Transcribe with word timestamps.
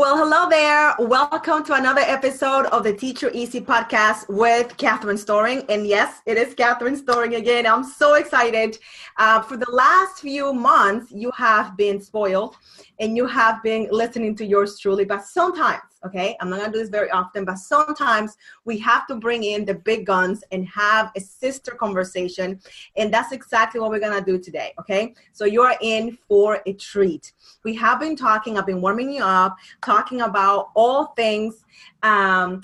Well, 0.00 0.16
hello 0.16 0.48
there. 0.48 0.94
Welcome 0.98 1.62
to 1.64 1.74
another 1.74 2.00
episode 2.00 2.64
of 2.68 2.84
the 2.84 2.94
Teacher 2.94 3.30
Easy 3.34 3.60
podcast 3.60 4.30
with 4.30 4.74
Catherine 4.78 5.18
Storing. 5.18 5.62
And 5.68 5.86
yes, 5.86 6.22
it 6.24 6.38
is 6.38 6.54
Catherine 6.54 6.96
Storing 6.96 7.34
again. 7.34 7.66
I'm 7.66 7.84
so 7.84 8.14
excited. 8.14 8.78
Uh, 9.18 9.42
for 9.42 9.58
the 9.58 9.70
last 9.70 10.22
few 10.22 10.54
months, 10.54 11.12
you 11.12 11.30
have 11.32 11.76
been 11.76 12.00
spoiled 12.00 12.56
and 12.98 13.14
you 13.14 13.26
have 13.26 13.62
been 13.62 13.88
listening 13.90 14.34
to 14.36 14.46
yours 14.46 14.78
truly, 14.78 15.04
but 15.04 15.22
sometimes 15.22 15.82
okay? 16.04 16.36
I'm 16.40 16.50
not 16.50 16.58
to 16.72 16.78
do 16.78 16.78
this 16.78 16.88
very 16.88 17.10
often 17.10 17.44
but 17.44 17.56
sometimes 17.56 18.36
we 18.64 18.78
have 18.78 19.06
to 19.08 19.14
bring 19.14 19.44
in 19.44 19.64
the 19.64 19.74
big 19.74 20.06
guns 20.06 20.42
and 20.52 20.66
have 20.68 21.10
a 21.16 21.20
sister 21.20 21.72
conversation 21.72 22.60
and 22.96 23.12
that's 23.12 23.32
exactly 23.32 23.80
what 23.80 23.90
we're 23.90 24.00
to 24.18 24.32
do 24.32 24.38
today 24.38 24.72
okay? 24.78 25.14
So 25.32 25.44
you're 25.44 25.74
in 25.80 26.16
for 26.28 26.60
a 26.66 26.72
treat. 26.74 27.32
We 27.64 27.74
have 27.76 28.00
been 28.00 28.16
talking 28.16 28.58
i've 28.58 28.66
been 28.66 28.80
warming 28.80 29.12
you 29.12 29.22
up 29.22 29.56
talking 29.82 30.22
about 30.22 30.70
all 30.74 31.06
things 31.16 31.64
um, 32.02 32.62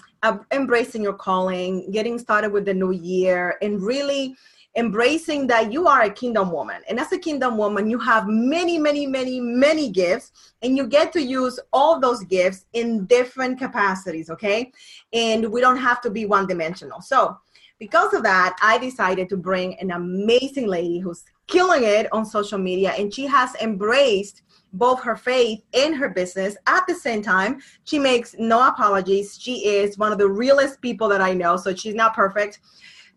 embracing 0.52 1.02
your 1.02 1.14
calling 1.14 1.90
getting 1.90 2.18
started 2.18 2.50
with 2.52 2.64
the 2.64 2.74
new 2.74 2.92
year 2.92 3.56
and 3.62 3.82
really 3.82 4.36
embracing 4.76 5.46
that 5.46 5.72
you 5.72 5.88
are 5.88 6.02
a 6.02 6.10
kingdom 6.10 6.52
woman. 6.52 6.82
And 6.88 7.00
as 7.00 7.10
a 7.12 7.18
kingdom 7.18 7.56
woman, 7.56 7.88
you 7.88 7.98
have 7.98 8.28
many, 8.28 8.78
many, 8.78 9.06
many, 9.06 9.40
many 9.40 9.90
gifts, 9.90 10.32
and 10.62 10.76
you 10.76 10.86
get 10.86 11.12
to 11.14 11.22
use 11.22 11.58
all 11.72 11.98
those 11.98 12.22
gifts 12.24 12.66
in 12.74 13.06
different 13.06 13.58
capacities, 13.58 14.28
okay? 14.30 14.70
And 15.12 15.50
we 15.50 15.60
don't 15.60 15.78
have 15.78 16.00
to 16.02 16.10
be 16.10 16.26
one 16.26 16.46
dimensional. 16.46 17.00
So, 17.00 17.38
because 17.78 18.14
of 18.14 18.22
that, 18.22 18.56
I 18.62 18.78
decided 18.78 19.28
to 19.30 19.36
bring 19.36 19.78
an 19.80 19.90
amazing 19.90 20.66
lady 20.66 20.98
who's 20.98 21.24
killing 21.46 21.84
it 21.84 22.12
on 22.12 22.26
social 22.26 22.58
media, 22.58 22.92
and 22.98 23.12
she 23.12 23.26
has 23.26 23.54
embraced 23.56 24.42
both 24.72 25.02
her 25.02 25.16
faith 25.16 25.62
and 25.72 25.94
her 25.94 26.08
business 26.08 26.56
at 26.66 26.86
the 26.86 26.94
same 26.94 27.22
time. 27.22 27.62
She 27.84 27.98
makes 27.98 28.34
no 28.38 28.66
apologies. 28.66 29.38
She 29.40 29.66
is 29.66 29.96
one 29.96 30.12
of 30.12 30.18
the 30.18 30.28
realest 30.28 30.82
people 30.82 31.08
that 31.08 31.22
I 31.22 31.32
know, 31.32 31.56
so 31.56 31.74
she's 31.74 31.94
not 31.94 32.14
perfect 32.14 32.60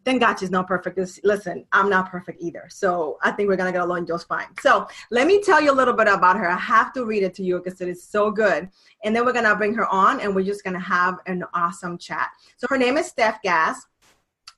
thank 0.06 0.22
God 0.22 0.40
she's 0.40 0.52
not 0.52 0.68
perfect. 0.68 0.98
Listen, 1.24 1.66
I'm 1.72 1.90
not 1.90 2.10
perfect 2.10 2.42
either. 2.42 2.66
So 2.70 3.18
I 3.22 3.32
think 3.32 3.50
we're 3.50 3.58
going 3.58 3.72
to 3.72 3.78
get 3.78 3.86
along 3.86 4.08
just 4.08 4.28
fine. 4.28 4.48
So 4.62 4.88
let 5.12 5.28
me 5.28 5.42
tell 5.42 5.62
you 5.62 5.72
a 5.72 5.74
little 5.74 5.94
bit 5.94 6.08
about 6.08 6.38
her. 6.38 6.50
I 6.50 6.58
have 6.58 6.94
to 6.94 7.06
read 7.06 7.24
it 7.24 7.34
to 7.36 7.44
you 7.44 7.62
because 7.62 7.80
it 7.82 7.88
is 7.88 8.04
so 8.04 8.32
good. 8.32 8.70
And 9.04 9.16
then 9.16 9.26
we're 9.26 9.34
going 9.34 9.46
to 9.46 9.56
bring 9.56 9.74
her 9.76 9.88
on 9.88 10.20
and 10.20 10.36
we're 10.36 10.46
just 10.46 10.64
going 10.64 10.74
to 10.74 10.80
have 10.80 11.20
an 11.26 11.44
awesome 11.54 11.98
chat. 11.98 12.30
So 12.58 12.68
her 12.70 12.78
name 12.78 12.98
is 12.98 13.08
Steph 13.08 13.42
Gass. 13.42 13.86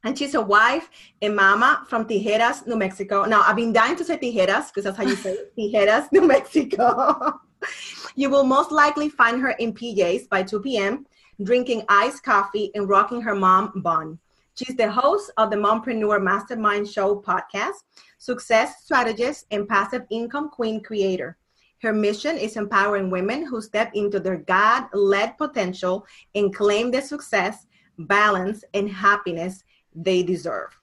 And 0.04 0.18
she's 0.18 0.34
a 0.34 0.42
wife 0.42 0.90
and 1.22 1.36
mama 1.36 1.86
from 1.88 2.06
Tijeras, 2.06 2.66
New 2.66 2.76
Mexico. 2.76 3.24
Now, 3.26 3.44
I've 3.46 3.56
been 3.56 3.72
dying 3.72 3.96
to 3.98 4.04
say 4.04 4.18
Tijeras 4.18 4.70
because 4.70 4.86
that's 4.86 4.98
how 4.98 5.04
you 5.04 5.16
say 5.16 5.34
it. 5.34 5.56
Tijeras, 5.56 6.12
New 6.12 6.26
Mexico. 6.26 7.40
you 8.16 8.32
will 8.32 8.44
most 8.44 8.72
likely 8.72 9.10
find 9.10 9.40
her 9.42 9.52
in 9.52 9.74
PJs 9.74 10.28
by 10.28 10.42
2 10.42 10.60
p.m., 10.62 11.06
drinking 11.44 11.84
iced 11.88 12.24
coffee 12.24 12.72
and 12.74 12.90
rocking 12.90 13.22
her 13.22 13.36
mom 13.36 13.82
bun. 13.84 14.18
She's 14.56 14.76
the 14.76 14.92
host 14.92 15.32
of 15.38 15.50
the 15.50 15.56
Mompreneur 15.56 16.22
Mastermind 16.22 16.88
Show 16.88 17.22
podcast, 17.22 17.84
success 18.18 18.84
strategist, 18.84 19.46
and 19.52 19.68
passive 19.68 20.04
income 20.10 20.50
queen 20.50 20.82
creator. 20.82 21.38
Her 21.82 21.94
mission 21.94 22.38
is 22.38 22.58
empowering 22.58 23.10
women 23.10 23.46
who 23.46 23.62
step 23.62 23.92
into 23.96 24.20
their 24.20 24.38
God 24.38 24.86
led 24.94 25.38
potential 25.38 26.06
and 26.36 26.54
claim 26.54 26.92
the 26.92 27.02
success, 27.02 27.66
balance, 27.98 28.64
and 28.74 28.90
happiness 28.90 29.64
they 29.96 30.22
deserve. 30.22 30.78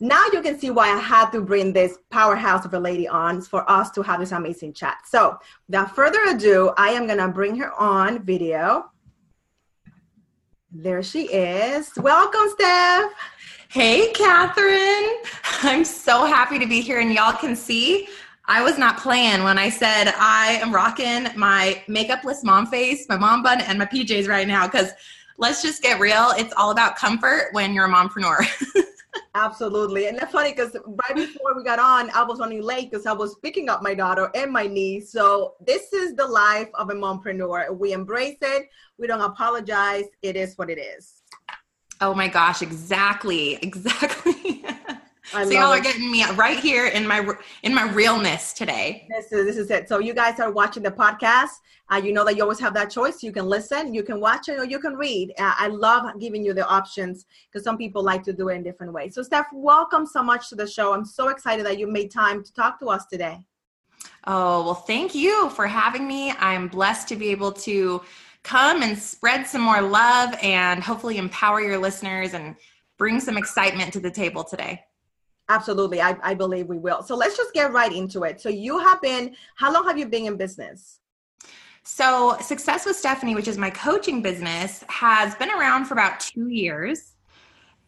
Now 0.00 0.24
you 0.32 0.40
can 0.40 0.58
see 0.58 0.70
why 0.70 0.88
I 0.88 0.98
had 0.98 1.30
to 1.32 1.40
bring 1.40 1.72
this 1.72 1.98
powerhouse 2.10 2.64
of 2.64 2.72
a 2.72 2.78
lady 2.78 3.08
on 3.08 3.42
for 3.42 3.68
us 3.68 3.90
to 3.90 4.02
have 4.02 4.20
this 4.20 4.30
amazing 4.30 4.72
chat. 4.72 4.98
So, 5.04 5.36
without 5.66 5.94
further 5.94 6.20
ado, 6.28 6.72
I 6.76 6.90
am 6.90 7.06
going 7.06 7.18
to 7.18 7.28
bring 7.28 7.56
her 7.56 7.72
on 7.78 8.22
video. 8.22 8.90
There 10.70 11.02
she 11.02 11.22
is. 11.32 11.90
Welcome, 11.96 12.46
Steph. 12.50 13.10
Hey, 13.70 14.12
Catherine. 14.12 15.16
I'm 15.62 15.82
so 15.82 16.26
happy 16.26 16.58
to 16.58 16.66
be 16.66 16.82
here, 16.82 17.00
and 17.00 17.10
y'all 17.10 17.32
can 17.32 17.56
see 17.56 18.06
I 18.44 18.62
was 18.62 18.76
not 18.76 18.98
playing 18.98 19.44
when 19.44 19.58
I 19.58 19.70
said 19.70 20.12
I 20.18 20.58
am 20.60 20.70
rocking 20.70 21.28
my 21.36 21.82
makeupless 21.88 22.44
mom 22.44 22.66
face, 22.66 23.06
my 23.08 23.16
mom 23.16 23.42
bun, 23.42 23.62
and 23.62 23.78
my 23.78 23.86
PJs 23.86 24.28
right 24.28 24.46
now 24.46 24.66
because 24.66 24.90
let's 25.38 25.62
just 25.62 25.82
get 25.82 26.00
real. 26.00 26.32
It's 26.36 26.52
all 26.54 26.70
about 26.70 26.96
comfort 26.96 27.48
when 27.52 27.72
you're 27.72 27.86
a 27.86 27.90
mompreneur. 27.90 28.44
Absolutely. 29.34 30.06
And 30.06 30.18
that's 30.18 30.32
funny 30.32 30.52
because 30.52 30.76
right 30.86 31.14
before 31.14 31.54
we 31.56 31.62
got 31.62 31.78
on, 31.78 32.10
I 32.10 32.22
was 32.22 32.38
running 32.38 32.62
late 32.62 32.90
because 32.90 33.06
I 33.06 33.12
was 33.12 33.36
picking 33.36 33.68
up 33.68 33.82
my 33.82 33.94
daughter 33.94 34.30
and 34.34 34.52
my 34.52 34.66
niece. 34.66 35.12
So 35.12 35.54
this 35.64 35.92
is 35.92 36.14
the 36.14 36.26
life 36.26 36.68
of 36.74 36.90
a 36.90 36.94
mompreneur. 36.94 37.76
We 37.76 37.92
embrace 37.92 38.38
it. 38.42 38.68
We 38.98 39.06
don't 39.06 39.20
apologize. 39.20 40.04
It 40.22 40.36
is 40.36 40.56
what 40.56 40.70
it 40.70 40.78
is. 40.78 41.22
Oh 42.00 42.14
my 42.14 42.28
gosh, 42.28 42.62
exactly. 42.62 43.58
Exactly. 43.62 44.57
I 45.34 45.44
so 45.44 45.50
y'all 45.50 45.72
it. 45.72 45.78
are 45.78 45.82
getting 45.82 46.10
me 46.10 46.24
right 46.32 46.58
here 46.58 46.86
in 46.86 47.06
my 47.06 47.26
in 47.62 47.74
my 47.74 47.90
realness 47.92 48.52
today. 48.52 49.06
This 49.10 49.32
is 49.32 49.46
this 49.46 49.56
is 49.56 49.70
it. 49.70 49.88
So 49.88 49.98
you 49.98 50.14
guys 50.14 50.40
are 50.40 50.50
watching 50.50 50.82
the 50.82 50.90
podcast. 50.90 51.50
Uh, 51.90 51.96
you 51.96 52.12
know 52.12 52.24
that 52.24 52.36
you 52.36 52.42
always 52.42 52.60
have 52.60 52.74
that 52.74 52.90
choice. 52.90 53.22
You 53.22 53.32
can 53.32 53.46
listen, 53.46 53.94
you 53.94 54.02
can 54.02 54.20
watch 54.20 54.48
it, 54.48 54.58
or 54.58 54.64
you 54.64 54.78
can 54.78 54.94
read. 54.94 55.32
Uh, 55.38 55.54
I 55.56 55.68
love 55.68 56.18
giving 56.18 56.44
you 56.44 56.54
the 56.54 56.66
options 56.66 57.26
because 57.50 57.64
some 57.64 57.78
people 57.78 58.02
like 58.02 58.22
to 58.24 58.32
do 58.32 58.48
it 58.48 58.56
in 58.56 58.62
different 58.62 58.92
ways. 58.92 59.14
So 59.14 59.22
Steph, 59.22 59.46
welcome 59.52 60.06
so 60.06 60.22
much 60.22 60.48
to 60.50 60.54
the 60.54 60.66
show. 60.66 60.92
I'm 60.92 61.04
so 61.04 61.28
excited 61.28 61.64
that 61.66 61.78
you 61.78 61.86
made 61.86 62.10
time 62.10 62.42
to 62.44 62.52
talk 62.52 62.78
to 62.80 62.86
us 62.86 63.06
today. 63.06 63.38
Oh 64.26 64.64
well, 64.64 64.74
thank 64.74 65.14
you 65.14 65.50
for 65.50 65.66
having 65.66 66.06
me. 66.06 66.32
I'm 66.32 66.68
blessed 66.68 67.08
to 67.08 67.16
be 67.16 67.28
able 67.28 67.52
to 67.52 68.02
come 68.44 68.82
and 68.82 68.98
spread 68.98 69.46
some 69.46 69.60
more 69.60 69.82
love 69.82 70.34
and 70.42 70.82
hopefully 70.82 71.18
empower 71.18 71.60
your 71.60 71.78
listeners 71.78 72.34
and 72.34 72.56
bring 72.96 73.20
some 73.20 73.36
excitement 73.36 73.92
to 73.92 74.00
the 74.00 74.10
table 74.10 74.44
today. 74.44 74.82
Absolutely. 75.48 76.00
I, 76.02 76.16
I 76.22 76.34
believe 76.34 76.66
we 76.66 76.78
will. 76.78 77.02
So 77.02 77.14
let's 77.16 77.36
just 77.36 77.54
get 77.54 77.72
right 77.72 77.92
into 77.92 78.24
it. 78.24 78.40
So 78.40 78.48
you 78.48 78.78
have 78.78 79.00
been, 79.00 79.34
how 79.54 79.72
long 79.72 79.86
have 79.86 79.98
you 79.98 80.06
been 80.06 80.26
in 80.26 80.36
business? 80.36 81.00
So 81.84 82.36
Success 82.42 82.84
with 82.84 82.96
Stephanie, 82.96 83.34
which 83.34 83.48
is 83.48 83.56
my 83.56 83.70
coaching 83.70 84.20
business, 84.20 84.84
has 84.88 85.34
been 85.36 85.50
around 85.50 85.86
for 85.86 85.94
about 85.94 86.20
two 86.20 86.48
years. 86.48 87.14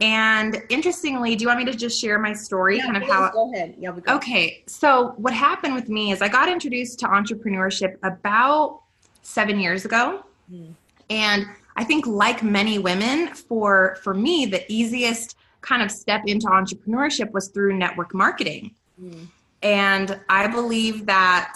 And 0.01 0.63
interestingly, 0.71 1.37
do 1.37 1.43
you 1.43 1.49
want 1.49 1.59
me 1.59 1.67
to 1.67 1.77
just 1.77 2.01
share 2.01 2.19
my 2.19 2.33
story? 2.33 2.79
Yeah, 2.79 2.87
kind 2.87 2.97
of 2.97 3.03
how 3.03 3.31
go 3.31 3.53
ahead. 3.53 3.75
Yeah, 3.79 3.93
go. 3.93 4.17
Okay. 4.17 4.65
So 4.67 5.13
what 5.19 5.35
happened 5.35 5.75
with 5.75 5.91
me 5.91 6.13
is 6.13 6.23
I 6.23 6.29
got 6.29 6.49
introduced 6.49 6.99
to 7.01 7.07
entrepreneurship 7.07 7.97
about 8.03 8.81
seven 9.21 9.61
years 9.61 9.85
ago. 9.85 10.25
Mm. 10.51 10.73
And 11.11 11.45
I 11.77 11.85
think 11.85 12.07
like 12.07 12.43
many 12.43 12.79
women, 12.79 13.29
for 13.35 13.99
for 14.03 14.15
me, 14.15 14.47
the 14.47 14.65
easiest 14.73 15.37
kind 15.61 15.83
of 15.83 15.91
step 15.91 16.23
into 16.27 16.47
entrepreneurship 16.47 17.31
was 17.33 17.49
through 17.49 17.77
network 17.77 18.15
marketing. 18.15 18.75
Mm. 19.01 19.27
And 19.63 20.21
I 20.29 20.47
believe 20.47 21.07
that 21.07 21.55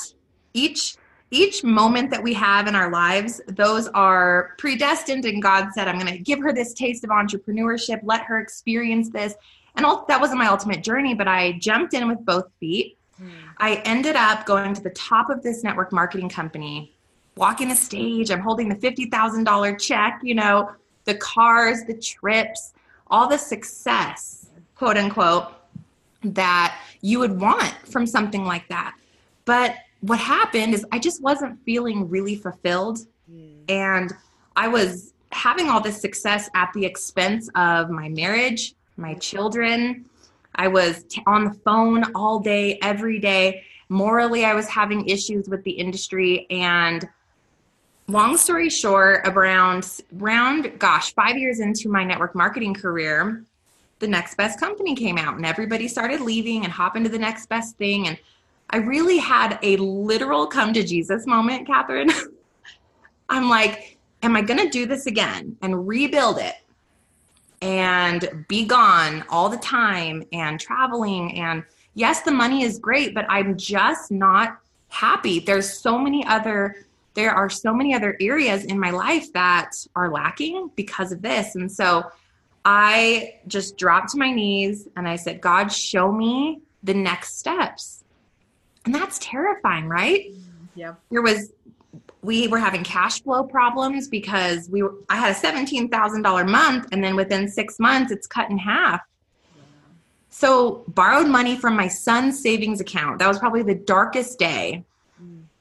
each 0.52 0.96
each 1.30 1.64
moment 1.64 2.10
that 2.10 2.22
we 2.22 2.32
have 2.34 2.68
in 2.68 2.76
our 2.76 2.90
lives, 2.92 3.40
those 3.48 3.88
are 3.88 4.54
predestined 4.56 5.24
and 5.24 5.42
God 5.42 5.70
said, 5.72 5.88
I'm 5.88 5.98
going 5.98 6.12
to 6.12 6.18
give 6.18 6.38
her 6.40 6.52
this 6.52 6.72
taste 6.72 7.02
of 7.02 7.10
entrepreneurship, 7.10 8.00
let 8.04 8.22
her 8.22 8.38
experience 8.38 9.10
this. 9.10 9.34
And 9.74 9.84
all, 9.84 10.04
that 10.06 10.20
wasn't 10.20 10.38
my 10.38 10.46
ultimate 10.46 10.84
journey, 10.84 11.12
but 11.12 11.26
I 11.26 11.52
jumped 11.58 11.92
in 11.92 12.06
with 12.06 12.24
both 12.24 12.44
feet. 12.60 12.96
Mm. 13.20 13.30
I 13.58 13.82
ended 13.84 14.14
up 14.14 14.46
going 14.46 14.74
to 14.74 14.82
the 14.82 14.90
top 14.90 15.28
of 15.28 15.42
this 15.42 15.64
network 15.64 15.92
marketing 15.92 16.28
company, 16.28 16.94
walking 17.36 17.68
the 17.68 17.74
stage. 17.74 18.30
I'm 18.30 18.40
holding 18.40 18.68
the 18.68 18.76
$50,000 18.76 19.80
check, 19.80 20.20
you 20.22 20.36
know, 20.36 20.70
the 21.04 21.16
cars, 21.16 21.84
the 21.84 21.94
trips, 21.94 22.74
all 23.08 23.28
the 23.28 23.38
success, 23.38 24.46
quote 24.74 24.96
unquote, 24.96 25.52
that 26.22 26.78
you 27.00 27.18
would 27.18 27.38
want 27.38 27.74
from 27.86 28.06
something 28.06 28.44
like 28.44 28.68
that. 28.68 28.94
But 29.44 29.76
what 30.00 30.18
happened 30.18 30.74
is 30.74 30.84
I 30.92 30.98
just 30.98 31.22
wasn't 31.22 31.62
feeling 31.64 32.08
really 32.08 32.36
fulfilled. 32.36 33.00
Mm. 33.30 33.70
And 33.70 34.12
I 34.56 34.68
was 34.68 35.12
having 35.32 35.68
all 35.68 35.80
this 35.80 36.00
success 36.00 36.48
at 36.54 36.72
the 36.74 36.84
expense 36.84 37.48
of 37.54 37.90
my 37.90 38.08
marriage, 38.08 38.74
my 38.96 39.14
children. 39.14 40.04
I 40.54 40.68
was 40.68 41.04
t- 41.04 41.22
on 41.26 41.44
the 41.44 41.54
phone 41.64 42.04
all 42.14 42.38
day, 42.38 42.78
every 42.82 43.18
day. 43.18 43.64
Morally, 43.88 44.44
I 44.44 44.54
was 44.54 44.68
having 44.68 45.08
issues 45.08 45.48
with 45.48 45.64
the 45.64 45.72
industry. 45.72 46.46
And 46.50 47.08
long 48.06 48.36
story 48.36 48.68
short, 48.68 49.22
around 49.26 50.00
around 50.20 50.78
gosh, 50.78 51.14
five 51.14 51.36
years 51.36 51.60
into 51.60 51.88
my 51.88 52.04
network 52.04 52.34
marketing 52.34 52.74
career, 52.74 53.44
the 53.98 54.08
next 54.08 54.36
best 54.36 54.60
company 54.60 54.94
came 54.94 55.18
out 55.18 55.36
and 55.36 55.46
everybody 55.46 55.88
started 55.88 56.20
leaving 56.20 56.64
and 56.64 56.72
hopping 56.72 57.04
to 57.04 57.08
the 57.08 57.18
next 57.18 57.46
best 57.46 57.76
thing. 57.76 58.08
And 58.08 58.18
I 58.70 58.78
really 58.78 59.18
had 59.18 59.58
a 59.62 59.76
literal 59.76 60.46
come 60.46 60.72
to 60.74 60.82
Jesus 60.82 61.26
moment, 61.26 61.66
Catherine. 61.66 62.10
I'm 63.28 63.48
like, 63.48 63.98
am 64.22 64.36
I 64.36 64.42
gonna 64.42 64.68
do 64.68 64.86
this 64.86 65.06
again 65.06 65.56
and 65.62 65.86
rebuild 65.88 66.38
it? 66.38 66.56
And 67.62 68.44
be 68.48 68.66
gone 68.66 69.24
all 69.30 69.48
the 69.48 69.56
time 69.56 70.22
and 70.32 70.60
traveling 70.60 71.38
and 71.38 71.64
yes, 71.94 72.22
the 72.22 72.30
money 72.30 72.62
is 72.62 72.78
great, 72.78 73.14
but 73.14 73.24
I'm 73.28 73.56
just 73.56 74.10
not 74.10 74.58
happy. 74.88 75.38
There's 75.40 75.78
so 75.78 75.98
many 75.98 76.26
other 76.26 76.84
there 77.14 77.30
are 77.30 77.48
so 77.48 77.72
many 77.72 77.94
other 77.94 78.16
areas 78.20 78.64
in 78.64 78.78
my 78.78 78.90
life 78.90 79.32
that 79.32 79.72
are 79.94 80.10
lacking 80.10 80.70
because 80.74 81.12
of 81.12 81.22
this. 81.22 81.54
And 81.54 81.70
so 81.70 82.04
I 82.64 83.36
just 83.46 83.76
dropped 83.76 84.10
to 84.10 84.18
my 84.18 84.32
knees 84.32 84.88
and 84.96 85.08
I 85.08 85.16
said, 85.16 85.40
God, 85.40 85.72
show 85.72 86.10
me 86.10 86.60
the 86.82 86.94
next 86.94 87.38
steps. 87.38 88.04
And 88.84 88.94
that's 88.94 89.18
terrifying, 89.20 89.88
right? 89.88 90.30
Mm-hmm. 90.30 90.40
Yeah. 90.74 90.94
There 91.10 91.22
was 91.22 91.52
we 92.22 92.48
were 92.48 92.58
having 92.58 92.82
cash 92.82 93.22
flow 93.22 93.44
problems 93.44 94.08
because 94.08 94.68
we 94.70 94.82
were 94.82 94.94
I 95.10 95.16
had 95.16 95.32
a 95.32 95.38
$17,000 95.38 96.48
month 96.48 96.88
and 96.90 97.04
then 97.04 97.16
within 97.16 97.48
6 97.48 97.78
months 97.78 98.10
it's 98.10 98.26
cut 98.26 98.50
in 98.50 98.58
half. 98.58 99.00
So, 100.30 100.82
borrowed 100.88 101.28
money 101.28 101.56
from 101.56 101.76
my 101.76 101.86
son's 101.86 102.42
savings 102.42 102.80
account. 102.80 103.20
That 103.20 103.28
was 103.28 103.38
probably 103.38 103.62
the 103.62 103.76
darkest 103.76 104.36
day. 104.36 104.84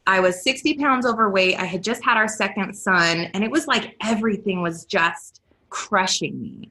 I 0.06 0.20
was 0.20 0.44
60 0.44 0.76
pounds 0.76 1.06
overweight. 1.06 1.58
I 1.58 1.66
had 1.66 1.84
just 1.84 2.04
had 2.04 2.18
our 2.18 2.28
second 2.28 2.74
son, 2.74 3.30
and 3.34 3.44
it 3.44 3.52
was 3.52 3.68
like 3.68 3.96
everything 4.02 4.62
was 4.62 4.86
just 4.86 5.42
crushing 5.70 6.42
me. 6.42 6.70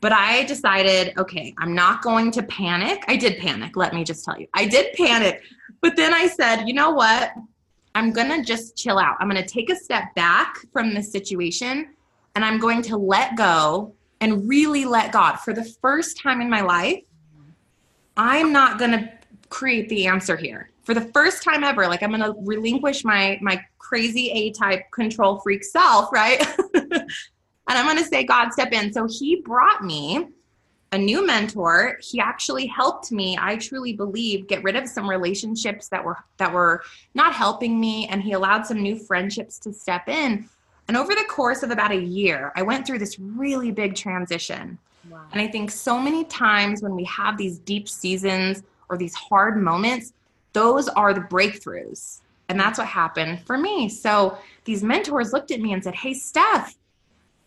But 0.00 0.12
I 0.12 0.44
decided, 0.44 1.16
okay, 1.16 1.54
I'm 1.58 1.74
not 1.74 2.02
going 2.02 2.30
to 2.32 2.42
panic. 2.42 3.04
I 3.08 3.16
did 3.16 3.38
panic, 3.38 3.76
let 3.76 3.94
me 3.94 4.04
just 4.04 4.24
tell 4.24 4.38
you. 4.38 4.46
I 4.52 4.66
did 4.66 4.92
panic. 4.94 5.42
But 5.80 5.96
then 5.96 6.12
I 6.12 6.26
said, 6.26 6.64
you 6.66 6.74
know 6.74 6.90
what? 6.90 7.32
I'm 7.94 8.12
going 8.12 8.28
to 8.28 8.42
just 8.42 8.76
chill 8.76 8.98
out. 8.98 9.16
I'm 9.18 9.30
going 9.30 9.42
to 9.42 9.48
take 9.48 9.70
a 9.70 9.76
step 9.76 10.14
back 10.14 10.56
from 10.72 10.94
this 10.94 11.10
situation 11.10 11.94
and 12.34 12.44
I'm 12.44 12.58
going 12.58 12.82
to 12.82 12.96
let 12.96 13.36
go 13.36 13.94
and 14.20 14.48
really 14.48 14.84
let 14.84 15.12
God. 15.12 15.36
For 15.36 15.54
the 15.54 15.64
first 15.64 16.20
time 16.20 16.40
in 16.40 16.50
my 16.50 16.60
life, 16.60 17.02
I'm 18.16 18.52
not 18.52 18.78
going 18.78 18.90
to 18.90 19.12
create 19.54 19.88
the 19.88 20.06
answer 20.06 20.36
here. 20.36 20.70
For 20.82 20.94
the 20.94 21.00
first 21.00 21.42
time 21.42 21.64
ever, 21.64 21.86
like 21.86 22.02
I'm 22.02 22.10
going 22.10 22.22
to 22.22 22.34
relinquish 22.40 23.04
my 23.04 23.38
my 23.40 23.64
crazy 23.78 24.30
A-type 24.30 24.90
control 24.90 25.38
freak 25.40 25.64
self, 25.64 26.12
right? 26.12 26.44
And 27.66 27.78
I'm 27.78 27.86
going 27.86 27.98
to 27.98 28.04
say, 28.04 28.24
God, 28.24 28.52
step 28.52 28.72
in. 28.72 28.92
So 28.92 29.06
he 29.06 29.36
brought 29.36 29.82
me 29.82 30.28
a 30.92 30.98
new 30.98 31.26
mentor. 31.26 31.98
He 32.02 32.20
actually 32.20 32.66
helped 32.66 33.10
me, 33.10 33.38
I 33.40 33.56
truly 33.56 33.94
believe, 33.94 34.46
get 34.46 34.62
rid 34.62 34.76
of 34.76 34.88
some 34.88 35.08
relationships 35.08 35.88
that 35.88 36.04
were 36.04 36.18
that 36.36 36.52
were 36.52 36.82
not 37.14 37.32
helping 37.32 37.80
me 37.80 38.06
and 38.08 38.22
he 38.22 38.32
allowed 38.32 38.66
some 38.66 38.82
new 38.82 38.98
friendships 38.98 39.58
to 39.60 39.72
step 39.72 40.08
in. 40.08 40.48
And 40.86 40.96
over 40.96 41.14
the 41.14 41.24
course 41.28 41.62
of 41.62 41.70
about 41.70 41.90
a 41.90 42.00
year, 42.00 42.52
I 42.54 42.62
went 42.62 42.86
through 42.86 42.98
this 42.98 43.18
really 43.18 43.72
big 43.72 43.94
transition. 43.94 44.78
Wow. 45.10 45.22
And 45.32 45.40
I 45.40 45.48
think 45.48 45.70
so 45.70 45.98
many 45.98 46.24
times 46.24 46.82
when 46.82 46.94
we 46.94 47.04
have 47.04 47.38
these 47.38 47.58
deep 47.58 47.88
seasons 47.88 48.62
or 48.88 48.96
these 48.96 49.14
hard 49.14 49.60
moments, 49.60 50.12
those 50.52 50.88
are 50.88 51.12
the 51.12 51.20
breakthroughs. 51.20 52.20
And 52.48 52.60
that's 52.60 52.78
what 52.78 52.86
happened 52.86 53.40
for 53.46 53.56
me. 53.56 53.88
So 53.88 54.38
these 54.64 54.82
mentors 54.82 55.32
looked 55.32 55.50
at 55.50 55.60
me 55.60 55.72
and 55.72 55.82
said, 55.82 55.94
Hey, 55.94 56.14
Steph, 56.14 56.76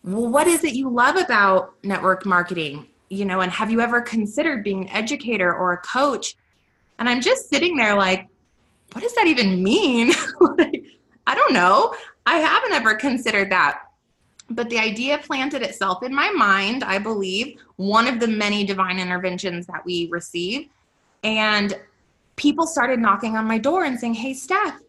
well, 0.04 0.28
what 0.28 0.48
is 0.48 0.63
it 0.63 0.74
you 0.74 0.89
love 0.89 1.16
about 1.16 1.74
network 1.84 2.25
marketing? 2.25 2.88
You 3.10 3.25
know, 3.25 3.42
and 3.42 3.51
have 3.51 3.72
you 3.72 3.81
ever 3.81 4.01
considered 4.01 4.63
being 4.63 4.84
an 4.84 4.89
educator 4.89 5.54
or 5.54 5.74
a 5.74 5.78
coach? 5.78 6.36
And 7.00 7.07
I'm 7.07 7.22
just 7.22 7.50
sitting 7.50 7.75
there 7.75 7.95
like, 7.95 8.28
what 8.94 9.01
does 9.01 9.13
that 9.16 9.28
even 9.28 9.63
mean? 9.63 10.13
like, 10.57 10.83
I 11.25 11.36
don't 11.36 11.54
know. 11.54 11.94
I 12.25 12.38
haven't 12.38 12.74
ever 12.74 12.95
considered 12.95 13.51
that. 13.51 13.81
But 14.50 14.69
the 14.69 14.80
idea 14.80 15.18
planted 15.18 15.62
itself 15.62 16.04
in 16.04 16.16
my 16.16 16.30
mind, 16.31 16.83
I 16.83 17.00
believe, 17.00 17.60
one 17.75 18.07
of 18.07 18.19
the 18.19 18.28
many 18.28 18.63
divine 18.63 18.98
interventions 18.98 19.68
that 19.68 19.86
we 19.86 20.07
receive. 20.10 20.69
And 21.28 21.78
people 22.38 22.66
started 22.66 23.00
knocking 23.00 23.36
on 23.36 23.46
my 23.46 23.58
door 23.58 23.84
and 23.84 24.00
saying, 24.00 24.14
Hey, 24.14 24.34
Steph, 24.34 24.80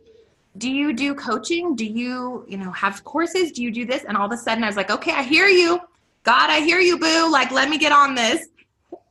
do 0.56 0.70
you 0.70 0.93
do 0.93 1.14
coaching? 1.14 1.75
Do 1.75 1.85
you, 1.85 2.44
you 2.49 2.56
know, 2.56 2.70
have 2.70 3.02
courses? 3.02 3.50
Do 3.50 3.62
you 3.62 3.73
do 3.73 3.85
this? 3.85 4.05
And 4.05 4.17
all 4.17 4.26
of 4.26 4.32
a 4.32 4.37
sudden 4.37 4.62
I 4.62 4.69
was 4.69 4.76
like, 4.76 4.90
okay, 4.90 5.12
I 5.12 5.25
hear 5.25 5.49
you. 5.49 5.81
God, 6.23 6.49
I 6.49 6.61
hear 6.61 6.79
you, 6.79 6.96
boo. 6.96 7.31
Like, 7.31 7.50
let 7.50 7.69
me 7.69 7.76
get 7.76 7.90
on 7.90 8.14
this. 8.14 8.49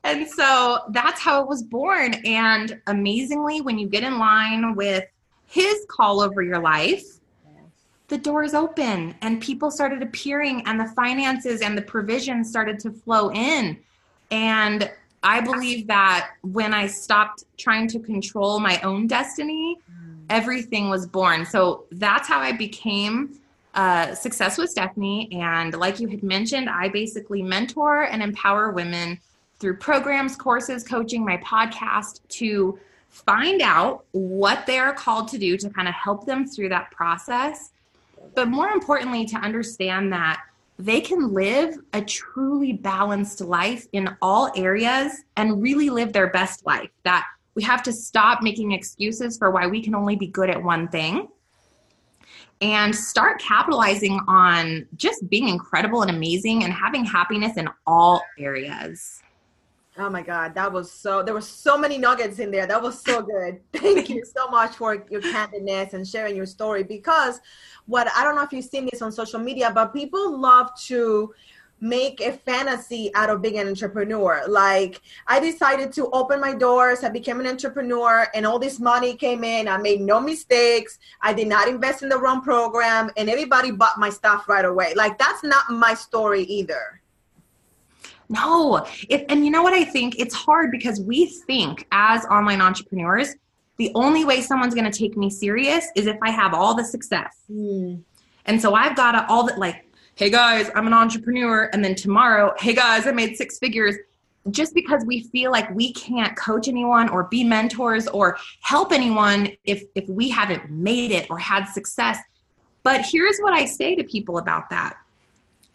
And 0.06 0.26
so 0.26 0.80
that's 0.92 1.20
how 1.20 1.42
it 1.42 1.50
was 1.50 1.64
born. 1.64 2.14
And 2.26 2.80
amazingly, 2.88 3.60
when 3.60 3.78
you 3.78 3.88
get 3.88 4.04
in 4.04 4.20
line 4.20 4.74
with 4.76 5.04
his 5.48 5.86
call 5.90 6.22
over 6.22 6.42
your 6.42 6.60
life, 6.60 7.04
the 8.08 8.18
doors 8.18 8.54
open 8.54 9.16
and 9.22 9.42
people 9.42 9.70
started 9.70 10.02
appearing 10.02 10.64
and 10.66 10.80
the 10.80 10.88
finances 10.96 11.62
and 11.62 11.78
the 11.78 11.82
provision 11.82 12.46
started 12.46 12.80
to 12.80 12.92
flow 12.92 13.32
in. 13.32 13.78
And 14.32 14.90
I 15.28 15.42
believe 15.42 15.88
that 15.88 16.30
when 16.42 16.74
I 16.74 16.88
stopped 16.88 17.44
trying 17.58 17.90
to 17.90 18.00
control 18.00 18.62
my 18.62 18.80
own 18.80 19.08
destiny, 19.08 19.78
everything 20.30 20.90
was 20.90 21.06
born. 21.06 21.46
So 21.46 21.84
that's 21.92 22.30
how 22.30 22.40
I 22.40 22.54
became 22.54 23.38
uh, 23.74 24.16
Success 24.16 24.58
with 24.58 24.70
Stephanie. 24.70 25.28
And 25.34 25.74
like 25.74 26.00
you 26.00 26.08
had 26.08 26.24
mentioned, 26.24 26.70
I 26.70 26.88
basically 26.88 27.44
mentor 27.44 28.04
and 28.04 28.24
empower 28.24 28.72
women 28.72 29.20
through 29.60 29.76
programs, 29.76 30.38
courses, 30.38 30.82
coaching, 30.82 31.26
my 31.26 31.36
podcast 31.38 32.22
to 32.30 32.80
find 33.10 33.62
out 33.62 34.06
what 34.12 34.66
they're 34.66 34.94
called 34.94 35.28
to 35.28 35.38
do 35.38 35.58
to 35.58 35.70
kind 35.70 35.90
of 35.90 35.94
help 35.94 36.26
them 36.26 36.48
through 36.48 36.70
that 36.70 36.90
process. 36.92 37.72
But 38.34 38.48
more 38.48 38.70
importantly, 38.70 39.26
to 39.26 39.36
understand 39.36 40.14
that 40.14 40.42
they 40.80 41.02
can 41.02 41.34
live 41.34 41.76
a 41.94 42.02
truly 42.02 42.74
balanced 42.74 43.42
life 43.42 43.88
in 43.94 44.16
all 44.22 44.52
areas 44.56 45.24
and 45.36 45.62
really 45.62 45.90
live 45.90 46.14
their 46.14 46.30
best 46.30 46.66
life. 46.66 46.90
That 47.04 47.26
we 47.56 47.64
have 47.64 47.82
to 47.84 47.92
stop 47.92 48.44
making 48.44 48.72
excuses 48.72 49.38
for 49.38 49.50
why 49.50 49.66
we 49.68 49.82
can 49.82 49.96
only 49.96 50.16
be 50.16 50.28
good 50.28 50.50
at 50.50 50.62
one 50.62 50.88
thing 50.90 51.28
and 52.62 52.96
start 52.96 53.40
capitalizing 53.40 54.20
on 54.28 54.88
just 54.96 55.28
being 55.30 55.48
incredible 55.48 56.02
and 56.02 56.12
amazing 56.12 56.64
and 56.64 56.74
having 56.74 57.06
happiness 57.06 57.58
in 57.58 57.70
all 57.86 58.24
areas. 58.38 59.22
Oh 60.00 60.10
my 60.10 60.22
God, 60.22 60.54
that 60.54 60.72
was 60.72 60.92
so, 60.92 61.24
there 61.24 61.34
were 61.34 61.42
so 61.42 61.78
many 61.78 61.98
nuggets 61.98 62.38
in 62.38 62.52
there. 62.52 62.68
That 62.68 62.82
was 62.82 63.02
so 63.02 63.22
good. 63.22 63.60
Thank 63.74 64.10
you 64.10 64.24
so 64.24 64.48
much 64.48 64.76
for 64.76 65.06
your 65.10 65.22
candidness 65.22 65.94
and 65.94 66.08
sharing 66.08 66.36
your 66.36 66.46
story 66.46 66.84
because 66.84 67.40
what, 67.88 68.08
I 68.16 68.24
don't 68.24 68.36
know 68.36 68.44
if 68.44 68.52
you've 68.52 68.66
seen 68.66 68.88
this 68.92 69.02
on 69.02 69.12
social 69.12 69.40
media, 69.40 69.72
but 69.74 69.94
people 69.94 70.38
love 70.38 70.70
to 70.86 71.34
make 71.80 72.22
a 72.22 72.34
fantasy 72.34 73.12
out 73.16 73.30
of 73.30 73.42
being 73.42 73.58
an 73.58 73.68
entrepreneur. 73.68 74.44
Like 74.48 75.02
I 75.28 75.40
decided 75.40 75.92
to 75.94 76.10
open 76.12 76.40
my 76.40 76.54
doors, 76.54 77.04
I 77.04 77.10
became 77.10 77.40
an 77.40 77.48
entrepreneur 77.48 78.28
and 78.34 78.46
all 78.46 78.60
this 78.60 78.80
money 78.80 79.16
came 79.16 79.44
in. 79.44 79.68
I 79.68 79.78
made 79.78 80.02
no 80.02 80.20
mistakes. 80.20 81.00
I 81.22 81.34
did 81.34 81.48
not 81.48 81.68
invest 81.68 82.04
in 82.04 82.10
the 82.10 82.18
wrong 82.18 82.42
program 82.42 83.10
and 83.18 83.30
everybody 83.30 83.72
bought 83.72 84.00
my 84.00 84.10
stuff 84.10 84.48
right 84.48 84.66
away. 84.66 84.94
Like 84.96 85.18
that's 85.18 85.44
not 85.44 85.69
my 85.69 85.94
story 85.94 86.44
either. 86.44 87.02
No. 88.30 88.86
If, 89.10 89.24
and 89.30 89.46
you 89.46 89.52
know 89.52 89.64
what 89.64 89.74
I 89.74 89.84
think? 89.84 90.19
It's 90.19 90.36
hard 90.36 90.72
because 90.72 91.00
we 91.00 91.28
think 91.28 91.88
as 91.92 92.26
online 92.26 92.62
entrepreneurs, 92.62 93.36
the 93.78 93.92
only 93.96 94.26
way 94.26 94.42
someone's 94.42 94.74
going 94.74 94.90
to 94.90 94.98
take 94.98 95.16
me 95.16 95.30
serious 95.30 95.86
is 95.96 96.07
if 96.07 96.18
I 96.22 96.31
have 96.31 96.54
all 96.54 96.76
the 96.76 96.84
success. 96.84 97.36
Mm. 97.52 98.02
And 98.46 98.62
so 98.62 98.74
I've 98.74 98.96
got 98.96 99.12
to 99.12 99.26
all 99.30 99.46
that 99.46 99.57
like 99.60 99.88
hey 100.18 100.31
guys, 100.31 100.72
I'm 100.74 100.88
an 100.88 100.94
entrepreneur. 100.94 101.69
And 101.74 101.86
then 101.86 101.94
tomorrow, 101.94 102.54
hey 102.57 102.74
guys, 102.74 103.06
I 103.06 103.12
made 103.12 103.38
six 103.38 103.60
figures. 103.60 103.96
Just 104.50 104.74
because 104.74 105.06
we 105.06 105.24
feel 105.24 105.52
like 105.52 105.69
we 105.76 105.94
can't 105.94 106.36
coach 106.36 106.68
anyone 106.68 107.07
or 107.10 107.26
be 107.26 107.44
mentors 107.44 108.07
or 108.07 108.38
help 108.62 108.92
anyone 108.92 109.50
if, 109.64 109.84
if 109.94 110.10
we 110.10 110.30
haven't 110.30 110.72
made 110.72 111.12
it 111.12 111.30
or 111.30 111.38
had 111.38 111.66
success. 111.66 112.18
But 112.81 113.06
here's 113.06 113.38
what 113.40 113.54
I 113.54 113.66
say 113.66 113.94
to 113.96 114.04
people 114.04 114.40
about 114.40 114.69
that 114.72 114.98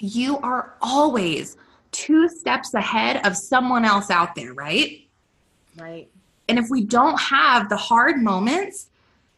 you 0.00 0.38
are 0.38 0.74
always 0.82 1.56
two 1.92 2.28
steps 2.28 2.74
ahead 2.74 3.24
of 3.26 3.36
someone 3.36 3.84
else 3.84 4.10
out 4.10 4.34
there, 4.34 4.52
right? 4.52 5.06
Right. 5.78 6.08
And 6.48 6.58
if 6.58 6.68
we 6.70 6.84
don't 6.84 7.18
have 7.20 7.68
the 7.68 7.76
hard 7.76 8.20
moments, 8.20 8.88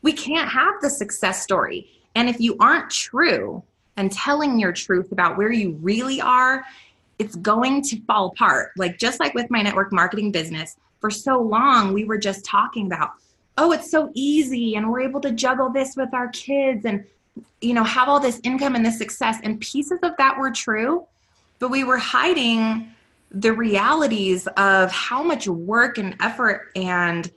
we 0.03 0.13
can't 0.13 0.49
have 0.49 0.75
the 0.81 0.91
success 0.91 1.43
story. 1.43 1.89
And 2.15 2.29
if 2.29 2.41
you 2.41 2.57
aren't 2.59 2.91
true 2.91 3.63
and 3.97 4.11
telling 4.11 4.59
your 4.59 4.73
truth 4.73 5.13
about 5.13 5.37
where 5.37 5.53
you 5.53 5.73
really 5.83 6.21
are, 6.21 6.65
it's 7.19 7.37
going 7.37 7.83
to 7.83 8.01
fall 8.03 8.29
apart. 8.29 8.73
Like 8.77 8.99
just 8.99 9.21
like 9.21 9.35
with 9.35 9.51
my 9.51 9.63
network 9.63 9.93
marketing 9.93 10.33
business, 10.33 10.77
for 11.01 11.11
so 11.11 11.41
long 11.41 11.93
we 11.93 12.05
were 12.05 12.19
just 12.19 12.45
talking 12.45 12.87
about, 12.87 13.13
oh, 13.59 13.73
it's 13.73 13.91
so 13.91 14.11
easy 14.15 14.75
and 14.75 14.91
we're 14.91 15.01
able 15.01 15.21
to 15.21 15.31
juggle 15.31 15.71
this 15.71 15.97
with 15.97 16.13
our 16.15 16.29
kids 16.29 16.85
and 16.85 17.05
you 17.61 17.75
know, 17.75 17.85
have 17.85 18.09
all 18.09 18.21
this 18.21 18.41
income 18.45 18.75
and 18.75 18.85
this 18.85 18.99
success 18.99 19.39
and 19.43 19.61
pieces 19.61 19.99
of 20.03 20.17
that 20.19 20.39
were 20.39 20.51
true, 20.51 21.07
but 21.59 21.71
we 21.71 21.85
were 21.85 21.99
hiding 21.99 22.93
the 23.31 23.53
realities 23.53 24.47
of 24.57 24.91
how 24.93 25.23
much 25.23 25.49
work 25.49 25.99
and 25.99 26.17
effort 26.21 26.71
and 26.77 27.31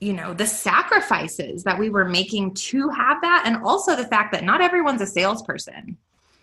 you 0.00 0.12
know 0.12 0.34
the 0.34 0.46
sacrifices 0.46 1.64
that 1.64 1.78
we 1.78 1.90
were 1.90 2.04
making 2.04 2.52
to 2.54 2.88
have 2.90 3.20
that 3.22 3.42
and 3.46 3.56
also 3.64 3.96
the 3.96 4.06
fact 4.06 4.32
that 4.32 4.44
not 4.44 4.60
everyone's 4.60 5.00
a 5.00 5.06
salesperson 5.06 5.96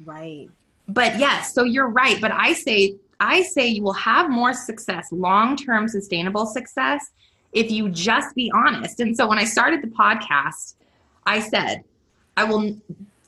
right 0.06 0.50
but 0.88 1.18
yes 1.20 1.54
so 1.54 1.64
you're 1.64 1.90
right 1.90 2.20
but 2.20 2.32
i 2.32 2.52
say 2.52 2.96
i 3.20 3.42
say 3.44 3.68
you 3.68 3.84
will 3.84 3.94
have 3.94 4.30
more 4.30 4.54
success 4.54 5.08
long-term 5.12 5.88
sustainable 5.88 6.46
success 6.46 7.12
if 7.54 7.72
you 7.72 7.90
just 7.90 8.36
be 8.36 8.52
honest 8.56 9.00
and 9.00 9.16
so 9.16 9.28
when 9.28 9.38
i 9.38 9.46
started 9.46 9.82
the 9.82 9.88
podcast 9.88 10.76
i 11.26 11.40
said 11.40 11.84
I 12.38 12.44
will, 12.44 12.76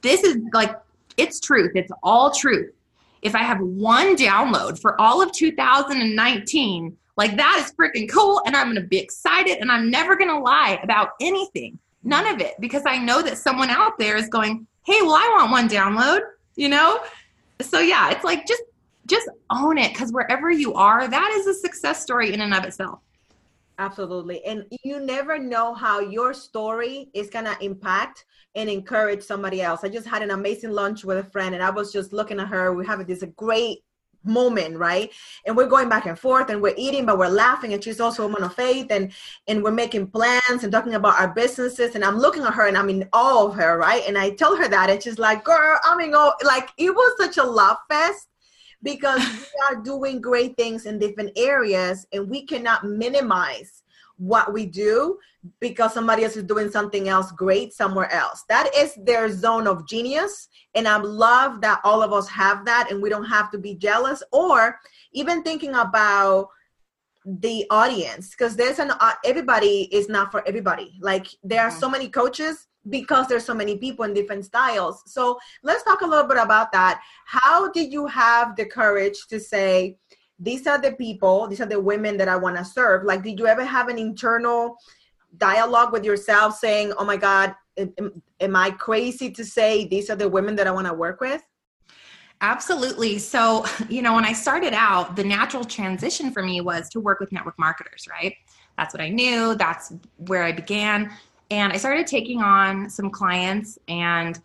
this 0.01 0.24
is 0.24 0.38
like, 0.54 0.75
it's 1.16 1.39
truth. 1.39 1.72
It's 1.75 1.92
all 2.04 2.32
truth. 2.32 2.72
If 3.27 3.36
I 3.36 3.43
have 3.43 3.60
one 3.60 4.15
download 4.15 4.79
for 4.79 5.00
all 5.00 5.22
of 5.22 5.31
2019, 5.34 6.98
like 7.17 7.36
that 7.36 7.62
is 7.63 7.74
freaking 7.75 8.10
cool. 8.10 8.41
And 8.46 8.55
I'm 8.55 8.67
going 8.67 8.81
to 8.81 8.88
be 8.88 8.98
excited 8.98 9.57
and 9.57 9.69
I'm 9.69 9.91
never 9.91 10.15
going 10.15 10.29
to 10.29 10.39
lie 10.39 10.79
about 10.81 11.10
anything. 11.19 11.77
None 12.03 12.25
of 12.25 12.39
it 12.39 12.55
because 12.62 12.84
I 12.86 12.98
know 12.98 13.22
that 13.22 13.38
someone 13.38 13.69
out 13.69 13.98
there 14.00 14.15
is 14.15 14.29
going, 14.29 14.65
hey, 14.86 15.01
well, 15.01 15.15
I 15.15 15.36
want 15.38 15.51
one 15.51 15.67
download, 15.67 16.22
you 16.55 16.69
know? 16.69 17.01
So 17.60 17.79
yeah, 17.79 18.12
it's 18.12 18.24
like 18.24 18.48
just 18.48 18.63
just 19.07 19.29
own 19.50 19.77
it 19.77 19.93
because 19.93 20.12
wherever 20.12 20.50
you 20.50 20.74
are, 20.74 21.07
that 21.07 21.31
is 21.38 21.48
a 21.48 21.53
success 21.53 22.01
story 22.01 22.34
in 22.34 22.41
and 22.41 22.53
of 22.53 22.63
itself. 22.63 23.00
Absolutely. 23.79 24.43
And 24.43 24.65
you 24.84 25.00
never 25.00 25.38
know 25.38 25.74
how 25.74 26.00
your 26.00 26.34
story 26.34 27.10
is 27.13 27.29
going 27.29 27.46
to 27.46 27.55
impact 27.63 28.25
and 28.55 28.69
encourage 28.69 29.22
somebody 29.22 29.62
else. 29.62 29.84
I 29.84 29.89
just 29.89 30.07
had 30.07 30.24
an 30.24 30.31
amazing 30.31 30.72
lunch 30.72 31.05
with 31.05 31.19
a 31.19 31.24
friend 31.24 31.53
and 31.53 31.63
I 31.63 31.69
was 31.69 31.93
just 31.93 32.12
looking 32.12 32.39
at 32.39 32.48
her. 32.48 32.74
We're 32.74 32.86
having 32.86 33.05
this 33.05 33.24
great 33.36 33.79
moment 34.24 34.77
right 34.77 35.12
and 35.46 35.55
we're 35.55 35.67
going 35.67 35.88
back 35.88 36.05
and 36.05 36.19
forth 36.19 36.50
and 36.50 36.62
we're 36.62 36.74
eating 36.75 37.05
but 37.05 37.17
we're 37.17 37.27
laughing 37.27 37.74
and 37.74 37.84
she's 37.84 38.00
also 38.00 38.24
a 38.24 38.27
woman 38.27 38.43
of 38.43 38.53
faith 38.53 38.88
and 38.89 39.12
and 39.48 39.63
we're 39.63 39.72
making 39.72 40.07
plans 40.07 40.63
and 40.63 40.72
talking 40.72 40.96
about 40.96 41.17
our 41.17 41.34
businesses 41.34 41.96
and 41.96 42.03
i'm 42.03 42.17
looking 42.17 42.43
at 42.43 42.53
her 42.53 42.67
and 42.67 42.77
i'm 42.77 42.89
in 42.89 43.07
awe 43.13 43.46
of 43.46 43.55
her 43.55 43.77
right 43.77 44.03
and 44.05 44.17
i 44.17 44.29
tell 44.31 44.57
her 44.57 44.67
that 44.67 44.89
and 44.89 45.01
she's 45.01 45.19
like 45.19 45.43
girl 45.46 45.79
i'm 45.86 46.00
in 46.01 46.13
awe 46.13 46.34
like 46.43 46.69
it 46.77 46.93
was 46.93 47.15
such 47.17 47.38
a 47.38 47.43
love 47.43 47.77
fest 47.89 48.27
because 48.88 49.22
we 49.22 49.60
are 49.67 49.84
doing 49.84 50.22
great 50.22 50.56
things 50.56 50.86
in 50.86 50.98
different 50.98 51.32
areas 51.36 52.08
and 52.13 52.29
we 52.29 52.46
cannot 52.46 52.86
minimize 52.86 53.84
what 54.17 54.53
we 54.53 54.65
do 54.65 55.17
because 55.60 55.94
somebody 55.94 56.24
else 56.24 56.38
is 56.38 56.44
doing 56.44 56.72
something 56.72 57.10
else 57.10 57.32
great 57.34 57.74
somewhere 57.74 58.10
else. 58.12 58.46
That 58.48 58.74
is 58.74 58.98
their 59.03 59.29
zone 59.29 59.67
of 59.67 59.86
genius. 59.88 60.48
And 60.74 60.88
I 60.88 60.98
love 60.98 61.60
that 61.62 61.82
all 61.84 62.01
of 62.01 62.13
us 62.13 62.29
have 62.29 62.63
that 62.63 62.89
and 62.89 63.01
we 63.01 63.10
don't 63.10 63.25
have 63.25 63.51
to 63.51 63.58
be 63.58 63.75
jealous 63.75 64.24
or 64.32 64.79
even 65.12 65.44
thinking 65.44 65.75
about 65.75 66.48
the 67.25 67.65
audience 67.70 68.29
because 68.29 68.56
there's 68.56 68.79
an 68.79 68.91
uh, 69.01 69.12
everybody 69.25 69.89
is 69.91 70.08
not 70.08 70.32
for 70.32 70.48
everybody 70.48 70.98
like 71.01 71.27
there 71.44 71.62
are 71.62 71.72
so 71.72 71.89
many 71.89 72.08
coaches 72.08 72.67
because 72.89 73.27
there's 73.27 73.46
so 73.46 73.53
many 73.53 73.77
people 73.77 74.06
in 74.06 74.13
different 74.13 74.46
styles 74.46 75.03
so 75.06 75.38
let's 75.63 75.84
talk 75.84 76.01
a 76.01 76.08
little 76.08 76.27
bit 76.27 76.38
about 76.38 76.72
that 76.72 77.01
how 77.25 77.70
did 77.72 77.91
you 77.91 78.06
have 78.08 78.56
the 78.56 78.65
courage 78.65 79.27
to 79.27 79.39
say 79.39 79.98
these 80.39 80.67
are 80.67 80.79
the 80.79 80.91
people 80.94 81.48
these 81.48 81.62
are 81.62 81.65
the 81.65 81.79
women 81.79 82.17
that 82.17 82.27
i 82.27 82.36
want 82.36 82.56
to 82.56 82.63
serve 82.63 83.03
like 83.03 83.24
did 83.24 83.39
you 83.39 83.48
ever 83.48 83.65
have 83.65 83.88
an 83.88 83.98
internal 83.98 84.75
dialogue 85.38 85.91
with 85.91 86.06
yourself 86.06 86.56
saying 86.58 86.94
oh 86.98 87.06
my 87.06 87.17
god 87.17 87.53
am, 87.77 88.22
am 88.39 88.56
i 88.56 88.70
crazy 88.72 89.29
to 89.29 89.44
say 89.44 89.88
these 89.88 90.10
are 90.10 90.15
the 90.15 90.29
women 90.29 90.56
that 90.56 90.67
i 90.67 90.72
want 90.72 90.88
to 90.88 90.94
work 90.94 91.22
with 91.22 91.41
Absolutely. 92.41 93.17
So, 93.17 93.65
you 93.89 94.01
know, 94.01 94.13
when 94.13 94.25
I 94.25 94.34
started 94.34 94.74
out, 94.74 95.15
the 95.15 95.24
natural 95.24 95.63
transition 95.63 96.32
for 96.32 96.44
me 96.44 96.62
was 96.62 96.89
to 96.89 97.00
work 97.00 97.20
with 97.20 97.32
network 97.32 97.58
marketers, 97.58 98.06
right? 98.08 98.36
That's 98.77 98.94
what 98.94 99.01
I 99.01 99.10
knew. 99.10 99.56
That's 99.56 99.94
where 100.17 100.44
I 100.44 100.51
began. 100.51 101.12
And 101.50 101.72
I 101.72 101.77
started 101.77 102.08
taking 102.08 102.42
on 102.42 102.89
some 102.89 103.10
clients. 103.10 103.80
And 103.88 104.39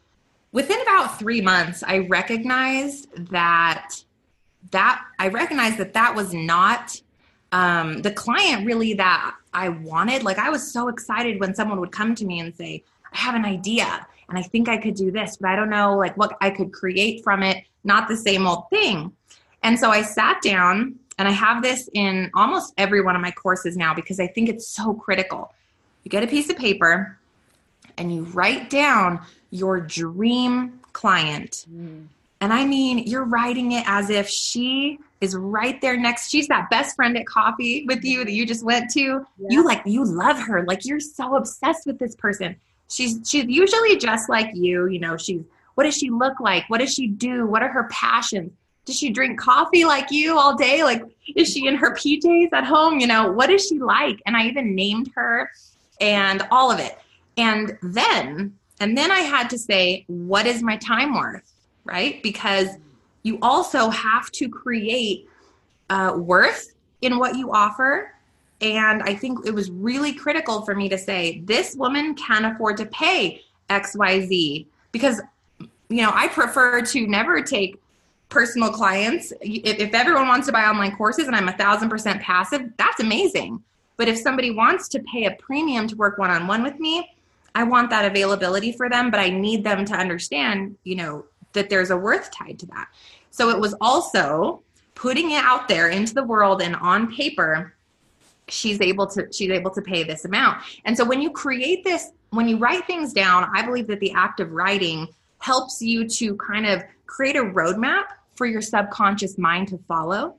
within 0.53 0.81
about 0.83 1.19
three 1.19 1.41
months, 1.41 1.83
I 1.83 1.99
recognized 1.99 3.09
that 3.31 3.95
that 4.71 5.05
I 5.19 5.29
recognized 5.29 5.79
that 5.79 5.93
that 5.95 6.15
was 6.15 6.33
not 6.33 7.01
um, 7.51 8.01
the 8.03 8.13
client 8.13 8.65
really 8.65 8.95
that 8.95 9.35
I 9.53 9.69
wanted. 9.69 10.23
Like 10.23 10.39
I 10.39 10.51
was 10.51 10.73
so 10.73 10.89
excited 10.89 11.41
when 11.41 11.55
someone 11.55 11.81
would 11.81 11.93
come 11.93 12.15
to 12.15 12.25
me 12.25 12.41
and 12.41 12.55
say, 12.55 12.83
"I 13.13 13.19
have 13.19 13.35
an 13.35 13.45
idea 13.45 14.07
and 14.29 14.39
I 14.39 14.43
think 14.43 14.69
I 14.69 14.77
could 14.77 14.95
do 14.95 15.11
this, 15.11 15.37
but 15.37 15.51
I 15.51 15.57
don't 15.57 15.69
know 15.69 15.97
like 15.97 16.17
what 16.17 16.37
I 16.41 16.51
could 16.51 16.73
create 16.73 17.25
from 17.25 17.43
it." 17.43 17.65
Not 17.85 18.09
the 18.09 18.17
same 18.17 18.47
old 18.47 18.71
thing. 18.71 19.13
And 19.65 19.79
so 19.79 19.91
I 19.91 20.03
sat 20.03 20.41
down 20.43 20.97
and 21.19 21.29
I 21.29 21.33
have 21.33 21.63
this 21.63 21.89
in 21.95 22.31
almost 22.35 22.73
every 22.79 23.03
one 23.03 23.17
of 23.17 23.23
my 23.23 23.31
courses 23.31 23.77
now 23.77 23.95
because 23.95 24.19
I 24.21 24.27
think 24.27 24.49
it's 24.49 24.67
so 24.67 24.95
critical. 24.95 25.53
You 26.03 26.11
get 26.11 26.23
a 26.23 26.27
piece 26.27 26.51
of 26.51 26.57
paper 26.57 27.19
and 27.97 28.15
you 28.15 28.25
write 28.25 28.71
down 28.71 29.21
your 29.51 29.81
dream 29.81 30.81
client. 30.93 31.67
Mm 31.73 32.07
and 32.43 32.53
I 32.53 32.65
mean, 32.65 33.07
you're 33.07 33.25
writing 33.25 33.71
it 33.71 33.85
as 33.87 34.11
if 34.11 34.29
she 34.29 34.99
is 35.21 35.37
right 35.37 35.81
there 35.81 35.97
next. 35.97 36.29
She's 36.29 36.49
that 36.49 36.69
best 36.71 36.97
friend 36.97 37.17
at 37.17 37.25
coffee 37.25 37.85
with 37.87 38.03
you 38.03 38.25
that 38.25 38.33
you 38.33 38.45
just 38.45 38.65
went 38.65 38.91
to. 38.95 39.01
Yeah. 39.39 39.47
You 39.49 39.65
like 39.65 39.83
you 39.87 40.05
love 40.05 40.41
her. 40.41 40.65
Like 40.65 40.85
you're 40.85 40.99
so 40.99 41.37
obsessed 41.37 41.87
with 41.87 42.01
this 42.01 42.17
person. 42.17 42.57
She's 42.91 43.21
she's 43.31 43.45
usually 43.45 43.97
just 43.97 44.29
like 44.29 44.51
you, 44.55 44.89
you 44.89 44.99
know, 44.99 45.17
she's 45.17 45.45
what 45.77 45.85
does 45.85 45.97
she 45.97 46.11
look 46.11 46.41
like? 46.41 46.69
What 46.69 46.79
does 46.79 46.93
she 46.93 47.07
do? 47.07 47.47
What 47.47 47.63
are 47.63 47.69
her 47.69 47.85
passions? 47.93 48.51
Does 48.87 48.99
she 48.99 49.11
drink 49.11 49.39
coffee 49.39 49.85
like 49.85 50.11
you 50.11 50.37
all 50.37 50.57
day? 50.57 50.83
Like 50.83 51.05
is 51.37 51.49
she 51.49 51.69
in 51.69 51.77
her 51.77 51.95
PJs 51.95 52.49
at 52.53 52.65
home? 52.65 52.99
You 52.99 53.07
know, 53.07 53.31
what 53.31 53.51
is 53.51 53.69
she 53.69 53.79
like? 53.79 54.21
And 54.27 54.37
I 54.37 54.49
even 54.49 54.75
named 54.75 55.13
her 55.15 55.49
and 56.03 56.47
all 56.51 56.71
of 56.71 56.79
it. 56.79 56.99
And 57.39 57.79
then 57.83 58.59
and 58.81 58.99
then 58.99 59.11
I 59.11 59.21
had 59.21 59.49
to 59.51 59.59
say, 59.59 60.05
what 60.09 60.45
is 60.45 60.61
my 60.63 60.77
time 60.77 61.15
worth? 61.15 61.53
right? 61.85 62.23
Because 62.23 62.69
you 63.23 63.39
also 63.43 63.91
have 63.91 64.31
to 64.33 64.49
create 64.49 65.29
uh, 65.91 66.15
worth 66.17 66.75
in 67.03 67.19
what 67.19 67.37
you 67.37 67.53
offer. 67.53 68.15
And 68.61 69.03
I 69.03 69.15
think 69.15 69.47
it 69.47 69.55
was 69.55 69.71
really 69.71 70.13
critical 70.13 70.63
for 70.63 70.75
me 70.75 70.89
to 70.89 70.99
say, 70.99 71.41
this 71.45 71.75
woman 71.75 72.15
can 72.15 72.45
afford 72.45 72.77
to 72.79 72.87
pay 72.87 73.43
XYZ 73.71 74.67
because, 74.93 75.21
you 75.89 76.03
know, 76.03 76.13
I 76.15 76.29
prefer 76.29 76.83
to 76.83 77.07
never 77.07 77.43
take 77.43 77.81
personal 78.29 78.71
clients. 78.71 79.33
If, 79.41 79.79
if 79.79 79.95
everyone 79.95 80.29
wants 80.29 80.47
to 80.47 80.53
buy 80.53 80.65
online 80.65 80.97
courses 80.97 81.27
and 81.27 81.35
I'm 81.35 81.49
a 81.49 81.57
thousand 81.57 81.91
percent 81.91 82.23
passive, 82.23 82.71
that's 82.77 83.01
amazing. 83.01 83.63
But 83.97 84.09
if 84.09 84.19
somebody 84.19 84.51
wants 84.51 84.89
to 84.89 85.01
pay 85.01 85.27
a 85.27 85.33
premium 85.33 85.87
to 85.89 85.97
work 85.97 86.19
one 86.19 86.31
on 86.31 86.47
one 86.47 86.63
with 86.63 86.79
me, 86.79 87.17
I 87.55 87.65
want 87.65 87.91
that 87.91 88.05
availability 88.05 88.73
for 88.73 88.89
them, 88.89 89.11
but 89.11 89.21
I 89.21 89.29
need 89.29 89.63
them 89.65 89.85
to 89.85 89.95
understand, 89.95 90.77
you 90.85 90.97
know, 90.97 91.27
that 91.53 91.69
there's 91.69 91.91
a 91.91 91.97
worth 91.97 92.31
tied 92.31 92.59
to 92.61 92.67
that. 92.67 92.89
So 93.31 93.51
it 93.51 93.59
was 93.59 93.75
also 93.81 94.63
putting 94.95 95.33
it 95.33 95.45
out 95.45 95.69
there 95.69 95.89
into 95.89 96.15
the 96.15 96.23
world 96.23 96.63
and 96.63 96.77
on 96.77 97.15
paper 97.15 97.75
she's 98.49 98.81
able 98.81 99.07
to 99.07 99.27
she's 99.33 99.51
able 99.51 99.71
to 99.71 99.83
pay 99.83 100.03
this 100.03 100.25
amount. 100.25 100.63
And 100.85 100.97
so 100.97 101.05
when 101.05 101.23
you 101.23 101.31
create 101.31 101.85
this 101.85 102.13
when 102.31 102.49
you 102.49 102.57
write 102.57 102.87
things 102.87 103.13
down, 103.13 103.49
I 103.55 103.63
believe 103.63 103.87
that 103.89 104.01
the 104.01 104.13
act 104.13 104.41
of 104.41 104.53
writing 104.53 105.09
helps 105.39 105.83
you 105.83 106.09
to 106.09 106.37
kind 106.37 106.67
of 106.67 106.83
create 107.07 107.37
a 107.37 107.43
roadmap 107.43 108.05
for 108.35 108.47
your 108.47 108.63
subconscious 108.63 109.37
mind 109.37 109.69
to 109.69 109.79
follow. 109.89 110.37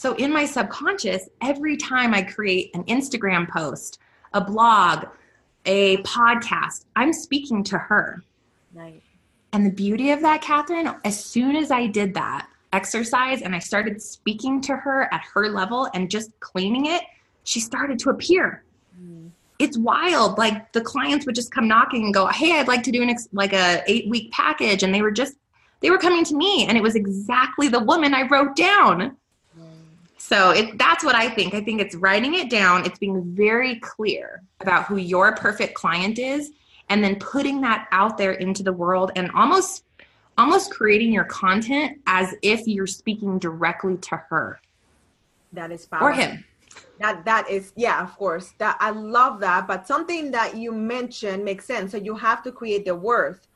So 0.00 0.14
in 0.14 0.32
my 0.32 0.46
subconscious, 0.46 1.28
every 1.42 1.76
time 1.76 2.14
I 2.14 2.22
create 2.22 2.74
an 2.74 2.84
Instagram 2.84 3.46
post, 3.46 3.98
a 4.32 4.40
blog, 4.40 5.04
a 5.66 5.98
podcast, 5.98 6.86
I'm 6.96 7.12
speaking 7.12 7.62
to 7.64 7.76
her. 7.76 8.22
Right. 8.72 9.02
And 9.52 9.66
the 9.66 9.70
beauty 9.70 10.10
of 10.12 10.22
that, 10.22 10.40
Catherine, 10.40 10.90
as 11.04 11.22
soon 11.22 11.54
as 11.54 11.70
I 11.70 11.86
did 11.86 12.14
that 12.14 12.48
exercise 12.72 13.42
and 13.42 13.54
I 13.54 13.58
started 13.58 14.00
speaking 14.00 14.62
to 14.62 14.74
her 14.74 15.12
at 15.12 15.20
her 15.34 15.50
level 15.50 15.90
and 15.92 16.10
just 16.10 16.30
claiming 16.40 16.86
it, 16.86 17.02
she 17.44 17.60
started 17.60 17.98
to 17.98 18.08
appear. 18.08 18.64
Mm. 18.98 19.28
It's 19.58 19.76
wild. 19.76 20.38
Like 20.38 20.72
the 20.72 20.80
clients 20.80 21.26
would 21.26 21.34
just 21.34 21.52
come 21.52 21.68
knocking 21.68 22.04
and 22.06 22.14
go, 22.14 22.26
"Hey, 22.28 22.58
I'd 22.58 22.68
like 22.68 22.84
to 22.84 22.90
do 22.90 23.02
an 23.02 23.10
ex- 23.10 23.28
like 23.34 23.52
a 23.52 23.82
eight 23.86 24.08
week 24.08 24.32
package," 24.32 24.82
and 24.82 24.94
they 24.94 25.02
were 25.02 25.10
just 25.10 25.36
they 25.80 25.90
were 25.90 25.98
coming 25.98 26.24
to 26.24 26.34
me, 26.34 26.64
and 26.66 26.78
it 26.78 26.82
was 26.82 26.94
exactly 26.94 27.68
the 27.68 27.80
woman 27.80 28.14
I 28.14 28.26
wrote 28.28 28.56
down. 28.56 29.18
So 30.20 30.50
it, 30.50 30.76
that's 30.76 31.02
what 31.02 31.14
I 31.14 31.30
think. 31.30 31.54
I 31.54 31.62
think 31.62 31.80
it's 31.80 31.94
writing 31.94 32.34
it 32.34 32.50
down. 32.50 32.84
It's 32.84 32.98
being 32.98 33.34
very 33.34 33.76
clear 33.76 34.42
about 34.60 34.84
who 34.84 34.98
your 34.98 35.34
perfect 35.34 35.74
client 35.74 36.18
is 36.18 36.52
and 36.90 37.02
then 37.02 37.16
putting 37.16 37.62
that 37.62 37.88
out 37.90 38.18
there 38.18 38.32
into 38.32 38.62
the 38.62 38.72
world 38.72 39.12
and 39.16 39.30
almost 39.30 39.84
almost 40.36 40.70
creating 40.70 41.12
your 41.12 41.24
content 41.24 41.98
as 42.06 42.34
if 42.42 42.66
you're 42.66 42.86
speaking 42.86 43.38
directly 43.38 43.96
to 43.98 44.16
her 44.16 44.60
that 45.52 45.70
is 45.70 45.86
powerful. 45.86 46.08
or 46.08 46.12
him 46.12 46.44
that 46.98 47.24
that 47.24 47.48
is 47.50 47.72
yeah 47.76 48.02
of 48.02 48.14
course 48.16 48.54
that 48.58 48.76
i 48.80 48.90
love 48.90 49.40
that 49.40 49.66
but 49.66 49.86
something 49.86 50.30
that 50.30 50.56
you 50.56 50.72
mentioned 50.72 51.44
makes 51.44 51.66
sense 51.66 51.92
so 51.92 51.98
you 51.98 52.14
have 52.14 52.42
to 52.42 52.52
create 52.52 52.84
the 52.84 52.94
worth 52.94 53.48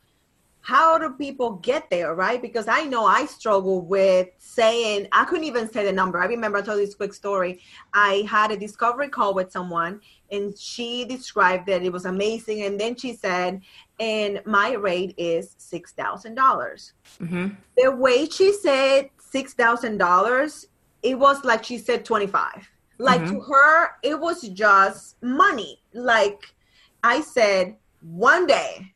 how 0.65 0.97
do 0.97 1.11
people 1.11 1.57
get 1.57 1.91
there 1.91 2.15
right? 2.15 2.41
Because 2.41 2.69
i 2.69 2.85
know 2.85 3.05
i 3.05 3.27
struggle 3.27 3.83
with 3.83 4.29
saying 4.39 5.07
i 5.13 5.25
couldn't 5.27 5.45
even 5.45 5.71
say 5.71 5.85
the 5.85 5.93
number. 5.93 6.19
I 6.21 6.25
remember 6.25 6.59
i 6.59 6.63
told 6.63 6.81
this 6.81 6.95
quick 6.95 7.13
story. 7.13 7.61
I 7.93 8.27
had 8.29 8.51
a 8.51 8.57
discovery 8.57 9.09
call 9.09 9.35
with 9.35 9.53
someone 9.53 10.01
and 10.33 10.59
she 10.59 11.05
described 11.05 11.67
that 11.67 11.83
it 11.83 11.93
was 11.93 12.07
amazing 12.07 12.63
and 12.63 12.81
then 12.81 12.97
she 12.97 13.13
said 13.13 13.61
and 14.01 14.41
my 14.47 14.73
rate 14.73 15.15
is 15.19 15.55
six 15.59 15.93
thousand 15.93 16.35
dollars. 16.35 16.95
Mm-hmm. 17.21 17.49
the 17.77 17.95
way 17.95 18.27
she 18.27 18.53
said 18.55 19.11
six 19.19 19.53
thousand 19.53 19.99
dollars 19.99 20.67
it 21.03 21.19
was 21.19 21.45
like 21.45 21.63
she 21.63 21.77
said 21.77 22.07
25 22.07 22.71
like 22.99 23.21
mm-hmm. 23.21 23.35
to 23.35 23.41
her 23.41 23.91
it 24.03 24.19
was 24.19 24.49
just 24.49 25.23
money. 25.23 25.83
Like 25.93 26.55
i 27.03 27.21
said 27.21 27.77
one 28.01 28.47
day 28.47 28.94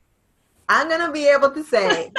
I'm 0.68 0.88
going 0.88 1.04
to 1.04 1.12
be 1.12 1.28
able 1.28 1.50
to 1.50 1.64
say 1.64 2.12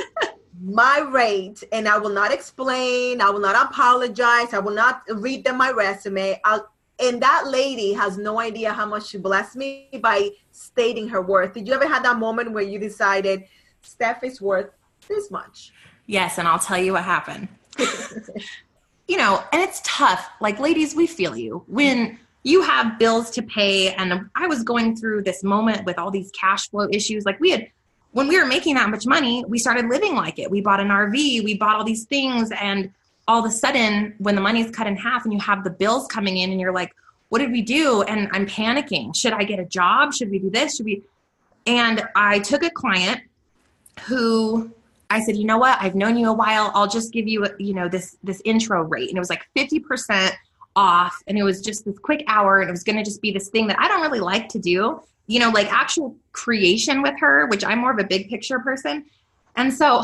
my 0.61 0.99
rate 1.11 1.63
and 1.71 1.87
I 1.87 1.97
will 1.97 2.09
not 2.09 2.33
explain, 2.33 3.21
I 3.21 3.29
will 3.29 3.39
not 3.39 3.69
apologize, 3.69 4.53
I 4.53 4.59
will 4.59 4.73
not 4.73 5.03
read 5.09 5.45
them 5.45 5.57
my 5.57 5.71
resume. 5.71 6.39
I'll, 6.43 6.69
and 6.99 7.21
that 7.21 7.47
lady 7.47 7.93
has 7.93 8.17
no 8.17 8.39
idea 8.39 8.73
how 8.73 8.85
much 8.85 9.07
she 9.07 9.17
blessed 9.17 9.55
me 9.55 9.89
by 10.01 10.29
stating 10.51 11.07
her 11.07 11.21
worth. 11.21 11.53
Did 11.53 11.67
you 11.67 11.73
ever 11.73 11.87
have 11.87 12.03
that 12.03 12.17
moment 12.17 12.51
where 12.51 12.63
you 12.63 12.77
decided 12.77 13.45
Steph 13.81 14.23
is 14.23 14.41
worth 14.41 14.71
this 15.07 15.31
much? 15.31 15.71
Yes, 16.07 16.39
and 16.39 16.47
I'll 16.47 16.59
tell 16.59 16.77
you 16.77 16.93
what 16.93 17.03
happened. 17.03 17.47
you 19.07 19.15
know, 19.15 19.43
and 19.53 19.61
it's 19.61 19.79
tough. 19.85 20.29
Like, 20.41 20.59
ladies, 20.59 20.93
we 20.93 21.07
feel 21.07 21.37
you. 21.37 21.63
When 21.67 22.19
you 22.43 22.61
have 22.63 22.99
bills 22.99 23.29
to 23.31 23.43
pay, 23.43 23.93
and 23.93 24.29
I 24.35 24.47
was 24.47 24.63
going 24.63 24.97
through 24.97 25.23
this 25.23 25.43
moment 25.43 25.85
with 25.85 25.97
all 25.97 26.11
these 26.11 26.31
cash 26.31 26.69
flow 26.69 26.87
issues, 26.91 27.25
like, 27.25 27.39
we 27.39 27.51
had, 27.51 27.67
when 28.11 28.27
we 28.27 28.39
were 28.39 28.45
making 28.45 28.75
that 28.75 28.89
much 28.89 29.05
money, 29.05 29.43
we 29.47 29.59
started 29.59 29.87
living 29.87 30.15
like 30.15 30.39
it. 30.39 30.49
We 30.49 30.61
bought 30.61 30.79
an 30.79 30.87
RV, 30.87 31.43
we 31.43 31.55
bought 31.55 31.75
all 31.75 31.83
these 31.83 32.05
things, 32.05 32.51
and 32.51 32.91
all 33.27 33.39
of 33.39 33.45
a 33.45 33.53
sudden, 33.53 34.15
when 34.17 34.35
the 34.35 34.41
money's 34.41 34.71
cut 34.71 34.87
in 34.87 34.95
half 34.95 35.23
and 35.23 35.33
you 35.33 35.39
have 35.39 35.63
the 35.63 35.69
bills 35.69 36.07
coming 36.07 36.37
in, 36.37 36.51
and 36.51 36.59
you're 36.59 36.73
like, 36.73 36.95
what 37.29 37.39
did 37.39 37.51
we 37.51 37.61
do? 37.61 38.01
And 38.03 38.27
I'm 38.31 38.47
panicking. 38.47 39.15
Should 39.15 39.33
I 39.33 39.43
get 39.43 39.59
a 39.59 39.65
job? 39.65 40.13
Should 40.13 40.31
we 40.31 40.39
do 40.39 40.49
this? 40.49 40.77
Should 40.77 40.85
we? 40.85 41.03
And 41.67 42.03
I 42.15 42.39
took 42.39 42.63
a 42.63 42.71
client 42.71 43.21
who 44.01 44.71
I 45.11 45.21
said, 45.21 45.37
you 45.37 45.45
know 45.45 45.59
what? 45.59 45.77
I've 45.79 45.95
known 45.95 46.17
you 46.17 46.29
a 46.29 46.33
while. 46.33 46.71
I'll 46.73 46.87
just 46.87 47.11
give 47.13 47.27
you, 47.27 47.45
you 47.59 47.73
know, 47.73 47.87
this 47.87 48.17
this 48.23 48.41
intro 48.45 48.83
rate, 48.83 49.09
and 49.09 49.17
it 49.17 49.19
was 49.19 49.29
like 49.29 49.45
fifty 49.55 49.79
percent 49.79 50.35
off, 50.75 51.21
and 51.27 51.37
it 51.37 51.43
was 51.43 51.61
just 51.61 51.85
this 51.85 51.97
quick 51.99 52.23
hour, 52.27 52.61
and 52.61 52.69
it 52.69 52.71
was 52.71 52.83
going 52.83 52.97
to 52.97 53.03
just 53.03 53.21
be 53.21 53.31
this 53.31 53.49
thing 53.49 53.67
that 53.67 53.79
I 53.79 53.87
don't 53.87 54.01
really 54.01 54.19
like 54.19 54.49
to 54.49 54.59
do, 54.59 55.01
you 55.29 55.39
know, 55.39 55.51
like 55.51 55.71
actual 55.71 56.15
creation 56.31 57.03
with 57.03 57.13
her, 57.19 57.45
which 57.47 57.63
I'm 57.63 57.77
more 57.79 57.91
of 57.91 57.99
a 57.99 58.03
big 58.03 58.29
picture 58.29 58.59
person, 58.59 59.05
and 59.55 59.71
so, 59.71 60.03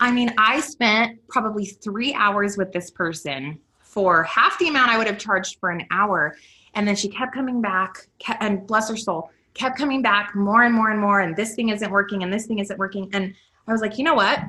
I 0.00 0.10
mean, 0.10 0.32
I 0.38 0.60
spent 0.60 1.20
probably 1.28 1.66
three 1.66 2.14
hours 2.14 2.56
with 2.56 2.72
this 2.72 2.90
person 2.90 3.60
for 3.80 4.22
half 4.22 4.58
the 4.58 4.68
amount 4.68 4.90
I 4.90 4.96
would 4.96 5.06
have 5.06 5.18
charged 5.18 5.58
for 5.60 5.70
an 5.70 5.86
hour, 5.90 6.34
and 6.74 6.88
then 6.88 6.96
she 6.96 7.08
kept 7.08 7.34
coming 7.34 7.60
back, 7.60 8.06
kept, 8.18 8.42
and 8.42 8.66
bless 8.66 8.88
her 8.88 8.96
soul, 8.96 9.30
kept 9.52 9.76
coming 9.76 10.00
back 10.00 10.34
more 10.34 10.62
and 10.62 10.74
more 10.74 10.90
and 10.90 10.98
more, 10.98 11.20
and 11.20 11.36
this 11.36 11.54
thing 11.54 11.68
isn't 11.68 11.90
working, 11.90 12.22
and 12.22 12.32
this 12.32 12.46
thing 12.46 12.58
isn't 12.58 12.78
working, 12.78 13.10
and 13.12 13.34
I 13.68 13.72
was 13.72 13.82
like, 13.82 13.98
you 13.98 14.04
know 14.04 14.14
what? 14.14 14.40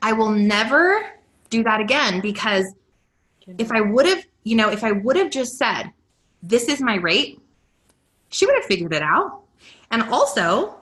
I 0.00 0.14
will 0.14 0.30
never 0.30 1.04
do 1.50 1.62
that 1.64 1.80
again 1.80 2.20
because 2.20 2.74
if 3.58 3.70
I 3.70 3.82
would 3.82 4.06
have, 4.06 4.24
you 4.44 4.56
know, 4.56 4.70
if 4.70 4.84
I 4.84 4.92
would 4.92 5.16
have 5.16 5.30
just 5.30 5.58
said, 5.58 5.92
this 6.42 6.68
is 6.68 6.80
my 6.80 6.94
rate, 6.94 7.40
she 8.30 8.46
would 8.46 8.54
have 8.56 8.64
figured 8.64 8.92
it 8.92 9.02
out. 9.02 9.42
And 9.90 10.02
also, 10.04 10.76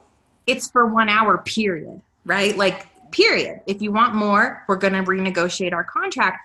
it's 0.46 0.70
for 0.70 0.86
one 0.86 1.08
hour, 1.08 1.38
period, 1.38 2.00
right? 2.24 2.56
Like, 2.56 2.86
period. 3.10 3.60
If 3.66 3.82
you 3.82 3.92
want 3.92 4.14
more, 4.14 4.64
we're 4.68 4.76
going 4.76 4.92
to 4.92 5.02
renegotiate 5.02 5.72
our 5.72 5.84
contract. 5.84 6.38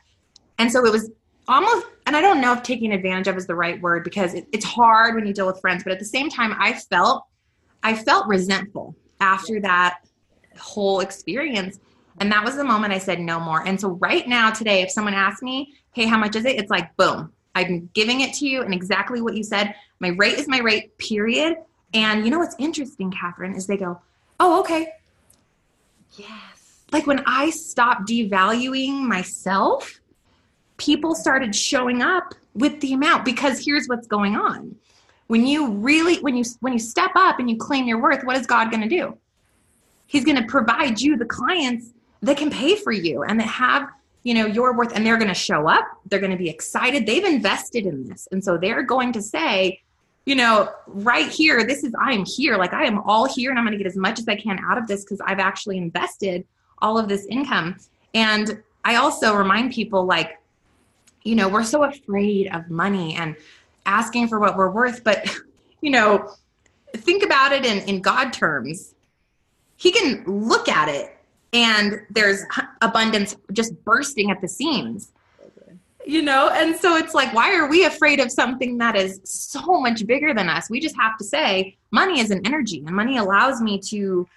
And 0.58 0.72
so 0.72 0.86
it 0.86 0.92
was 0.92 1.10
almost, 1.48 1.86
and 2.06 2.16
I 2.16 2.22
don't 2.22 2.42
know 2.42 2.54
if 2.54 2.64
taking 2.64 2.92
advantage 2.92 3.28
of 3.28 3.38
is 3.38 3.48
the 3.48 3.56
right 3.56 3.82
word 3.82 4.04
because 4.04 4.34
it, 4.34 4.48
it's 4.52 4.66
hard 4.66 5.16
when 5.16 5.26
you 5.26 5.34
deal 5.34 5.48
with 5.48 5.60
friends, 5.60 5.84
but 5.84 5.92
at 5.92 6.00
the 6.00 6.06
same 6.06 6.30
time, 6.30 6.56
I 6.58 6.74
felt, 6.74 7.26
I 7.84 7.96
felt 7.96 8.28
resentful 8.28 8.96
after 9.20 9.60
that 9.62 10.00
whole 10.58 11.00
experience. 11.02 11.80
And 12.20 12.32
that 12.32 12.46
was 12.46 12.56
the 12.56 12.64
moment 12.64 12.94
I 12.94 13.00
said 13.00 13.20
no 13.20 13.40
more. 13.40 13.66
And 13.66 13.80
so 13.80 13.90
right 13.90 14.28
now, 14.28 14.52
today, 14.52 14.82
if 14.82 14.92
someone 14.92 15.14
asks 15.14 15.42
me, 15.42 15.74
hey, 15.94 16.06
how 16.06 16.18
much 16.18 16.36
is 16.36 16.46
it? 16.46 16.58
It's 16.58 16.70
like, 16.70 16.96
boom, 16.96 17.32
I'm 17.56 17.90
giving 17.94 18.22
it 18.22 18.34
to 18.36 18.48
you 18.48 18.62
and 18.62 18.74
exactly 18.74 19.22
what 19.22 19.36
you 19.36 19.44
said. 19.44 19.76
My 20.04 20.10
rate 20.10 20.38
is 20.38 20.48
my 20.48 20.60
rate, 20.60 20.96
period. 21.00 21.58
And 21.94 22.24
you 22.24 22.32
know 22.32 22.38
what's 22.38 22.56
interesting, 22.60 23.12
Catherine, 23.12 23.56
is 23.56 23.66
they 23.66 23.78
go, 23.78 24.00
oh, 24.40 24.60
okay. 24.62 24.94
Yes. 26.16 26.84
Like 26.92 27.08
when 27.08 27.24
I 27.26 27.50
stopped 27.50 28.08
devaluing 28.08 29.02
myself, 29.02 30.00
people 30.78 31.16
started 31.16 31.56
showing 31.56 32.04
up 32.04 32.36
with 32.54 32.80
the 32.82 32.94
amount 32.94 33.26
because 33.26 33.66
here's 33.66 33.88
what's 33.88 34.06
going 34.06 34.36
on. 34.36 34.76
When 35.28 35.48
you 35.48 35.72
really, 35.72 36.20
when 36.20 36.38
you, 36.38 36.44
when 36.60 36.74
you 36.74 36.80
step 36.80 37.12
up 37.16 37.39
and 37.39 37.50
you 37.50 37.58
claim 37.58 37.88
your 37.88 38.00
worth, 38.00 38.24
what 38.24 38.38
is 38.38 38.46
God 38.46 38.70
going 38.70 38.88
to 38.88 38.89
do? 38.89 39.18
he's 40.13 40.24
going 40.24 40.38
to 40.38 40.46
provide 40.46 41.02
you 41.02 41.18
the 41.18 41.26
clients 41.26 41.89
that 42.22 42.38
can 42.38 42.52
pay 42.52 42.76
for 42.76 42.92
you 42.92 43.24
and 43.24 43.39
that 43.39 43.48
have 43.48 43.89
you 44.22 44.34
know 44.34 44.46
your 44.46 44.78
worth 44.78 44.96
and 44.96 45.06
they're 45.06 45.18
going 45.18 45.28
to 45.28 45.34
show 45.34 45.68
up 45.68 45.86
they're 46.06 46.20
going 46.20 46.32
to 46.32 46.38
be 46.38 46.50
excited 46.50 47.06
they've 47.06 47.26
invested 47.26 47.86
in 47.86 48.08
this 48.08 48.28
and 48.32 48.42
so 48.42 48.58
they're 48.58 48.84
going 48.84 49.12
to 49.12 49.22
say 49.22 49.82
you 50.26 50.36
know 50.36 50.70
right 50.88 51.30
here 51.30 51.66
this 51.66 51.84
is 51.84 51.94
i 52.02 52.12
am 52.12 52.26
here. 52.26 52.58
Like 52.58 52.74
i 52.74 52.86
am 52.86 53.00
all 53.00 53.28
here 53.28 53.50
and 53.50 53.60
i'm 53.60 53.66
going 53.66 53.78
to 53.78 53.84
get 53.84 53.88
as 53.88 53.98
much 53.98 54.20
as 54.20 54.28
i 54.28 54.36
can 54.36 54.60
out 54.60 54.78
of 54.78 54.88
this 54.88 55.04
because 55.04 55.22
i've 55.22 55.40
actually 55.40 55.78
invested 55.78 56.46
all 56.80 56.98
of 56.98 57.08
this 57.08 57.26
income. 57.26 57.78
And 58.14 58.62
i 58.84 58.96
also 58.96 59.36
remind 59.36 59.74
people 59.74 60.06
like 60.06 60.40
you 61.24 61.36
know 61.36 61.48
we're 61.48 61.64
so 61.64 61.84
afraid 61.84 62.54
of 62.54 62.70
money 62.70 63.16
and 63.16 63.36
asking 63.86 64.28
for 64.28 64.40
what 64.40 64.56
we're 64.56 64.72
worth 64.72 65.04
but 65.04 65.30
you 65.82 65.90
know 65.90 66.30
think 66.98 67.24
about 67.24 67.52
it 67.52 67.66
in 67.66 67.80
in 67.88 68.02
god 68.02 68.32
terms. 68.32 68.96
He 69.76 69.92
can 69.92 70.24
look 70.26 70.70
at 70.70 70.88
it 70.88 71.18
and 71.52 72.02
there's 72.10 72.44
abundance 72.82 73.36
just 73.52 73.84
bursting 73.84 74.32
at 74.32 74.42
the 74.42 74.48
seams 74.48 75.12
you 76.06 76.22
know? 76.22 76.50
And 76.50 76.76
so 76.76 76.96
it's 76.96 77.13
like 77.13 77.34
why 77.34 77.56
are 77.56 77.68
we 77.68 77.86
afraid 77.86 78.20
of 78.20 78.32
something 78.32 78.78
that 78.80 78.96
is 78.96 79.20
so 79.24 79.80
much 79.80 80.06
bigger 80.06 80.34
than 80.34 80.50
us? 80.50 80.70
We 80.70 80.80
just 80.80 80.96
have 80.98 81.18
to 81.18 81.24
say 81.24 81.78
money 81.92 82.20
is 82.20 82.32
an 82.32 82.46
energy 82.46 82.84
and 82.86 82.96
money 82.96 83.18
allows 83.18 83.62
me 83.62 83.80
to 83.89 84.28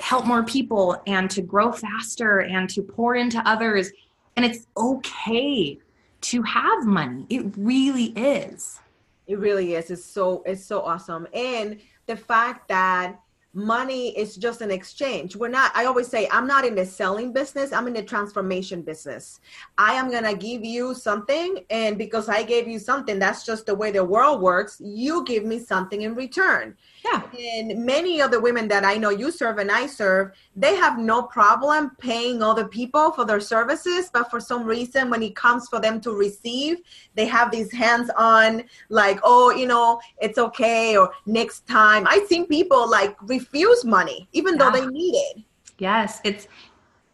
help 0.00 0.26
more 0.26 0.44
people 0.44 1.00
and 1.06 1.30
to 1.30 1.42
grow 1.42 1.72
faster 1.72 2.40
and 2.40 2.70
to 2.70 2.82
pour 2.82 3.16
into 3.16 3.38
others. 3.48 3.90
And 4.36 4.46
it's 4.46 4.66
okay 4.76 5.78
to 6.20 6.42
have 6.42 6.86
money. 6.86 7.26
It 7.28 7.44
really 7.56 8.12
is. 8.16 8.80
It 9.26 9.38
really 9.38 9.74
is. 9.74 9.90
It's 9.90 10.04
so 10.04 10.42
it's 10.46 10.64
so 10.64 10.80
awesome. 10.80 11.26
And 11.34 11.80
the 12.06 12.16
fact 12.16 12.68
that 12.68 13.20
money 13.54 14.16
is 14.16 14.36
just 14.36 14.60
an 14.60 14.70
exchange. 14.70 15.34
We're 15.34 15.48
not, 15.48 15.72
I 15.74 15.86
always 15.86 16.06
say, 16.06 16.28
I'm 16.30 16.46
not 16.46 16.64
in 16.64 16.74
the 16.74 16.84
selling 16.84 17.32
business, 17.32 17.72
I'm 17.72 17.86
in 17.86 17.94
the 17.94 18.02
transformation 18.02 18.82
business. 18.82 19.40
I 19.78 19.94
am 19.94 20.10
going 20.10 20.24
to 20.24 20.34
give 20.34 20.64
you 20.64 20.94
something, 20.94 21.64
and 21.70 21.96
because 21.96 22.28
I 22.28 22.42
gave 22.42 22.68
you 22.68 22.78
something, 22.78 23.18
that's 23.18 23.44
just 23.44 23.66
the 23.66 23.74
way 23.74 23.90
the 23.90 24.04
world 24.04 24.40
works. 24.40 24.80
You 24.84 25.24
give 25.24 25.44
me 25.44 25.58
something 25.58 26.02
in 26.02 26.14
return. 26.14 26.76
Yeah. 27.10 27.22
And 27.38 27.84
many 27.84 28.20
of 28.20 28.30
the 28.30 28.40
women 28.40 28.68
that 28.68 28.84
I 28.84 28.96
know 28.96 29.10
you 29.10 29.30
serve 29.30 29.58
and 29.58 29.70
I 29.70 29.86
serve, 29.86 30.32
they 30.56 30.74
have 30.76 30.98
no 30.98 31.22
problem 31.22 31.92
paying 31.98 32.42
other 32.42 32.66
people 32.66 33.12
for 33.12 33.24
their 33.24 33.40
services. 33.40 34.10
But 34.12 34.30
for 34.30 34.40
some 34.40 34.64
reason, 34.64 35.08
when 35.08 35.22
it 35.22 35.36
comes 35.36 35.68
for 35.68 35.80
them 35.80 36.00
to 36.02 36.12
receive, 36.12 36.78
they 37.14 37.26
have 37.26 37.50
these 37.50 37.72
hands 37.72 38.10
on, 38.16 38.64
like, 38.88 39.20
oh, 39.22 39.50
you 39.50 39.66
know, 39.66 40.00
it's 40.20 40.38
okay, 40.38 40.96
or 40.96 41.12
next 41.26 41.66
time. 41.66 42.06
I've 42.06 42.26
seen 42.26 42.46
people 42.46 42.88
like 42.90 43.16
refuse 43.22 43.84
money, 43.84 44.28
even 44.32 44.56
yeah. 44.56 44.70
though 44.70 44.80
they 44.80 44.86
need 44.86 45.14
it. 45.14 45.42
Yes. 45.78 46.20
It's, 46.24 46.48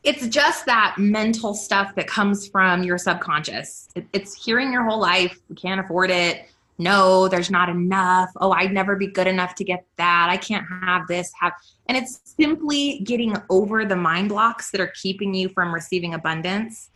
it's 0.03 0.27
just 0.29 0.67
that 0.67 0.97
mental 0.99 1.55
stuff 1.55 1.95
that 1.95 2.07
comes 2.07 2.49
from 2.49 2.83
your 2.83 2.99
subconscious. 2.99 3.89
It's 4.13 4.35
hearing 4.35 4.73
your 4.73 4.85
whole 4.85 5.01
life, 5.01 5.39
we 5.49 5.57
can't 5.57 5.81
afford 5.81 6.11
it 6.11 6.47
no, 6.79 7.29
there's 7.29 7.51
not 7.51 7.69
enough. 7.69 8.31
Oh, 8.37 8.51
I'd 8.51 8.73
never 8.73 8.97
be 8.97 9.07
good 9.07 9.27
enough 9.27 9.55
to 9.57 9.65
get 9.65 9.87
that. 9.97 10.29
I 10.29 10.37
can't 10.37 10.67
have 10.83 11.07
this, 11.07 11.33
have 11.41 11.53
and 11.87 11.97
it's 11.97 12.21
simply 12.25 13.01
getting 13.01 13.37
over 13.51 13.85
the 13.85 13.97
mind 13.97 14.31
blocks 14.31 14.71
that 14.71 14.81
are 14.81 14.93
keeping 15.01 15.35
you 15.35 15.49
from 15.51 15.73
receiving 15.73 16.15
abundance. 16.15 16.91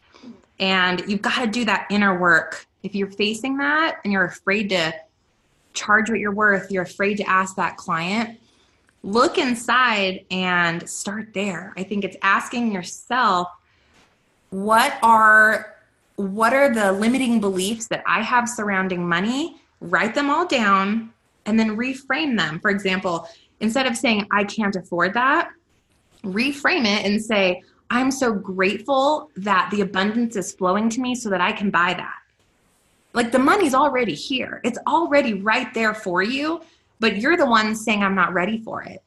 And 0.59 1.05
you've 1.07 1.23
got 1.23 1.41
to 1.41 1.47
do 1.47 1.65
that 1.67 1.87
inner 1.91 2.19
work. 2.19 2.67
If 2.83 2.95
you're 2.95 3.11
facing 3.11 3.59
that 3.59 3.99
and 4.03 4.13
you're 4.13 4.25
afraid 4.25 4.71
to 4.71 4.95
charge 5.75 6.11
what 6.11 6.19
you're 6.19 6.35
worth, 6.35 6.71
you're 6.73 6.83
afraid 6.83 7.17
to 7.19 7.29
ask 7.29 7.55
that 7.57 7.77
client, 7.77 8.41
look 9.05 9.39
inside 9.39 10.25
and 10.31 10.89
start 10.89 11.35
there. 11.35 11.73
I 11.77 11.85
think 11.85 12.05
it's 12.05 12.17
asking 12.23 12.73
yourself, 12.73 13.49
what 14.51 14.99
are 15.03 15.75
what 16.17 16.53
are 16.53 16.75
the 16.75 16.91
limiting 16.91 17.41
beliefs 17.41 17.87
that 17.87 18.03
I 18.05 18.23
have 18.23 18.49
surrounding 18.49 19.09
money 19.09 19.61
write 19.81 20.15
them 20.15 20.31
all 20.31 20.47
down, 20.47 21.13
and 21.47 21.59
then 21.59 21.77
reframe 21.77 22.37
them. 22.37 22.61
For 22.61 22.71
example, 22.71 23.29
instead 23.61 23.87
of 23.87 23.97
saying, 23.97 24.27
I 24.31 24.45
can't 24.45 24.77
afford 24.77 25.15
that, 25.15 25.51
reframe 26.25 26.85
it 26.85 27.07
and 27.07 27.23
say, 27.23 27.63
I'm 27.91 28.11
so 28.11 28.33
grateful 28.33 29.31
that 29.37 29.71
the 29.71 29.81
abundance 29.81 30.37
is 30.37 30.53
flowing 30.53 30.91
to 30.91 31.01
me 31.01 31.15
so 31.15 31.31
that 31.31 31.41
I 31.41 31.53
can 31.53 31.71
buy 31.71 31.95
that. 31.95 32.17
Like 33.15 33.33
the 33.33 33.39
money's 33.39 33.75
already 33.75 34.15
here, 34.15 34.61
it's 34.63 34.79
already 34.87 35.35
right 35.35 35.73
there 35.73 35.95
for 35.95 36.23
you, 36.23 36.61
but 37.01 37.17
you're 37.17 37.37
the 37.37 37.47
one 37.47 37.75
saying, 37.75 38.03
I'm 38.03 38.15
not 38.15 38.35
ready 38.35 38.59
for 38.59 38.83
it. 38.83 39.03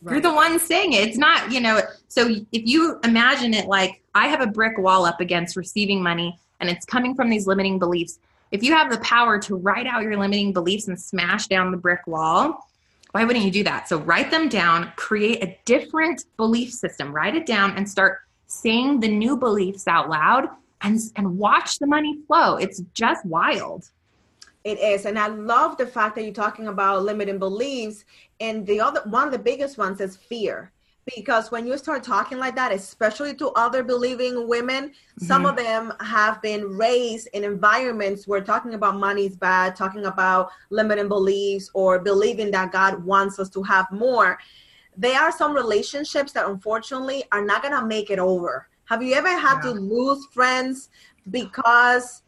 Right. 0.00 0.12
You're 0.12 0.22
the 0.22 0.34
one 0.34 0.58
saying 0.58 0.94
it. 0.94 1.08
It's 1.08 1.18
not, 1.18 1.52
you 1.52 1.60
know, 1.60 1.80
so 2.08 2.28
if 2.28 2.62
you 2.66 2.98
imagine 3.04 3.54
it 3.54 3.66
like 3.66 4.00
I 4.14 4.28
have 4.28 4.40
a 4.40 4.46
brick 4.46 4.78
wall 4.78 5.04
up 5.04 5.20
against 5.20 5.56
receiving 5.56 6.02
money 6.02 6.38
and 6.60 6.70
it's 6.70 6.86
coming 6.86 7.14
from 7.14 7.28
these 7.28 7.46
limiting 7.46 7.78
beliefs, 7.78 8.18
if 8.54 8.62
you 8.62 8.72
have 8.72 8.88
the 8.88 8.98
power 8.98 9.36
to 9.40 9.56
write 9.56 9.88
out 9.88 10.04
your 10.04 10.16
limiting 10.16 10.52
beliefs 10.52 10.86
and 10.86 10.98
smash 10.98 11.48
down 11.48 11.72
the 11.72 11.76
brick 11.76 12.06
wall, 12.06 12.70
why 13.10 13.24
wouldn't 13.24 13.44
you 13.44 13.50
do 13.50 13.64
that? 13.64 13.88
So 13.88 13.98
write 13.98 14.30
them 14.30 14.48
down, 14.48 14.92
create 14.94 15.42
a 15.42 15.58
different 15.64 16.24
belief 16.36 16.72
system, 16.72 17.12
write 17.12 17.34
it 17.34 17.46
down, 17.46 17.76
and 17.76 17.88
start 17.88 18.20
saying 18.46 19.00
the 19.00 19.08
new 19.08 19.36
beliefs 19.36 19.88
out 19.88 20.08
loud 20.08 20.48
and, 20.82 21.00
and 21.16 21.36
watch 21.36 21.80
the 21.80 21.88
money 21.88 22.20
flow. 22.28 22.54
It's 22.54 22.80
just 22.94 23.26
wild. 23.26 23.90
It 24.62 24.78
is. 24.78 25.04
And 25.04 25.18
I 25.18 25.26
love 25.26 25.76
the 25.76 25.86
fact 25.86 26.14
that 26.14 26.22
you're 26.22 26.32
talking 26.32 26.68
about 26.68 27.02
limiting 27.02 27.40
beliefs. 27.40 28.04
And 28.38 28.64
the 28.64 28.80
other 28.80 29.00
one 29.06 29.26
of 29.26 29.32
the 29.32 29.38
biggest 29.40 29.78
ones 29.78 30.00
is 30.00 30.16
fear 30.16 30.70
because 31.16 31.50
when 31.50 31.66
you 31.66 31.76
start 31.76 32.02
talking 32.02 32.38
like 32.38 32.56
that 32.56 32.72
especially 32.72 33.34
to 33.34 33.50
other 33.50 33.82
believing 33.82 34.48
women 34.48 34.88
mm-hmm. 34.88 35.24
some 35.26 35.44
of 35.44 35.56
them 35.56 35.92
have 36.00 36.40
been 36.40 36.64
raised 36.64 37.28
in 37.34 37.44
environments 37.44 38.26
where 38.26 38.40
talking 38.40 38.74
about 38.74 38.96
money 38.96 39.26
is 39.26 39.36
bad 39.36 39.76
talking 39.76 40.06
about 40.06 40.50
limiting 40.70 41.08
beliefs 41.08 41.70
or 41.74 41.98
believing 41.98 42.50
that 42.50 42.72
god 42.72 43.04
wants 43.04 43.38
us 43.38 43.48
to 43.50 43.62
have 43.62 43.90
more. 43.90 44.38
There 44.96 45.20
are 45.20 45.32
some 45.32 45.54
relationships 45.54 46.32
that 46.32 46.46
unfortunately 46.46 47.24
are 47.32 47.44
not 47.44 47.62
going 47.62 47.74
to 47.74 47.84
make 47.86 48.10
it 48.10 48.18
over. 48.18 48.68
Have 48.84 49.02
you 49.02 49.14
ever 49.14 49.28
had 49.28 49.56
yeah. 49.56 49.62
to 49.62 49.70
lose 49.72 50.26
friends 50.32 50.90
because 51.30 52.22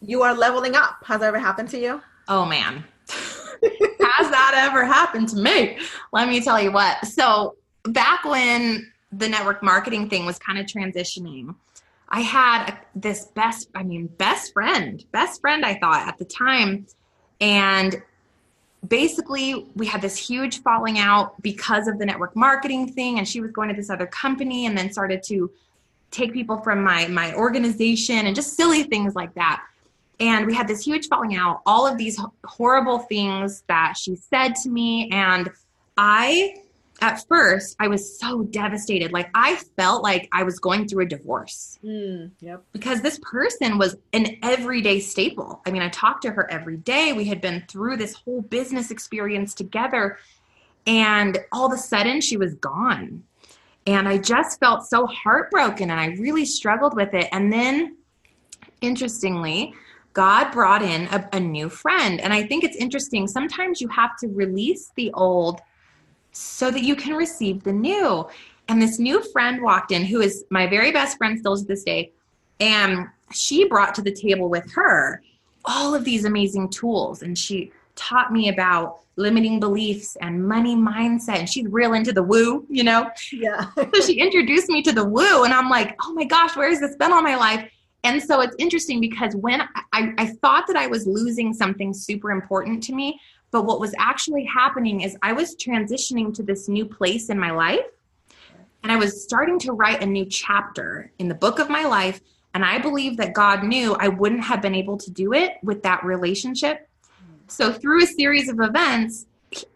you 0.00 0.22
are 0.22 0.34
leveling 0.34 0.74
up? 0.74 0.96
Has 1.04 1.20
that 1.20 1.26
ever 1.26 1.38
happened 1.38 1.68
to 1.70 1.78
you? 1.78 2.02
Oh 2.28 2.44
man. 2.44 2.84
Has 3.08 4.30
that 4.30 4.52
ever 4.54 4.84
happened 4.84 5.28
to 5.30 5.36
me? 5.36 5.78
Let 6.12 6.28
me 6.28 6.40
tell 6.40 6.60
you 6.60 6.72
what. 6.72 7.04
So 7.06 7.56
back 7.84 8.24
when 8.24 8.92
the 9.12 9.28
network 9.28 9.62
marketing 9.62 10.08
thing 10.08 10.26
was 10.26 10.38
kind 10.38 10.58
of 10.58 10.66
transitioning, 10.66 11.54
I 12.08 12.20
had 12.20 12.70
a, 12.70 12.78
this 12.94 13.26
best, 13.26 13.68
I 13.74 13.82
mean, 13.82 14.06
best 14.06 14.52
friend, 14.52 15.04
best 15.12 15.40
friend, 15.40 15.64
I 15.64 15.74
thought 15.74 16.06
at 16.06 16.18
the 16.18 16.24
time. 16.24 16.86
And 17.40 18.02
basically, 18.86 19.66
we 19.74 19.86
had 19.86 20.02
this 20.02 20.16
huge 20.16 20.62
falling 20.62 20.98
out 20.98 21.40
because 21.42 21.88
of 21.88 21.98
the 21.98 22.06
network 22.06 22.36
marketing 22.36 22.92
thing. 22.92 23.18
And 23.18 23.26
she 23.26 23.40
was 23.40 23.50
going 23.50 23.68
to 23.68 23.74
this 23.74 23.90
other 23.90 24.06
company 24.06 24.66
and 24.66 24.76
then 24.76 24.92
started 24.92 25.22
to 25.24 25.50
take 26.10 26.32
people 26.32 26.58
from 26.58 26.82
my, 26.82 27.08
my 27.08 27.34
organization 27.34 28.26
and 28.26 28.36
just 28.36 28.54
silly 28.54 28.84
things 28.84 29.14
like 29.14 29.34
that. 29.34 29.64
And 30.20 30.46
we 30.46 30.54
had 30.54 30.68
this 30.68 30.84
huge 30.84 31.08
falling 31.08 31.34
out, 31.34 31.62
all 31.66 31.86
of 31.86 31.98
these 31.98 32.20
horrible 32.44 33.00
things 33.00 33.64
that 33.66 33.94
she 33.96 34.14
said 34.14 34.54
to 34.62 34.68
me. 34.68 35.10
And 35.10 35.50
I 35.96 36.62
at 37.00 37.26
first 37.28 37.76
I 37.80 37.88
was 37.88 38.18
so 38.18 38.42
devastated. 38.44 39.12
Like 39.12 39.30
I 39.34 39.56
felt 39.76 40.02
like 40.02 40.28
I 40.32 40.42
was 40.42 40.58
going 40.58 40.88
through 40.88 41.04
a 41.04 41.08
divorce. 41.08 41.78
Mm, 41.84 42.30
yep. 42.40 42.64
Because 42.72 43.02
this 43.02 43.18
person 43.22 43.78
was 43.78 43.96
an 44.12 44.38
everyday 44.42 45.00
staple. 45.00 45.60
I 45.66 45.70
mean, 45.70 45.82
I 45.82 45.88
talked 45.88 46.22
to 46.22 46.30
her 46.30 46.50
every 46.50 46.76
day. 46.76 47.12
We 47.12 47.24
had 47.24 47.40
been 47.40 47.64
through 47.68 47.96
this 47.96 48.14
whole 48.14 48.42
business 48.42 48.90
experience 48.90 49.54
together. 49.54 50.18
And 50.86 51.38
all 51.52 51.66
of 51.66 51.72
a 51.72 51.78
sudden 51.78 52.20
she 52.20 52.36
was 52.36 52.54
gone. 52.54 53.24
And 53.86 54.08
I 54.08 54.18
just 54.18 54.60
felt 54.60 54.86
so 54.86 55.06
heartbroken 55.06 55.90
and 55.90 56.00
I 56.00 56.06
really 56.18 56.46
struggled 56.46 56.94
with 56.94 57.12
it. 57.12 57.28
And 57.32 57.52
then 57.52 57.96
interestingly, 58.80 59.74
God 60.14 60.52
brought 60.52 60.82
in 60.82 61.06
a, 61.08 61.28
a 61.32 61.40
new 61.40 61.68
friend. 61.68 62.20
And 62.20 62.32
I 62.32 62.44
think 62.46 62.64
it's 62.64 62.76
interesting. 62.76 63.26
Sometimes 63.26 63.80
you 63.80 63.88
have 63.88 64.16
to 64.18 64.28
release 64.28 64.90
the 64.94 65.12
old 65.12 65.60
so 66.34 66.70
that 66.70 66.82
you 66.82 66.96
can 66.96 67.14
receive 67.14 67.62
the 67.62 67.72
new. 67.72 68.28
And 68.68 68.82
this 68.82 68.98
new 68.98 69.22
friend 69.22 69.62
walked 69.62 69.92
in, 69.92 70.04
who 70.04 70.20
is 70.20 70.44
my 70.50 70.66
very 70.66 70.90
best 70.90 71.16
friend 71.16 71.38
still 71.38 71.56
to 71.56 71.64
this 71.64 71.84
day. 71.84 72.12
And 72.60 73.06
she 73.32 73.68
brought 73.68 73.94
to 73.94 74.02
the 74.02 74.12
table 74.12 74.48
with 74.48 74.70
her 74.72 75.22
all 75.64 75.94
of 75.94 76.04
these 76.04 76.24
amazing 76.24 76.70
tools. 76.70 77.22
And 77.22 77.38
she 77.38 77.72
taught 77.94 78.32
me 78.32 78.48
about 78.48 79.00
limiting 79.16 79.60
beliefs 79.60 80.16
and 80.20 80.46
money 80.46 80.74
mindset. 80.74 81.38
And 81.38 81.48
she's 81.48 81.66
real 81.68 81.92
into 81.94 82.12
the 82.12 82.22
woo, 82.22 82.66
you 82.68 82.82
know? 82.82 83.10
Yeah. 83.32 83.66
so 83.94 84.00
she 84.00 84.18
introduced 84.18 84.68
me 84.68 84.82
to 84.82 84.92
the 84.92 85.04
woo. 85.04 85.44
And 85.44 85.54
I'm 85.54 85.70
like, 85.70 85.96
oh 86.02 86.12
my 86.14 86.24
gosh, 86.24 86.56
where 86.56 86.68
has 86.68 86.80
this 86.80 86.96
been 86.96 87.12
all 87.12 87.22
my 87.22 87.36
life? 87.36 87.70
And 88.02 88.22
so 88.22 88.40
it's 88.42 88.54
interesting 88.58 89.00
because 89.00 89.34
when 89.34 89.62
I, 89.92 90.12
I 90.18 90.26
thought 90.26 90.66
that 90.66 90.76
I 90.76 90.86
was 90.86 91.06
losing 91.06 91.54
something 91.54 91.94
super 91.94 92.32
important 92.32 92.82
to 92.84 92.94
me, 92.94 93.18
but 93.54 93.66
what 93.66 93.78
was 93.78 93.94
actually 94.00 94.44
happening 94.44 95.02
is 95.02 95.16
I 95.22 95.32
was 95.32 95.54
transitioning 95.54 96.34
to 96.34 96.42
this 96.42 96.68
new 96.68 96.84
place 96.84 97.28
in 97.28 97.38
my 97.38 97.52
life. 97.52 97.86
And 98.82 98.90
I 98.90 98.96
was 98.96 99.22
starting 99.22 99.60
to 99.60 99.72
write 99.72 100.02
a 100.02 100.06
new 100.06 100.24
chapter 100.24 101.12
in 101.20 101.28
the 101.28 101.36
book 101.36 101.60
of 101.60 101.70
my 101.70 101.84
life. 101.84 102.20
And 102.54 102.64
I 102.64 102.78
believe 102.78 103.16
that 103.18 103.32
God 103.32 103.62
knew 103.62 103.94
I 103.94 104.08
wouldn't 104.08 104.42
have 104.42 104.60
been 104.60 104.74
able 104.74 104.96
to 104.96 105.08
do 105.08 105.34
it 105.34 105.52
with 105.62 105.84
that 105.84 106.04
relationship. 106.04 106.88
So, 107.46 107.72
through 107.72 108.02
a 108.02 108.06
series 108.06 108.48
of 108.48 108.58
events, 108.58 109.26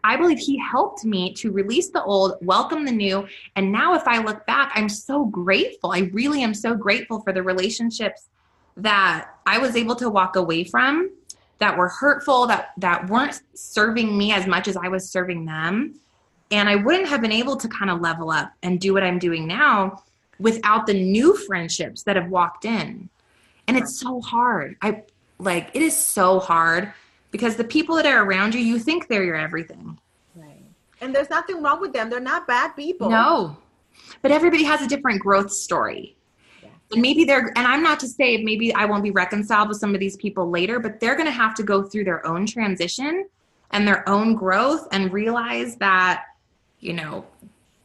I 0.03 0.17
believe 0.17 0.39
He 0.39 0.59
helped 0.59 1.05
me 1.05 1.33
to 1.35 1.49
release 1.49 1.89
the 1.89 2.03
old, 2.03 2.33
welcome 2.41 2.83
the 2.83 2.91
new. 2.91 3.29
And 3.55 3.71
now, 3.71 3.93
if 3.93 4.05
I 4.09 4.21
look 4.21 4.45
back, 4.45 4.73
I'm 4.75 4.89
so 4.89 5.23
grateful. 5.23 5.93
I 5.93 6.09
really 6.11 6.43
am 6.43 6.53
so 6.53 6.75
grateful 6.75 7.21
for 7.21 7.31
the 7.31 7.43
relationships 7.43 8.27
that 8.75 9.29
I 9.45 9.57
was 9.59 9.77
able 9.77 9.95
to 9.95 10.09
walk 10.09 10.35
away 10.35 10.65
from 10.65 11.11
that 11.59 11.77
were 11.77 11.89
hurtful 11.89 12.47
that 12.47 12.71
that 12.77 13.09
weren't 13.09 13.41
serving 13.53 14.17
me 14.17 14.31
as 14.31 14.47
much 14.47 14.67
as 14.67 14.77
I 14.77 14.87
was 14.87 15.09
serving 15.09 15.45
them. 15.45 15.99
And 16.51 16.67
I 16.67 16.75
wouldn't 16.77 17.07
have 17.07 17.21
been 17.21 17.31
able 17.31 17.57
to 17.57 17.67
kind 17.67 17.91
of 17.91 18.01
level 18.01 18.31
up 18.31 18.51
and 18.63 18.79
do 18.79 18.93
what 18.93 19.03
I'm 19.03 19.19
doing 19.19 19.45
now 19.45 20.03
without 20.39 20.87
the 20.87 20.93
new 20.93 21.35
friendships 21.35 22.03
that 22.03 22.15
have 22.15 22.29
walked 22.29 22.65
in. 22.65 23.09
And 23.67 23.77
it's 23.77 23.99
so 23.99 24.19
hard. 24.21 24.77
I 24.81 25.03
like 25.37 25.69
it 25.73 25.81
is 25.81 25.95
so 25.95 26.39
hard 26.39 26.91
because 27.31 27.55
the 27.55 27.63
people 27.63 27.95
that 27.97 28.05
are 28.05 28.23
around 28.23 28.55
you 28.55 28.61
you 28.61 28.79
think 28.79 29.07
they're 29.07 29.23
your 29.23 29.35
everything. 29.35 29.99
Right. 30.35 30.63
And 31.01 31.13
there's 31.13 31.29
nothing 31.29 31.61
wrong 31.61 31.79
with 31.79 31.93
them. 31.93 32.09
They're 32.09 32.19
not 32.19 32.47
bad 32.47 32.75
people. 32.75 33.09
No. 33.09 33.57
But 34.21 34.31
everybody 34.31 34.63
has 34.63 34.81
a 34.81 34.87
different 34.87 35.21
growth 35.21 35.51
story 35.51 36.15
and 36.91 37.01
maybe 37.01 37.23
they're 37.23 37.51
and 37.55 37.67
i'm 37.67 37.83
not 37.83 37.99
to 37.99 38.07
say 38.07 38.37
maybe 38.37 38.73
i 38.73 38.85
won't 38.85 39.03
be 39.03 39.11
reconciled 39.11 39.69
with 39.69 39.77
some 39.77 39.93
of 39.93 39.99
these 39.99 40.17
people 40.17 40.49
later 40.49 40.79
but 40.79 40.99
they're 40.99 41.15
going 41.15 41.25
to 41.25 41.31
have 41.31 41.53
to 41.53 41.63
go 41.63 41.83
through 41.83 42.03
their 42.03 42.25
own 42.25 42.45
transition 42.45 43.27
and 43.71 43.87
their 43.87 44.07
own 44.09 44.35
growth 44.35 44.87
and 44.91 45.13
realize 45.13 45.75
that 45.77 46.25
you 46.79 46.93
know 46.93 47.25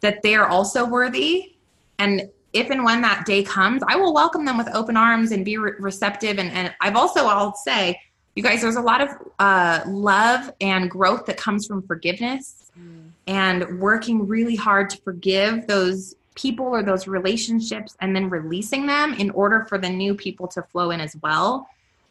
that 0.00 0.22
they 0.22 0.34
are 0.34 0.46
also 0.46 0.84
worthy 0.84 1.54
and 1.98 2.28
if 2.52 2.70
and 2.70 2.84
when 2.84 3.00
that 3.02 3.24
day 3.26 3.42
comes 3.42 3.82
i 3.88 3.96
will 3.96 4.14
welcome 4.14 4.44
them 4.44 4.56
with 4.56 4.68
open 4.74 4.96
arms 4.96 5.32
and 5.32 5.44
be 5.44 5.56
re- 5.56 5.72
receptive 5.78 6.38
and, 6.38 6.50
and 6.52 6.74
i've 6.80 6.96
also 6.96 7.26
i'll 7.26 7.54
say 7.54 7.98
you 8.34 8.42
guys 8.42 8.60
there's 8.60 8.76
a 8.76 8.82
lot 8.82 9.00
of 9.00 9.10
uh, 9.38 9.80
love 9.86 10.52
and 10.60 10.90
growth 10.90 11.24
that 11.26 11.36
comes 11.36 11.66
from 11.66 11.82
forgiveness 11.82 12.72
mm. 12.78 13.08
and 13.28 13.78
working 13.78 14.26
really 14.26 14.56
hard 14.56 14.90
to 14.90 14.96
forgive 15.02 15.66
those 15.68 16.16
people 16.34 16.66
or 16.66 16.82
those 16.82 17.06
relationships 17.06 17.96
and 18.00 18.14
then 18.14 18.28
releasing 18.28 18.86
them 18.86 19.14
in 19.14 19.30
order 19.30 19.64
for 19.68 19.78
the 19.78 19.88
new 19.88 20.14
people 20.14 20.48
to 20.48 20.62
flow 20.62 20.90
in 20.90 21.00
as 21.00 21.16
well. 21.22 21.68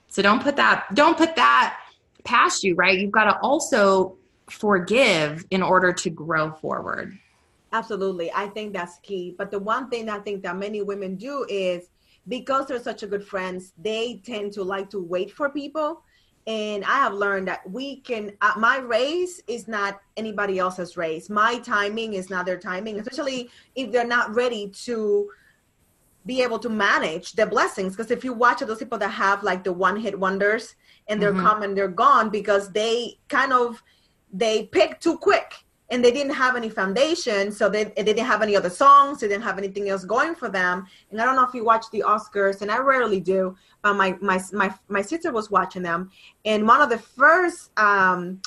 So 0.08 0.22
don't 0.22 0.42
put 0.42 0.56
that 0.58 0.86
don't 0.94 1.18
put 1.18 1.36
that 1.36 1.80
past 2.24 2.64
you, 2.64 2.76
right? 2.76 2.98
You've 2.98 3.12
got 3.12 3.26
to 3.26 3.40
also 3.40 4.16
forgive 4.50 5.46
in 5.52 5.62
order 5.62 5.92
to 5.92 6.10
grow 6.10 6.52
forward. 6.52 7.18
Absolutely. 7.72 8.32
I 8.34 8.48
think 8.48 8.74
that's 8.74 9.00
key. 9.00 9.34
But 9.38 9.52
the 9.52 9.60
one 9.60 9.90
thing 9.90 10.10
I 10.10 10.20
think 10.20 10.44
that 10.44 10.56
many 10.58 10.82
women 10.82 11.16
do 11.16 11.46
is 11.50 11.90
because 12.28 12.68
they're 12.68 12.82
such 12.82 13.04
a 13.04 13.08
good 13.08 13.26
friends, 13.26 13.74
they 13.78 14.22
tend 14.24 14.54
to 14.54 14.64
like 14.64 14.90
to 14.92 15.00
wait 15.00 15.32
for 15.32 15.50
people 15.50 16.04
and 16.46 16.84
I 16.84 16.98
have 16.98 17.14
learned 17.14 17.48
that 17.48 17.70
we 17.70 17.98
can. 17.98 18.34
Uh, 18.42 18.54
my 18.58 18.80
race 18.80 19.42
is 19.48 19.68
not 19.68 20.02
anybody 20.18 20.60
else's 20.60 20.98
race. 20.98 21.30
My 21.30 21.60
timing 21.60 22.14
is 22.14 22.30
not 22.30 22.46
their 22.46 22.58
timing, 22.60 23.00
especially 23.00 23.50
if 23.76 23.92
they're 23.92 24.06
not 24.06 24.34
ready 24.36 24.70
to 24.86 25.30
be 26.26 26.42
able 26.42 26.60
to 26.60 26.70
manage 26.70 27.34
the 27.34 27.46
blessings. 27.46 27.96
Because 27.96 28.12
if 28.12 28.24
you 28.24 28.34
watch 28.34 28.60
those 28.60 28.80
people 28.80 28.98
that 28.98 29.10
have 29.10 29.44
like 29.44 29.64
the 29.64 29.74
one 29.74 29.98
hit 29.98 30.18
wonders 30.18 30.76
and 31.08 31.22
they're 31.22 31.34
mm-hmm. 31.34 31.46
come 31.46 31.64
and 31.64 31.78
they're 31.78 31.88
gone 31.88 32.30
because 32.30 32.72
they 32.72 33.18
kind 33.30 33.54
of 33.54 33.82
they 34.32 34.66
pick 34.66 35.00
too 35.00 35.18
quick 35.18 35.63
and 35.94 36.04
they 36.04 36.12
didn't 36.12 36.34
have 36.34 36.56
any 36.56 36.70
foundation 36.70 37.52
so 37.52 37.70
they, 37.70 37.84
they 37.84 38.02
didn't 38.02 38.26
have 38.26 38.42
any 38.42 38.56
other 38.56 38.70
songs 38.70 39.20
they 39.20 39.28
didn't 39.28 39.44
have 39.44 39.60
anything 39.60 39.90
else 39.90 40.04
going 40.04 40.34
for 40.34 40.50
them. 40.50 40.88
And 41.12 41.22
i 41.22 41.26
don't 41.26 41.36
know 41.36 41.46
if 41.46 41.54
you 41.54 41.64
watch 41.64 41.86
the 41.92 42.04
oscars 42.06 42.64
and 42.64 42.72
i 42.72 42.80
rarely 42.80 43.20
do 43.20 43.56
but 43.84 43.94
my 43.94 44.18
my 44.20 44.42
my, 44.52 44.74
my 44.88 45.04
sister 45.04 45.32
was 45.32 45.52
watching 45.52 45.84
them. 45.84 46.10
And 46.46 46.68
one 46.68 46.82
of 46.82 46.90
the 46.90 46.98
first 46.98 47.70
um, 47.78 48.42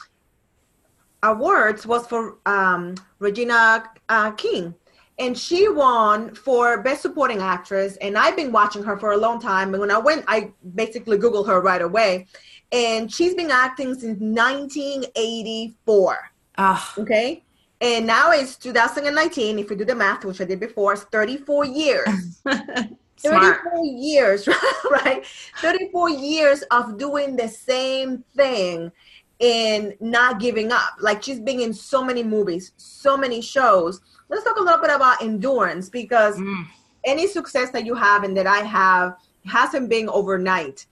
awards 1.23 1.87
was 1.87 2.05
for 2.09 2.39
um, 2.47 2.97
regina 3.21 3.85
uh, 4.09 4.33
king. 4.33 4.75
And 5.19 5.39
she 5.39 5.67
won 5.69 6.35
for 6.35 6.83
best 6.83 7.03
supporting 7.03 7.39
actress 7.39 7.97
and 7.99 8.19
i've 8.19 8.37
been 8.37 8.51
watching 8.51 8.83
her 8.83 8.99
for 8.99 9.13
a 9.13 9.17
long 9.17 9.41
time. 9.41 9.73
And 9.73 9.81
when 9.81 9.93
i 9.93 9.99
went 9.99 10.25
i 10.27 10.51
basically 10.75 11.17
googled 11.17 11.47
her 11.47 11.61
right 11.61 11.83
away. 11.83 12.27
And 12.73 13.15
she's 13.15 13.37
been 13.37 13.53
acting 13.53 13.95
since 13.95 14.19
1984 14.19 16.33
Ah. 16.59 16.95
Okay. 16.99 17.45
And 17.81 18.07
now 18.07 18.31
it's 18.31 18.57
2019. 18.57 19.59
If 19.59 19.71
you 19.71 19.77
do 19.77 19.85
the 19.85 19.95
math, 19.95 20.25
which 20.25 20.41
I 20.41 20.45
did 20.45 20.61
before, 20.61 20.95
it's 20.95 21.03
34 21.05 21.67
years. 21.67 22.43
34 23.19 23.85
years, 23.85 24.49
right? 24.91 25.25
34 25.61 26.11
years 26.11 26.63
of 26.71 26.99
doing 26.99 27.37
the 27.37 27.49
same 27.49 28.25
thing. 28.37 28.93
and 29.41 29.95
not 30.01 30.41
giving 30.41 30.73
up. 30.73 30.95
Like 30.99 31.23
she's 31.23 31.41
been 31.41 31.61
in 31.61 31.75
so 31.75 32.03
many 32.03 32.23
movies, 32.23 32.73
so 32.79 33.19
many 33.19 33.43
shows. 33.43 34.01
Let's 34.31 34.45
talk 34.45 34.57
a 34.57 34.63
little 34.63 34.81
bit 34.81 34.91
about 34.91 35.23
endurance 35.23 35.91
because 35.91 36.39
mm. 36.39 36.65
any 37.05 37.27
success 37.27 37.71
that 37.73 37.85
you 37.85 37.95
have 37.95 38.25
and 38.25 38.35
that 38.37 38.47
I 38.47 38.61
have 38.61 39.17
hasn't 39.45 39.91
been 39.91 40.09
overnight. 40.09 40.87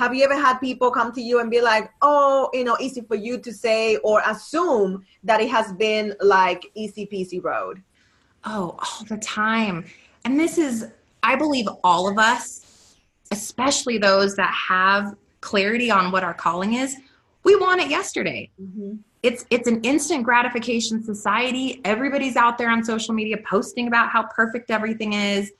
Have 0.00 0.14
you 0.14 0.24
ever 0.24 0.34
had 0.34 0.56
people 0.60 0.90
come 0.90 1.12
to 1.12 1.20
you 1.20 1.40
and 1.40 1.50
be 1.50 1.60
like, 1.60 1.90
oh, 2.00 2.48
you 2.54 2.64
know, 2.64 2.74
easy 2.80 3.02
for 3.02 3.16
you 3.16 3.38
to 3.38 3.52
say 3.52 3.96
or 3.96 4.22
assume 4.24 5.04
that 5.24 5.42
it 5.42 5.50
has 5.50 5.74
been 5.74 6.14
like 6.22 6.64
easy 6.74 7.04
peasy 7.06 7.44
road? 7.44 7.82
Oh, 8.46 8.78
all 8.78 9.04
the 9.06 9.18
time. 9.18 9.84
And 10.24 10.40
this 10.40 10.56
is, 10.56 10.86
I 11.22 11.36
believe, 11.36 11.68
all 11.84 12.08
of 12.08 12.16
us, 12.16 12.96
especially 13.30 13.98
those 13.98 14.36
that 14.36 14.50
have 14.54 15.16
clarity 15.42 15.90
on 15.90 16.10
what 16.10 16.24
our 16.24 16.32
calling 16.32 16.72
is, 16.72 16.96
we 17.44 17.54
want 17.56 17.82
it 17.82 17.90
yesterday. 17.90 18.48
Mm-hmm. 18.58 18.94
It's 19.22 19.44
it's 19.50 19.68
an 19.68 19.82
instant 19.82 20.24
gratification 20.24 21.04
society. 21.04 21.82
Everybody's 21.84 22.36
out 22.36 22.56
there 22.56 22.70
on 22.70 22.82
social 22.84 23.12
media 23.12 23.36
posting 23.46 23.86
about 23.86 24.08
how 24.08 24.22
perfect 24.28 24.70
everything 24.70 25.12
is. 25.12 25.52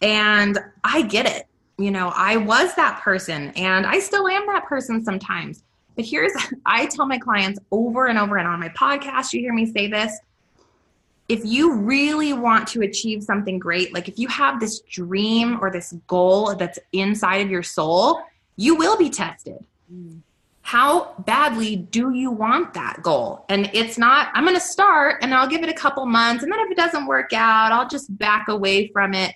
And 0.00 0.58
I 0.82 1.02
get 1.02 1.26
it. 1.26 1.46
You 1.78 1.90
know, 1.90 2.12
I 2.14 2.36
was 2.36 2.74
that 2.74 3.00
person 3.00 3.50
and 3.56 3.86
I 3.86 3.98
still 3.98 4.28
am 4.28 4.46
that 4.46 4.66
person 4.66 5.04
sometimes. 5.04 5.62
But 5.96 6.04
here's 6.04 6.32
I 6.66 6.86
tell 6.86 7.06
my 7.06 7.18
clients 7.18 7.58
over 7.70 8.06
and 8.06 8.18
over 8.18 8.36
and 8.36 8.46
on 8.46 8.60
my 8.60 8.68
podcast, 8.70 9.32
you 9.32 9.40
hear 9.40 9.52
me 9.52 9.66
say 9.66 9.86
this. 9.86 10.18
If 11.28 11.44
you 11.44 11.74
really 11.74 12.32
want 12.32 12.68
to 12.68 12.82
achieve 12.82 13.22
something 13.22 13.58
great, 13.58 13.94
like 13.94 14.08
if 14.08 14.18
you 14.18 14.28
have 14.28 14.60
this 14.60 14.80
dream 14.80 15.58
or 15.62 15.70
this 15.70 15.94
goal 16.06 16.54
that's 16.56 16.78
inside 16.92 17.36
of 17.36 17.50
your 17.50 17.62
soul, 17.62 18.20
you 18.56 18.74
will 18.74 18.98
be 18.98 19.08
tested. 19.08 19.64
Mm. 19.92 20.20
How 20.62 21.14
badly 21.18 21.76
do 21.76 22.12
you 22.12 22.30
want 22.30 22.72
that 22.74 23.02
goal? 23.02 23.44
And 23.48 23.68
it's 23.72 23.98
not, 23.98 24.28
I'm 24.32 24.44
going 24.44 24.56
to 24.56 24.60
start 24.60 25.18
and 25.22 25.34
I'll 25.34 25.48
give 25.48 25.62
it 25.62 25.68
a 25.68 25.74
couple 25.74 26.06
months. 26.06 26.42
And 26.42 26.52
then 26.52 26.60
if 26.60 26.70
it 26.70 26.76
doesn't 26.76 27.06
work 27.06 27.32
out, 27.32 27.72
I'll 27.72 27.88
just 27.88 28.16
back 28.16 28.48
away 28.48 28.88
from 28.88 29.12
it. 29.12 29.34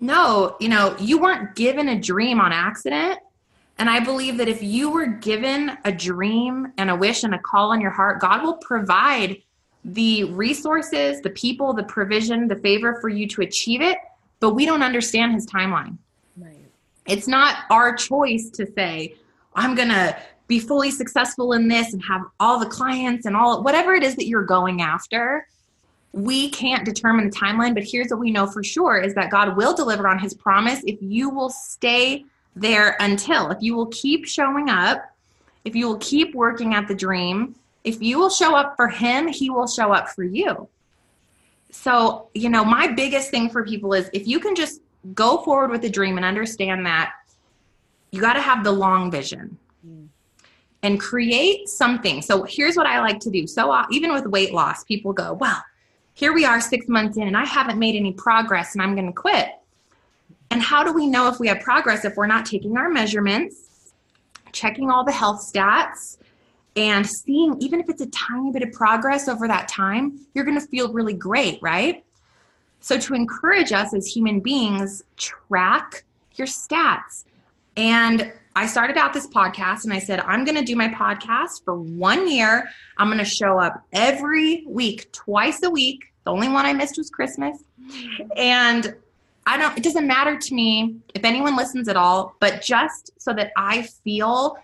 No, 0.00 0.56
you 0.60 0.68
know, 0.68 0.96
you 0.98 1.18
weren't 1.18 1.54
given 1.54 1.88
a 1.88 1.98
dream 1.98 2.40
on 2.40 2.52
accident. 2.52 3.18
And 3.78 3.90
I 3.90 4.00
believe 4.00 4.36
that 4.36 4.48
if 4.48 4.62
you 4.62 4.90
were 4.90 5.06
given 5.06 5.76
a 5.84 5.90
dream 5.90 6.72
and 6.78 6.90
a 6.90 6.96
wish 6.96 7.24
and 7.24 7.34
a 7.34 7.38
call 7.38 7.72
on 7.72 7.80
your 7.80 7.90
heart, 7.90 8.20
God 8.20 8.42
will 8.42 8.56
provide 8.58 9.38
the 9.84 10.24
resources, 10.24 11.20
the 11.22 11.30
people, 11.30 11.72
the 11.72 11.82
provision, 11.84 12.46
the 12.46 12.56
favor 12.56 12.98
for 13.00 13.08
you 13.08 13.26
to 13.28 13.42
achieve 13.42 13.82
it. 13.82 13.98
But 14.40 14.54
we 14.54 14.64
don't 14.64 14.82
understand 14.82 15.34
his 15.34 15.46
timeline. 15.46 15.98
It's 17.06 17.28
not 17.28 17.64
our 17.70 17.94
choice 17.94 18.50
to 18.50 18.66
say, 18.72 19.16
I'm 19.54 19.74
going 19.74 19.88
to 19.88 20.16
be 20.46 20.58
fully 20.58 20.90
successful 20.90 21.52
in 21.52 21.68
this 21.68 21.92
and 21.92 22.02
have 22.04 22.22
all 22.40 22.58
the 22.58 22.66
clients 22.66 23.26
and 23.26 23.36
all 23.36 23.62
whatever 23.62 23.94
it 23.94 24.02
is 24.02 24.16
that 24.16 24.26
you're 24.26 24.44
going 24.44 24.82
after. 24.82 25.46
We 26.14 26.48
can't 26.50 26.84
determine 26.84 27.28
the 27.28 27.36
timeline, 27.36 27.74
but 27.74 27.82
here's 27.82 28.08
what 28.10 28.20
we 28.20 28.30
know 28.30 28.46
for 28.46 28.62
sure 28.62 28.98
is 28.98 29.14
that 29.14 29.30
God 29.30 29.56
will 29.56 29.74
deliver 29.74 30.06
on 30.06 30.20
his 30.20 30.32
promise 30.32 30.80
if 30.86 30.96
you 31.02 31.28
will 31.28 31.50
stay 31.50 32.24
there 32.54 32.96
until, 33.00 33.50
if 33.50 33.58
you 33.60 33.74
will 33.74 33.86
keep 33.86 34.24
showing 34.24 34.70
up, 34.70 35.10
if 35.64 35.74
you 35.74 35.88
will 35.88 35.98
keep 35.98 36.32
working 36.32 36.74
at 36.74 36.86
the 36.86 36.94
dream, 36.94 37.56
if 37.82 38.00
you 38.00 38.18
will 38.18 38.30
show 38.30 38.54
up 38.54 38.76
for 38.76 38.86
him, 38.86 39.26
he 39.26 39.50
will 39.50 39.66
show 39.66 39.92
up 39.92 40.08
for 40.08 40.22
you. 40.22 40.68
So, 41.70 42.28
you 42.32 42.48
know, 42.48 42.64
my 42.64 42.86
biggest 42.86 43.32
thing 43.32 43.50
for 43.50 43.64
people 43.64 43.92
is 43.92 44.08
if 44.12 44.28
you 44.28 44.38
can 44.38 44.54
just 44.54 44.80
go 45.14 45.38
forward 45.38 45.72
with 45.72 45.82
the 45.82 45.90
dream 45.90 46.16
and 46.16 46.24
understand 46.24 46.86
that 46.86 47.12
you 48.12 48.20
got 48.20 48.34
to 48.34 48.40
have 48.40 48.62
the 48.62 48.70
long 48.70 49.10
vision 49.10 49.58
and 50.84 51.00
create 51.00 51.68
something. 51.68 52.22
So 52.22 52.44
here's 52.44 52.76
what 52.76 52.86
I 52.86 53.00
like 53.00 53.18
to 53.20 53.30
do. 53.30 53.48
So 53.48 53.72
uh, 53.72 53.86
even 53.90 54.12
with 54.12 54.26
weight 54.26 54.52
loss, 54.52 54.84
people 54.84 55.12
go, 55.12 55.32
well, 55.32 55.60
here 56.14 56.32
we 56.32 56.44
are 56.44 56.60
six 56.60 56.88
months 56.88 57.16
in 57.16 57.24
and 57.24 57.36
I 57.36 57.44
haven't 57.44 57.78
made 57.78 57.96
any 57.96 58.12
progress 58.12 58.74
and 58.74 58.82
I'm 58.82 58.94
going 58.94 59.06
to 59.06 59.12
quit. 59.12 59.48
And 60.50 60.62
how 60.62 60.84
do 60.84 60.92
we 60.92 61.06
know 61.06 61.28
if 61.28 61.40
we 61.40 61.48
have 61.48 61.60
progress 61.60 62.04
if 62.04 62.16
we're 62.16 62.28
not 62.28 62.46
taking 62.46 62.76
our 62.76 62.88
measurements, 62.88 63.92
checking 64.52 64.90
all 64.90 65.04
the 65.04 65.12
health 65.12 65.40
stats, 65.52 66.18
and 66.76 67.06
seeing 67.06 67.56
even 67.60 67.80
if 67.80 67.88
it's 67.88 68.00
a 68.00 68.06
tiny 68.06 68.52
bit 68.52 68.62
of 68.62 68.72
progress 68.72 69.28
over 69.28 69.48
that 69.48 69.68
time, 69.68 70.20
you're 70.34 70.44
going 70.44 70.58
to 70.58 70.66
feel 70.66 70.92
really 70.92 71.12
great, 71.12 71.58
right? 71.60 72.04
So, 72.80 72.98
to 72.98 73.14
encourage 73.14 73.72
us 73.72 73.94
as 73.94 74.06
human 74.06 74.40
beings, 74.40 75.02
track 75.16 76.04
your 76.34 76.46
stats. 76.46 77.24
And 77.76 78.32
I 78.56 78.66
started 78.66 78.96
out 78.96 79.12
this 79.12 79.26
podcast 79.26 79.84
and 79.84 79.92
I 79.92 79.98
said, 79.98 80.20
I'm 80.20 80.44
going 80.44 80.56
to 80.56 80.64
do 80.64 80.76
my 80.76 80.88
podcast 80.88 81.64
for 81.64 81.74
one 81.74 82.30
year. 82.30 82.68
I'm 82.98 83.08
going 83.08 83.18
to 83.18 83.24
show 83.24 83.58
up 83.58 83.84
every 83.92 84.64
week, 84.66 85.10
twice 85.12 85.62
a 85.64 85.70
week. 85.70 86.04
The 86.24 86.30
only 86.30 86.48
one 86.48 86.64
I 86.64 86.72
missed 86.72 86.96
was 86.96 87.10
Christmas. 87.10 87.58
And 88.36 88.94
I 89.46 89.58
don't, 89.58 89.76
it 89.76 89.82
doesn't 89.82 90.06
matter 90.06 90.38
to 90.38 90.54
me 90.54 90.96
if 91.14 91.24
anyone 91.24 91.56
listens 91.56 91.88
at 91.88 91.96
all, 91.96 92.36
but 92.38 92.62
just 92.62 93.10
so 93.20 93.32
that 93.34 93.52
I 93.56 93.82
feel 93.82 94.56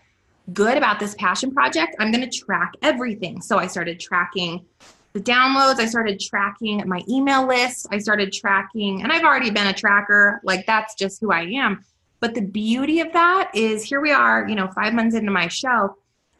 good 0.53 0.77
about 0.77 1.01
this 1.01 1.15
passion 1.17 1.53
project, 1.53 1.97
I'm 1.99 2.13
going 2.13 2.29
to 2.29 2.39
track 2.39 2.73
everything. 2.83 3.43
So 3.43 3.59
I 3.59 3.67
started 3.67 3.99
tracking 3.99 4.65
the 5.13 5.21
downloads. 5.21 5.81
I 5.81 5.87
started 5.87 6.21
tracking 6.21 6.87
my 6.89 7.03
email 7.09 7.47
list. 7.47 7.89
I 7.91 7.99
started 7.99 8.33
tracking, 8.33 9.03
and 9.03 9.13
I've 9.13 9.25
already 9.25 9.51
been 9.51 9.67
a 9.67 9.73
tracker. 9.73 10.41
Like 10.45 10.67
that's 10.67 10.95
just 10.95 11.21
who 11.21 11.33
I 11.33 11.43
am. 11.43 11.85
But 12.21 12.35
the 12.35 12.43
beauty 12.43 13.01
of 13.01 13.13
that 13.13 13.51
is 13.55 13.83
here 13.83 14.01
we 14.01 14.13
are, 14.13 14.47
you 14.49 14.55
know, 14.55 14.69
five 14.69 14.95
months 14.95 15.17
into 15.17 15.31
my 15.31 15.49
show, 15.49 15.97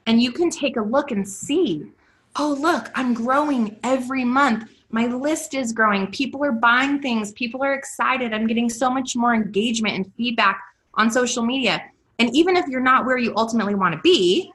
and 0.07 0.23
you 0.23 0.31
can 0.31 0.51
take 0.51 0.77
a 0.77 0.83
look 0.83 1.11
and 1.11 1.27
see, 1.27 1.91
oh, 2.37 2.57
look, 2.61 2.91
I'm 2.95 3.15
growing 3.15 3.77
every 3.83 4.25
month. 4.25 4.71
My 4.91 5.07
list 5.07 5.55
is 5.55 5.73
growing. 5.73 6.09
People 6.09 6.45
are 6.45 6.53
buying 6.53 7.01
things. 7.01 7.33
People 7.33 7.63
are 7.63 7.75
excited. 7.75 8.35
I'm 8.35 8.47
getting 8.47 8.69
so 8.69 8.91
much 8.91 9.17
more 9.17 9.35
engagement 9.35 9.95
and 9.95 10.13
feedback 10.15 10.61
on 10.95 11.11
social 11.11 11.45
media. 11.45 11.83
And 12.19 12.35
even 12.37 12.57
if 12.57 12.67
you're 12.67 12.81
not 12.81 13.07
where 13.07 13.17
you 13.17 13.33
ultimately 13.37 13.75
want 13.75 13.95
to 13.95 14.01
be, 14.01 14.53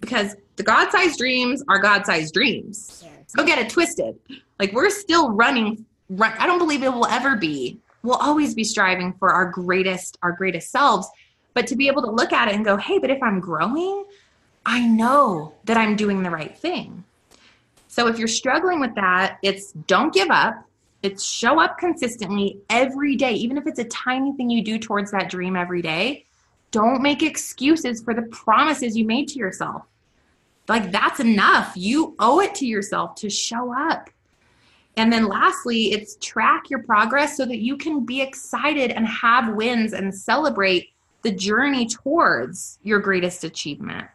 because 0.00 0.34
the 0.56 0.62
God 0.62 0.90
sized 0.90 1.18
dreams 1.18 1.62
are 1.68 1.78
God 1.78 2.06
sized 2.06 2.34
dreams. 2.34 3.04
Go 3.36 3.44
get 3.44 3.58
it 3.58 3.70
twisted. 3.70 4.18
Like 4.58 4.72
we're 4.72 4.90
still 4.90 5.30
running. 5.30 5.84
Run, 6.08 6.32
I 6.38 6.46
don't 6.46 6.58
believe 6.58 6.82
it 6.82 6.92
will 6.92 7.06
ever 7.06 7.36
be. 7.36 7.78
We'll 8.02 8.16
always 8.16 8.54
be 8.54 8.64
striving 8.64 9.12
for 9.14 9.30
our 9.30 9.46
greatest, 9.46 10.18
our 10.22 10.32
greatest 10.32 10.70
selves. 10.70 11.08
But 11.54 11.66
to 11.68 11.76
be 11.76 11.88
able 11.88 12.02
to 12.02 12.10
look 12.10 12.32
at 12.32 12.48
it 12.48 12.54
and 12.54 12.64
go, 12.64 12.76
hey, 12.76 12.98
but 12.98 13.10
if 13.10 13.22
I'm 13.22 13.40
growing, 13.40 14.04
I 14.64 14.86
know 14.86 15.54
that 15.64 15.76
I'm 15.76 15.96
doing 15.96 16.22
the 16.22 16.30
right 16.30 16.56
thing. 16.56 17.04
So 17.88 18.06
if 18.06 18.18
you're 18.18 18.28
struggling 18.28 18.80
with 18.80 18.94
that, 18.94 19.38
it's 19.42 19.72
don't 19.72 20.14
give 20.14 20.30
up. 20.30 20.64
It's 21.02 21.24
show 21.24 21.60
up 21.60 21.78
consistently 21.78 22.60
every 22.68 23.16
day, 23.16 23.32
even 23.32 23.56
if 23.56 23.66
it's 23.66 23.78
a 23.78 23.84
tiny 23.84 24.32
thing 24.36 24.50
you 24.50 24.62
do 24.62 24.78
towards 24.78 25.10
that 25.10 25.30
dream 25.30 25.56
every 25.56 25.82
day. 25.82 26.26
Don't 26.70 27.02
make 27.02 27.22
excuses 27.22 28.02
for 28.02 28.14
the 28.14 28.22
promises 28.22 28.96
you 28.96 29.04
made 29.04 29.28
to 29.28 29.38
yourself. 29.38 29.82
Like 30.68 30.92
that's 30.92 31.18
enough. 31.18 31.72
You 31.74 32.14
owe 32.20 32.40
it 32.40 32.54
to 32.56 32.66
yourself 32.66 33.16
to 33.16 33.30
show 33.30 33.74
up. 33.76 34.10
And 35.00 35.10
then 35.10 35.28
lastly, 35.28 35.92
it's 35.92 36.16
track 36.16 36.68
your 36.68 36.82
progress 36.82 37.34
so 37.34 37.46
that 37.46 37.60
you 37.60 37.78
can 37.78 38.04
be 38.04 38.20
excited 38.20 38.90
and 38.90 39.06
have 39.06 39.54
wins 39.54 39.94
and 39.94 40.14
celebrate 40.14 40.90
the 41.22 41.32
journey 41.32 41.86
towards 41.86 42.78
your 42.82 43.00
greatest 43.00 43.42
achievement. 43.42 44.06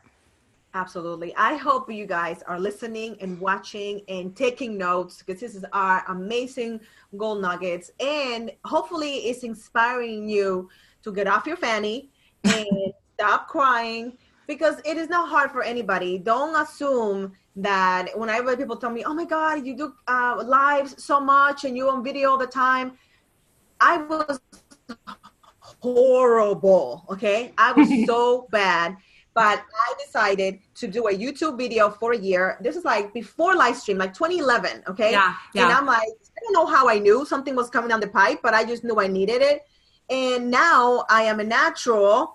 Absolutely. 0.76 1.36
I 1.38 1.56
hope 1.56 1.91
you 1.91 2.06
guys 2.06 2.43
are 2.43 2.60
listening 2.60 3.17
and 3.19 3.39
watching 3.39 4.02
and 4.10 4.36
taking 4.36 4.78
notes 4.78 5.24
because 5.24 5.41
this 5.41 5.56
is 5.56 5.65
our 5.74 6.04
amazing 6.08 6.82
gold 7.17 7.41
nuggets. 7.41 7.89
And 8.00 8.52
hopefully, 8.63 9.15
it's 9.30 9.41
inspiring 9.41 10.30
you 10.30 10.69
to 11.02 11.12
get 11.12 11.26
off 11.26 11.48
your 11.48 11.58
fanny 11.58 12.12
and 12.43 12.93
stop 13.15 13.48
crying 13.48 14.19
because 14.47 14.79
it 14.86 14.97
is 14.97 15.10
not 15.10 15.29
hard 15.29 15.51
for 15.51 15.63
anybody. 15.63 16.17
Don't 16.17 16.55
assume 16.55 17.34
that 17.55 18.08
whenever 18.15 18.55
people 18.58 18.75
tell 18.75 18.91
me, 18.91 19.03
"Oh 19.03 19.13
my 19.13 19.25
God, 19.25 19.65
you 19.65 19.75
do 19.75 19.93
uh, 20.08 20.43
lives 20.45 21.03
so 21.03 21.19
much 21.19 21.63
and 21.65 21.75
you 21.77 21.89
on 21.89 22.03
video 22.03 22.31
all 22.31 22.38
the 22.38 22.47
time," 22.47 22.97
I 23.79 23.97
was 23.97 24.39
horrible. 25.79 27.05
Okay, 27.10 27.53
I 27.58 27.71
was 27.73 27.89
so 28.05 28.47
bad. 28.51 28.97
But 29.34 29.62
I 29.88 29.93
decided 30.05 30.60
to 30.75 30.88
do 30.88 31.08
a 31.10 31.13
YouTube 31.13 31.58
video 31.58 31.89
for 31.89 32.13
a 32.13 32.17
year. 32.17 32.58
This 32.62 32.77
is 32.77 32.86
like 32.86 33.13
before 33.13 33.53
live 33.53 33.75
stream, 33.75 33.97
like 33.97 34.13
2011. 34.13 34.84
Okay. 34.88 35.12
Yeah, 35.12 35.36
yeah. 35.53 35.63
And 35.63 35.73
I'm 35.73 35.86
like, 35.86 36.08
I 36.08 36.39
don't 36.41 36.53
know 36.53 36.65
how 36.65 36.88
I 36.88 36.99
knew 36.99 37.25
something 37.25 37.53
was 37.53 37.69
coming 37.69 37.89
down 37.89 37.99
the 37.99 38.08
pipe, 38.08 38.39
but 38.41 38.53
I 38.53 38.63
just 38.63 38.86
knew 38.86 38.97
I 38.97 39.08
needed 39.08 39.41
it. 39.41 39.63
And 40.10 40.49
now 40.49 41.03
I 41.10 41.23
am 41.23 41.41
a 41.41 41.43
natural, 41.43 42.35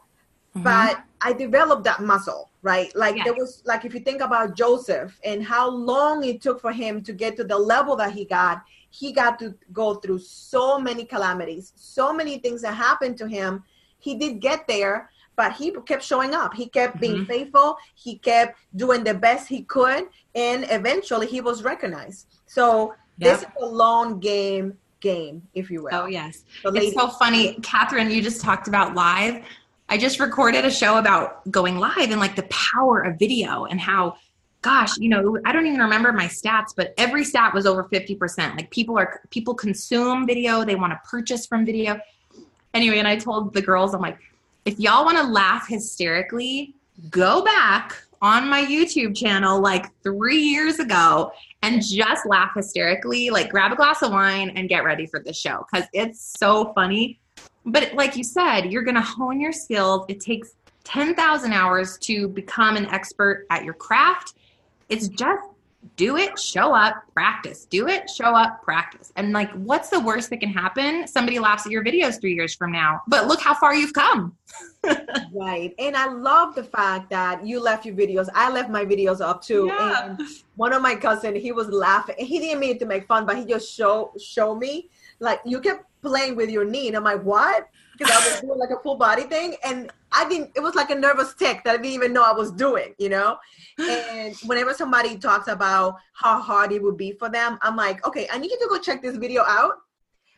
mm-hmm. 0.54 0.62
but 0.62 1.02
I 1.20 1.32
developed 1.32 1.84
that 1.84 2.00
muscle, 2.02 2.50
right? 2.62 2.94
Like 2.96 3.16
yes. 3.16 3.24
there 3.24 3.34
was 3.34 3.62
like 3.64 3.84
if 3.84 3.94
you 3.94 4.00
think 4.00 4.20
about 4.22 4.56
Joseph 4.56 5.18
and 5.24 5.44
how 5.44 5.68
long 5.70 6.24
it 6.24 6.40
took 6.40 6.60
for 6.60 6.72
him 6.72 7.02
to 7.02 7.12
get 7.12 7.36
to 7.36 7.44
the 7.44 7.58
level 7.58 7.94
that 7.96 8.12
he 8.12 8.24
got, 8.24 8.62
he 8.90 9.12
got 9.12 9.38
to 9.38 9.54
go 9.72 9.94
through 9.94 10.18
so 10.18 10.78
many 10.78 11.04
calamities, 11.04 11.72
so 11.76 12.12
many 12.12 12.38
things 12.38 12.62
that 12.62 12.74
happened 12.74 13.16
to 13.18 13.28
him. 13.28 13.62
He 13.98 14.14
did 14.16 14.40
get 14.40 14.66
there, 14.66 15.10
but 15.36 15.52
he 15.52 15.72
kept 15.86 16.02
showing 16.02 16.34
up. 16.34 16.54
He 16.54 16.66
kept 16.66 16.98
being 17.00 17.24
Mhm. 17.24 17.26
faithful. 17.26 17.76
He 17.94 18.16
kept 18.16 18.58
doing 18.76 19.04
the 19.04 19.14
best 19.14 19.46
he 19.48 19.62
could, 19.62 20.08
and 20.34 20.66
eventually 20.70 21.26
he 21.26 21.40
was 21.40 21.62
recognized. 21.62 22.26
So 22.46 22.94
this 23.18 23.42
is 23.42 23.46
a 23.60 23.66
long 23.66 24.18
game 24.20 24.78
game, 25.00 25.42
if 25.54 25.70
you 25.70 25.82
will. 25.82 25.90
Oh 25.94 26.06
yes. 26.06 26.44
So 26.62 26.68
It's 26.68 26.78
ladies- 26.78 26.94
so 26.94 27.08
funny, 27.08 27.54
Catherine. 27.62 28.10
You 28.10 28.22
just 28.22 28.40
talked 28.40 28.68
about 28.68 28.94
live. 28.94 29.42
I 29.90 29.98
just 29.98 30.20
recorded 30.20 30.64
a 30.64 30.70
show 30.70 30.98
about 30.98 31.50
going 31.50 31.76
live 31.78 32.10
and 32.10 32.20
like 32.20 32.36
the 32.36 32.44
power 32.44 33.00
of 33.00 33.18
video 33.18 33.64
and 33.64 33.80
how, 33.80 34.16
gosh, 34.62 34.96
you 34.98 35.08
know, 35.08 35.38
I 35.44 35.50
don't 35.50 35.66
even 35.66 35.80
remember 35.80 36.12
my 36.12 36.26
stats, 36.26 36.72
but 36.76 36.94
every 36.96 37.24
stat 37.24 37.52
was 37.52 37.66
over 37.66 37.82
fifty 37.84 38.14
percent. 38.14 38.56
Like 38.56 38.70
people 38.70 38.96
are 38.96 39.20
people 39.30 39.52
consume 39.52 40.28
video, 40.28 40.64
they 40.64 40.76
want 40.76 40.92
to 40.92 41.00
purchase 41.10 41.44
from 41.44 41.66
video. 41.66 41.98
Anyway, 42.72 43.00
and 43.00 43.08
I 43.08 43.16
told 43.16 43.52
the 43.52 43.60
girls, 43.60 43.92
I'm 43.92 44.00
like, 44.00 44.16
if 44.64 44.78
y'all 44.78 45.04
want 45.04 45.18
to 45.18 45.24
laugh 45.24 45.66
hysterically, 45.66 46.72
go 47.10 47.42
back 47.42 48.00
on 48.22 48.48
my 48.48 48.64
YouTube 48.64 49.16
channel 49.16 49.60
like 49.60 49.86
three 50.04 50.38
years 50.38 50.78
ago 50.78 51.32
and 51.62 51.82
just 51.82 52.26
laugh 52.26 52.52
hysterically. 52.54 53.30
Like 53.30 53.50
grab 53.50 53.72
a 53.72 53.76
glass 53.76 54.02
of 54.02 54.12
wine 54.12 54.50
and 54.50 54.68
get 54.68 54.84
ready 54.84 55.06
for 55.06 55.18
the 55.18 55.32
show 55.32 55.66
because 55.68 55.88
it's 55.92 56.38
so 56.38 56.72
funny. 56.74 57.18
But 57.64 57.94
like 57.94 58.16
you 58.16 58.24
said, 58.24 58.66
you're 58.72 58.82
going 58.82 58.94
to 58.94 59.00
hone 59.02 59.40
your 59.40 59.52
skills. 59.52 60.06
It 60.08 60.20
takes 60.20 60.54
10,000 60.84 61.52
hours 61.52 61.98
to 61.98 62.28
become 62.28 62.76
an 62.76 62.86
expert 62.86 63.46
at 63.50 63.64
your 63.64 63.74
craft. 63.74 64.34
It's 64.88 65.08
just 65.08 65.42
do 65.96 66.16
it, 66.16 66.38
show 66.38 66.74
up, 66.74 67.02
practice. 67.14 67.64
Do 67.64 67.88
it, 67.88 68.08
show 68.10 68.34
up, 68.34 68.62
practice. 68.62 69.12
And 69.16 69.32
like, 69.32 69.50
what's 69.52 69.88
the 69.88 70.00
worst 70.00 70.30
that 70.30 70.40
can 70.40 70.50
happen? 70.50 71.06
Somebody 71.06 71.38
laughs 71.38 71.64
at 71.64 71.72
your 71.72 71.84
videos 71.84 72.20
three 72.20 72.34
years 72.34 72.54
from 72.54 72.72
now. 72.72 73.02
But 73.08 73.26
look 73.26 73.40
how 73.40 73.54
far 73.54 73.74
you've 73.74 73.92
come. 73.92 74.36
Right. 75.32 75.74
And 75.78 75.94
I 75.94 76.06
love 76.06 76.54
the 76.54 76.64
fact 76.64 77.10
that 77.10 77.46
you 77.46 77.62
left 77.62 77.84
your 77.84 77.94
videos. 77.94 78.28
I 78.34 78.50
left 78.50 78.70
my 78.70 78.84
videos 78.84 79.20
up 79.20 79.42
too. 79.42 79.66
Yeah. 79.66 80.06
And 80.06 80.20
one 80.56 80.72
of 80.72 80.80
my 80.82 80.94
cousin, 80.94 81.34
he 81.36 81.52
was 81.52 81.68
laughing. 81.68 82.16
He 82.18 82.38
didn't 82.38 82.60
mean 82.60 82.78
to 82.78 82.86
make 82.86 83.06
fun, 83.06 83.26
but 83.26 83.36
he 83.36 83.44
just 83.44 83.72
show 83.72 84.12
show 84.18 84.54
me 84.54 84.88
like 85.18 85.40
you 85.44 85.60
kept 85.60 85.84
playing 86.02 86.36
with 86.36 86.50
your 86.50 86.64
knee. 86.64 86.88
And 86.88 86.96
I'm 86.96 87.04
like, 87.04 87.22
what? 87.22 87.68
Because 87.96 88.12
I 88.12 88.30
was 88.30 88.40
doing 88.40 88.58
like 88.58 88.70
a 88.70 88.80
full 88.82 88.96
body 88.96 89.22
thing. 89.22 89.56
And 89.64 89.90
I 90.12 90.28
didn't 90.28 90.50
it 90.56 90.60
was 90.60 90.74
like 90.74 90.90
a 90.90 90.94
nervous 90.94 91.34
tick 91.34 91.62
that 91.64 91.74
I 91.74 91.76
didn't 91.76 91.92
even 91.92 92.12
know 92.12 92.22
I 92.22 92.32
was 92.32 92.50
doing, 92.50 92.94
you 92.98 93.08
know? 93.08 93.38
And 93.78 94.34
whenever 94.46 94.74
somebody 94.74 95.16
talks 95.16 95.48
about 95.48 95.96
how 96.14 96.40
hard 96.40 96.72
it 96.72 96.82
would 96.82 96.96
be 96.96 97.12
for 97.12 97.28
them, 97.28 97.58
I'm 97.62 97.76
like, 97.76 98.06
okay, 98.06 98.28
I 98.32 98.38
need 98.38 98.50
you 98.50 98.58
to 98.58 98.68
go 98.68 98.78
check 98.78 99.02
this 99.02 99.16
video 99.16 99.42
out 99.42 99.74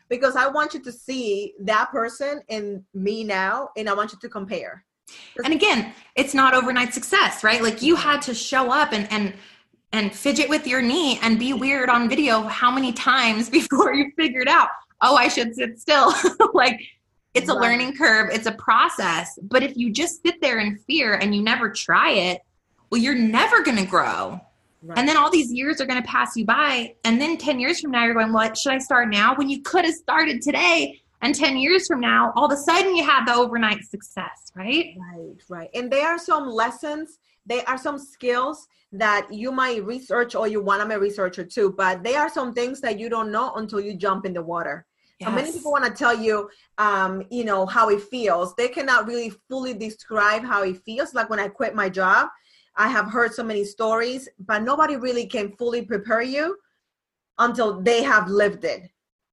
because 0.09 0.35
I 0.35 0.47
want 0.47 0.73
you 0.73 0.81
to 0.81 0.91
see 0.91 1.53
that 1.61 1.91
person 1.91 2.41
and 2.49 2.83
me 2.93 3.23
now, 3.23 3.69
and 3.77 3.89
I 3.89 3.93
want 3.93 4.11
you 4.11 4.19
to 4.19 4.29
compare. 4.29 4.85
and 5.43 5.53
again 5.53 5.93
it's 6.15 6.33
not 6.33 6.53
overnight 6.53 6.93
success 6.93 7.43
right 7.43 7.61
like 7.61 7.81
you 7.81 7.95
had 7.95 8.21
to 8.21 8.33
show 8.33 8.71
up 8.71 8.93
and 8.93 9.05
and 9.11 9.33
and 9.91 10.11
fidget 10.13 10.49
with 10.49 10.65
your 10.65 10.81
knee 10.81 11.19
and 11.21 11.37
be 11.37 11.51
weird 11.53 11.89
on 11.89 12.09
video 12.09 12.41
how 12.43 12.71
many 12.71 12.91
times 12.93 13.49
before 13.59 13.93
you 13.93 14.11
figured 14.17 14.47
out 14.47 14.69
oh 15.03 15.15
i 15.15 15.27
should 15.27 15.55
sit 15.55 15.79
still. 15.79 16.13
Like 16.53 16.81
it's 17.33 17.49
a 17.49 17.53
learning 17.53 17.95
curve. 17.97 18.29
It's 18.31 18.45
a 18.45 18.51
process. 18.51 19.39
But 19.41 19.63
if 19.63 19.75
you 19.75 19.91
just 19.91 20.21
sit 20.21 20.39
there 20.39 20.59
in 20.59 20.77
fear 20.85 21.15
and 21.15 21.33
you 21.33 21.41
never 21.41 21.69
try 21.69 22.11
it 22.11 22.41
well 22.89 23.01
you're 23.01 23.15
never 23.15 23.61
going 23.63 23.77
to 23.77 23.85
grow. 23.85 24.39
Right. 24.85 24.97
and 24.97 25.07
then 25.07 25.15
all 25.15 25.31
these 25.31 25.49
years 25.49 25.79
are 25.79 25.85
going 25.85 26.01
to 26.01 26.07
pass 26.07 26.35
you 26.35 26.45
by. 26.45 26.95
And 27.05 27.19
then 27.21 27.37
10 27.37 27.59
years 27.59 27.79
from 27.79 27.91
now 27.91 28.05
you're 28.05 28.13
going 28.13 28.33
what 28.33 28.57
should 28.57 28.73
i 28.73 28.77
start 28.77 29.09
now? 29.09 29.35
When 29.35 29.49
you 29.49 29.61
could 29.61 29.85
have 29.85 29.93
started 29.93 30.41
today 30.41 31.01
and 31.21 31.33
10 31.33 31.57
years 31.57 31.87
from 31.87 31.99
now 31.99 32.33
all 32.35 32.45
of 32.45 32.51
a 32.51 32.57
sudden 32.57 32.95
you 32.95 33.03
have 33.03 33.25
the 33.25 33.33
overnight 33.33 33.83
success 33.83 34.43
right? 34.55 34.95
Right, 34.97 35.43
right. 35.49 35.69
And 35.73 35.91
there 35.91 36.07
are 36.07 36.19
some 36.19 36.47
lessons, 36.47 37.19
there 37.45 37.63
are 37.67 37.77
some 37.77 37.97
skills 37.97 38.67
that 38.91 39.27
you 39.31 39.51
might 39.51 39.83
research 39.83 40.35
or 40.35 40.47
you 40.47 40.61
want 40.61 40.81
to 40.81 40.87
be 40.87 40.93
a 40.93 40.99
researcher 40.99 41.43
too, 41.43 41.73
but 41.75 42.03
there 42.03 42.19
are 42.19 42.29
some 42.29 42.53
things 42.53 42.79
that 42.81 42.99
you 42.99 43.09
don't 43.09 43.31
know 43.31 43.53
until 43.55 43.79
you 43.79 43.95
jump 43.95 44.25
in 44.25 44.33
the 44.33 44.41
water. 44.41 44.85
So 45.21 45.31
many 45.31 45.51
people 45.51 45.71
want 45.71 45.85
to 45.85 45.91
tell 45.91 46.17
you, 46.17 46.49
um, 46.77 47.23
you 47.29 47.45
know, 47.45 47.65
how 47.65 47.89
it 47.89 48.01
feels. 48.01 48.55
They 48.55 48.67
cannot 48.67 49.07
really 49.07 49.31
fully 49.49 49.73
describe 49.73 50.43
how 50.43 50.63
it 50.63 50.81
feels. 50.83 51.13
Like 51.13 51.29
when 51.29 51.39
I 51.39 51.47
quit 51.47 51.75
my 51.75 51.87
job, 51.87 52.27
I 52.75 52.89
have 52.89 53.09
heard 53.09 53.33
so 53.33 53.43
many 53.43 53.63
stories, 53.63 54.27
but 54.39 54.63
nobody 54.63 54.95
really 54.95 55.25
can 55.27 55.53
fully 55.53 55.83
prepare 55.83 56.23
you 56.23 56.57
until 57.37 57.81
they 57.81 58.03
have 58.03 58.27
lived 58.27 58.65
it. 58.65 58.89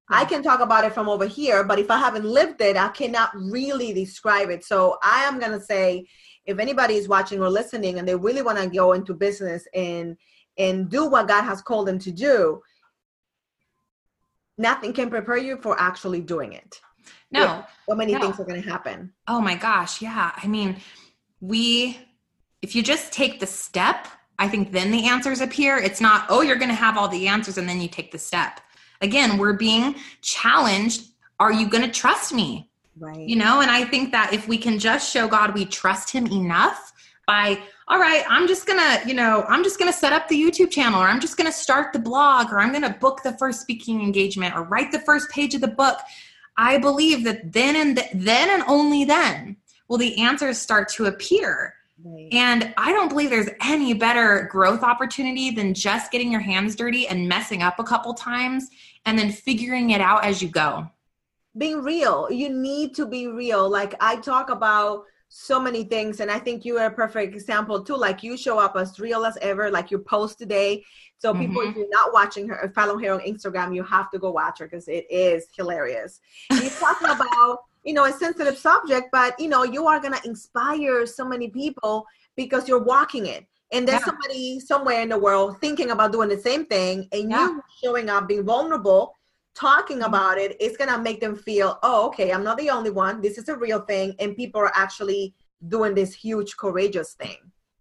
I 0.09 0.25
can 0.25 0.43
talk 0.43 0.61
about 0.61 0.85
it 0.85 0.93
from 0.93 1.09
over 1.09 1.27
here, 1.27 1.63
but 1.65 1.79
if 1.79 1.91
I 1.91 1.99
haven't 1.99 2.25
lived 2.25 2.61
it, 2.61 2.77
I 2.77 2.89
cannot 2.89 3.31
really 3.35 3.93
describe 3.93 4.51
it. 4.51 4.65
So 4.65 4.99
I 5.03 5.23
am 5.23 5.39
going 5.39 5.53
to 5.53 5.65
say, 5.65 6.07
if 6.47 6.59
anybody 6.59 6.95
is 6.95 7.09
watching 7.09 7.41
or 7.41 7.49
listening 7.49 7.99
and 7.99 8.09
they 8.09 8.17
really 8.17 8.43
want 8.43 8.59
to 8.59 8.69
go 8.69 8.93
into 8.93 9.15
business 9.15 9.67
and 9.75 10.17
and 10.59 10.91
do 10.91 11.09
what 11.09 11.29
God 11.29 11.43
has 11.43 11.63
called 11.63 11.87
them 11.87 11.99
to 12.01 12.11
do, 12.11 12.61
nothing 14.61 14.93
can 14.93 15.09
prepare 15.11 15.39
you 15.39 15.57
for 15.57 15.73
actually 15.81 16.21
doing 16.21 16.53
it. 16.53 16.81
no 17.33 17.41
Yeah. 17.41 17.65
So 17.89 17.95
many 17.97 18.13
No. 18.13 18.21
things 18.21 18.39
are 18.41 18.45
going 18.45 18.63
to 18.63 18.69
happen. 18.69 19.13
Oh 19.27 19.41
my 19.41 19.55
gosh, 19.55 20.03
yeah. 20.03 20.33
I 20.43 20.47
mean, 20.47 20.77
we 21.41 21.99
if 22.63 22.75
you 22.77 22.83
just 22.83 23.11
take 23.13 23.41
the 23.41 23.47
step, 23.47 24.07
I 24.39 24.47
think 24.49 24.73
then 24.73 24.91
the 24.91 25.07
answers 25.07 25.41
appear. 25.41 25.79
It's 25.79 26.01
not, 26.01 26.27
oh, 26.29 26.43
you're 26.43 26.57
going 26.57 26.69
to 26.69 26.75
have 26.87 26.99
all 26.99 27.09
the 27.09 27.27
answers 27.27 27.57
and 27.57 27.67
then 27.69 27.81
you 27.81 27.89
take 27.89 28.13
the 28.13 28.19
step. 28.19 28.61
Again, 29.01 29.39
we're 29.39 29.55
being 29.55 29.95
challenged. 30.21 31.01
Are 31.39 31.53
you 31.53 31.69
going 31.71 31.85
to 31.91 31.91
trust 31.91 32.35
me? 32.35 32.71
Right. 32.99 33.27
You 33.27 33.37
know, 33.37 33.63
and 33.63 33.71
I 33.71 33.85
think 33.85 34.13
that 34.13 34.35
if 34.35 34.47
we 34.47 34.59
can 34.59 34.79
just 34.79 35.11
show 35.11 35.27
God 35.27 35.55
we 35.55 35.65
trust 35.65 36.11
him 36.11 36.27
enough 36.27 36.93
by 37.27 37.61
all 37.91 37.99
right, 37.99 38.25
I'm 38.29 38.47
just 38.47 38.69
to, 38.79 39.09
you 39.09 39.15
know, 39.15 39.45
I'm 39.49 39.65
just 39.65 39.81
to 39.93 39.99
set 39.99 40.13
up 40.13 40.29
the 40.29 40.41
YouTube 40.41 40.71
channel 40.71 41.03
or 41.03 41.09
I'm 41.09 41.19
just 41.19 41.37
to 41.51 41.53
start 41.53 41.93
the 41.93 41.99
blog 41.99 42.53
or 42.53 42.61
I'm 42.61 42.73
to 42.85 42.97
book 43.01 43.25
the 43.25 43.33
first 43.33 43.61
speaking 43.61 44.01
engagement 44.01 44.55
or 44.55 44.63
write 44.63 44.93
the 44.93 45.01
first 45.01 45.29
page 45.29 45.57
of 45.57 45.61
the 45.61 45.69
book. 45.69 45.99
I 46.57 46.79
believe 46.79 47.25
that 47.25 47.53
then 47.53 47.75
and 47.75 47.97
th- 47.97 48.11
then 48.15 48.49
and 48.49 48.63
only 48.69 49.05
then 49.05 49.57
will 49.89 49.99
the 49.99 50.21
answers 50.21 50.57
start 50.57 50.89
to 50.91 51.07
appear. 51.07 51.75
Right. 52.05 52.29
And 52.31 52.73
I 52.77 52.93
don't 52.93 53.09
believe 53.09 53.29
there's 53.29 53.51
any 53.61 53.93
better 53.93 54.49
growth 54.53 54.85
opportunity 54.85 55.51
than 55.51 55.75
just 55.75 56.13
getting 56.13 56.31
your 56.31 56.41
hands 56.41 56.77
dirty 56.77 57.09
and 57.09 57.29
messing 57.29 57.61
up 57.61 57.81
a 57.81 57.85
couple 57.85 58.15
times 58.15 58.69
and 59.05 59.19
then 59.19 59.33
figuring 59.33 59.91
it 59.91 60.01
out 60.01 60.25
as 60.25 60.41
you 60.41 60.49
go. 60.49 60.89
being 61.59 61.83
real 61.83 62.31
you 62.31 62.49
need 62.49 62.95
to 62.95 63.05
be 63.05 63.27
real 63.27 63.69
like 63.69 63.95
i 64.01 64.15
talk 64.15 64.51
about 64.51 65.03
so 65.33 65.61
many 65.61 65.85
things 65.85 66.19
and 66.19 66.29
i 66.29 66.39
think 66.41 66.65
you 66.65 66.77
are 66.77 66.87
a 66.87 66.91
perfect 66.91 67.33
example 67.33 67.83
too 67.85 67.97
like 67.97 68.21
you 68.21 68.37
show 68.37 68.59
up 68.59 68.75
as 68.77 68.99
real 68.99 69.25
as 69.25 69.39
ever 69.41 69.71
like 69.71 69.89
you 69.93 69.99
post 69.99 70.39
today 70.39 70.83
so 71.19 71.33
people 71.33 71.63
Mhm. 71.63 71.71
if 71.71 71.77
you're 71.77 71.89
not 71.89 72.13
watching 72.13 72.49
her 72.49 72.61
or 72.61 72.69
following 72.71 73.05
her 73.05 73.13
on 73.13 73.21
instagram 73.21 73.73
you 73.73 73.85
have 73.85 74.11
to 74.11 74.19
go 74.19 74.33
watch 74.33 74.59
her 74.59 74.67
because 74.67 74.89
it 74.89 75.07
is 75.09 75.47
hilarious 75.57 76.19
you're 76.51 76.69
talking 76.71 77.09
about 77.17 77.61
you 77.85 77.95
know 77.95 78.07
a 78.07 78.13
sensitive 78.13 78.59
subject 78.59 79.07
but 79.13 79.39
you 79.39 79.49
know 79.49 79.63
you 79.63 79.87
are 79.87 80.01
going 80.01 80.13
to 80.13 80.27
inspire 80.29 81.07
so 81.07 81.25
many 81.25 81.49
people 81.49 82.05
because 82.37 82.69
you're 82.69 82.83
walking 82.83 83.27
it 83.27 83.47
and 83.73 83.87
there's 83.87 84.01
Yeah. 84.01 84.07
somebody 84.07 84.59
somewhere 84.59 85.01
in 85.01 85.11
the 85.11 85.19
world 85.19 85.61
thinking 85.61 85.91
about 85.93 86.11
doing 86.11 86.29
the 86.29 86.39
same 86.41 86.67
thing 86.67 87.09
and 87.13 87.31
Yeah. 87.31 87.47
you 87.51 87.63
showing 87.85 88.11
up 88.11 88.27
being 88.27 88.45
vulnerable 88.45 89.15
talking 89.61 90.03
about 90.03 90.39
it 90.39 90.57
it's 90.59 90.77
going 90.77 90.89
to 90.89 90.99
make 90.99 91.21
them 91.21 91.37
feel 91.37 91.79
oh 91.83 92.07
okay 92.07 92.33
i'm 92.33 92.43
not 92.43 92.57
the 92.57 92.71
only 92.71 92.91
one 92.91 93.21
this 93.21 93.37
is 93.37 93.49
a 93.49 93.57
real 93.57 93.81
thing 93.81 94.15
and 94.19 94.35
people 94.37 94.61
are 94.61 94.73
actually 94.75 95.35
doing 95.69 95.95
this 95.95 96.15
huge 96.15 96.57
courageous 96.57 97.13
thing 97.15 97.37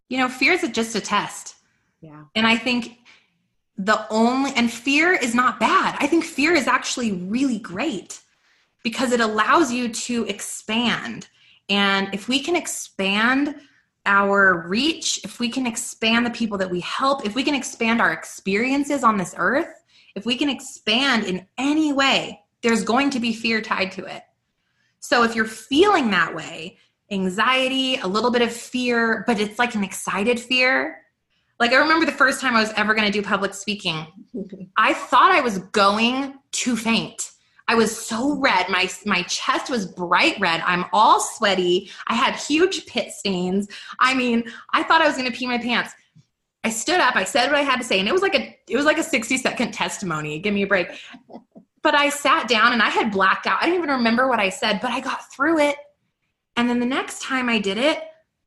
You 0.09 0.17
know, 0.17 0.27
fear 0.27 0.53
is 0.53 0.67
just 0.79 0.95
a 0.95 1.01
test. 1.01 1.55
yeah 2.01 2.23
And 2.35 2.45
I 2.45 2.57
think 2.57 2.99
the 3.77 4.05
only, 4.09 4.51
and 4.55 4.69
fear 4.69 5.13
is 5.13 5.33
not 5.33 5.57
bad. 5.59 5.95
I 5.99 6.07
think 6.07 6.25
fear 6.25 6.53
is 6.53 6.67
actually 6.67 7.13
really 7.13 7.59
great 7.59 8.21
because 8.83 9.13
it 9.13 9.21
allows 9.21 9.71
you 9.71 9.87
to 10.07 10.25
expand. 10.25 11.29
And 11.69 12.13
if 12.13 12.27
we 12.27 12.41
can 12.41 12.55
expand 12.57 13.55
our 14.05 14.67
reach, 14.67 15.21
if 15.23 15.39
we 15.39 15.49
can 15.49 15.65
expand 15.65 16.25
the 16.25 16.31
people 16.31 16.57
that 16.57 16.69
we 16.69 16.81
help, 16.81 17.25
if 17.25 17.35
we 17.35 17.43
can 17.43 17.55
expand 17.55 18.01
our 18.01 18.11
experiences 18.11 19.03
on 19.03 19.17
this 19.17 19.33
earth, 19.37 19.78
if 20.15 20.25
we 20.25 20.35
can 20.35 20.49
expand 20.49 21.23
in 21.23 21.45
any 21.57 21.93
way, 21.93 22.41
there's 22.61 22.83
going 22.83 23.09
to 23.11 23.19
be 23.19 23.33
fear 23.33 23.61
tied 23.61 23.91
to 23.93 24.05
it. 24.05 24.23
So 24.99 25.23
if 25.23 25.35
you're 25.35 25.45
feeling 25.45 26.11
that 26.11 26.35
way, 26.35 26.77
anxiety, 27.11 27.95
a 27.97 28.07
little 28.07 28.31
bit 28.31 28.41
of 28.41 28.51
fear, 28.51 29.23
but 29.25 29.39
it's 29.39 29.57
like 29.57 29.75
an 29.75 29.83
excited 29.83 30.39
fear. 30.39 31.01
Like 31.59 31.71
I 31.71 31.77
remember 31.77 32.05
the 32.05 32.11
first 32.11 32.41
time 32.41 32.55
I 32.55 32.61
was 32.61 32.73
ever 32.75 32.93
going 32.93 33.05
to 33.05 33.11
do 33.11 33.21
public 33.21 33.53
speaking, 33.53 34.05
I 34.77 34.93
thought 34.93 35.31
I 35.31 35.41
was 35.41 35.59
going 35.59 36.35
to 36.51 36.75
faint. 36.75 37.31
I 37.67 37.75
was 37.75 37.95
so 37.95 38.35
red. 38.39 38.67
My 38.69 38.89
my 39.05 39.21
chest 39.23 39.69
was 39.69 39.85
bright 39.85 40.39
red. 40.39 40.61
I'm 40.65 40.85
all 40.91 41.19
sweaty. 41.19 41.91
I 42.07 42.15
had 42.15 42.35
huge 42.35 42.87
pit 42.87 43.11
stains. 43.11 43.67
I 43.99 44.15
mean, 44.15 44.51
I 44.73 44.81
thought 44.81 45.01
I 45.01 45.07
was 45.07 45.15
going 45.15 45.31
to 45.31 45.37
pee 45.37 45.45
my 45.45 45.59
pants. 45.59 45.93
I 46.63 46.69
stood 46.69 46.99
up. 46.99 47.15
I 47.15 47.23
said 47.23 47.47
what 47.47 47.55
I 47.55 47.61
had 47.61 47.77
to 47.77 47.83
say, 47.83 47.99
and 47.99 48.07
it 48.07 48.11
was 48.11 48.21
like 48.21 48.35
a 48.35 48.57
it 48.67 48.75
was 48.75 48.85
like 48.85 48.97
a 48.97 49.03
60 49.03 49.37
second 49.37 49.71
testimony. 49.71 50.39
Give 50.39 50.53
me 50.53 50.63
a 50.63 50.67
break. 50.67 50.89
But 51.81 51.95
I 51.95 52.09
sat 52.09 52.49
down 52.49 52.73
and 52.73 52.81
I 52.81 52.89
had 52.89 53.09
blacked 53.09 53.47
out. 53.47 53.59
I 53.61 53.65
didn't 53.65 53.77
even 53.77 53.89
remember 53.89 54.27
what 54.27 54.41
I 54.41 54.49
said, 54.49 54.81
but 54.81 54.91
I 54.91 54.99
got 54.99 55.31
through 55.31 55.59
it. 55.59 55.77
And 56.57 56.69
then 56.69 56.81
the 56.81 56.85
next 56.85 57.21
time 57.21 57.47
I 57.47 57.57
did 57.57 57.77
it, 57.77 58.03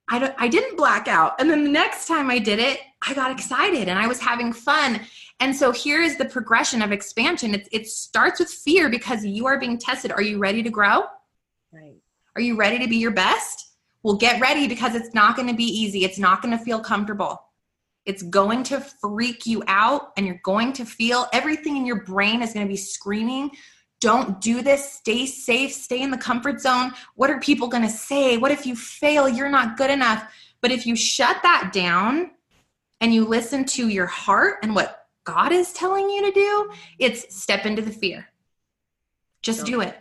I, 0.07 0.35
I 0.37 0.49
didn't 0.49 0.77
black 0.77 1.09
out. 1.09 1.41
And 1.41 1.49
then 1.49 1.65
the 1.65 1.71
next 1.71 2.07
time 2.07 2.31
I 2.31 2.39
did 2.39 2.59
it, 2.59 2.81
I 3.01 3.15
got 3.15 3.31
excited 3.31 3.89
and 3.89 3.99
I 3.99 4.07
was 4.07 4.21
having 4.21 4.53
fun. 4.53 5.01
And 5.41 5.57
so 5.57 5.73
here 5.73 6.03
is 6.03 6.19
the 6.19 6.27
progression 6.27 6.83
of 6.83 6.93
expansion. 6.93 7.55
It, 7.55 7.69
it 7.73 7.87
starts 7.87 8.39
with 8.39 8.51
fear 8.51 8.91
because 8.91 9.25
you 9.25 9.47
are 9.47 9.59
being 9.59 9.79
tested. 9.79 10.13
Are 10.13 10.21
you 10.21 10.37
ready 10.37 10.63
to 10.63 10.69
grow? 10.69 11.05
Right. 11.73 11.97
Are 12.37 12.43
you 12.43 12.57
ready 12.57 12.79
to 12.81 12.87
be 12.87 12.97
your 12.97 13.13
best? 13.13 13.73
Well, 14.03 14.17
get 14.17 14.41
ready 14.41 14.69
because 14.69 14.95
it's 14.95 15.15
not 15.15 15.37
going 15.37 15.49
to 15.49 15.55
be 15.55 15.65
easy. 15.65 16.05
It's 16.05 16.19
not 16.19 16.43
going 16.43 16.57
to 16.57 16.63
feel 16.63 16.81
comfortable. 16.81 17.41
It's 18.05 18.23
going 18.23 18.65
to 18.65 18.81
freak 18.81 19.47
you 19.47 19.63
out, 19.67 20.13
and 20.17 20.27
you're 20.27 20.41
going 20.43 20.73
to 20.75 20.85
feel 20.85 21.27
everything 21.33 21.77
in 21.77 21.87
your 21.87 22.03
brain 22.05 22.43
is 22.43 22.53
going 22.53 22.67
to 22.67 22.71
be 22.71 22.77
screaming, 22.77 23.51
Don't 24.01 24.41
do 24.41 24.63
this. 24.63 24.93
Stay 24.93 25.27
safe. 25.27 25.73
Stay 25.73 26.03
in 26.03 26.11
the 26.11 26.19
comfort 26.19 26.61
zone. 26.61 26.93
What 27.15 27.31
are 27.31 27.39
people 27.39 27.69
going 27.69 27.85
to 27.85 27.91
say? 27.91 28.37
What 28.37 28.51
if 28.51 28.67
you 28.67 28.75
fail? 28.75 29.29
You're 29.29 29.49
not 29.49 29.77
good 29.77 29.91
enough. 29.91 30.25
But 30.61 30.73
if 30.73 30.87
you 30.87 30.97
shut 30.97 31.39
that 31.43 31.71
down 31.73 32.33
and 33.01 33.15
you 33.15 33.25
listen 33.25 33.65
to 33.67 33.89
your 33.89 34.07
heart 34.07 34.57
and 34.63 34.75
what 34.75 35.07
God 35.25 35.53
is 35.53 35.73
telling 35.73 36.11
you 36.11 36.27
to 36.27 36.33
do, 36.33 36.71
it's 36.99 37.35
step 37.35 37.67
into 37.67 37.83
the 37.83 37.93
fear. 37.93 38.29
Just 39.43 39.67
do 39.67 39.81
it. 39.81 39.97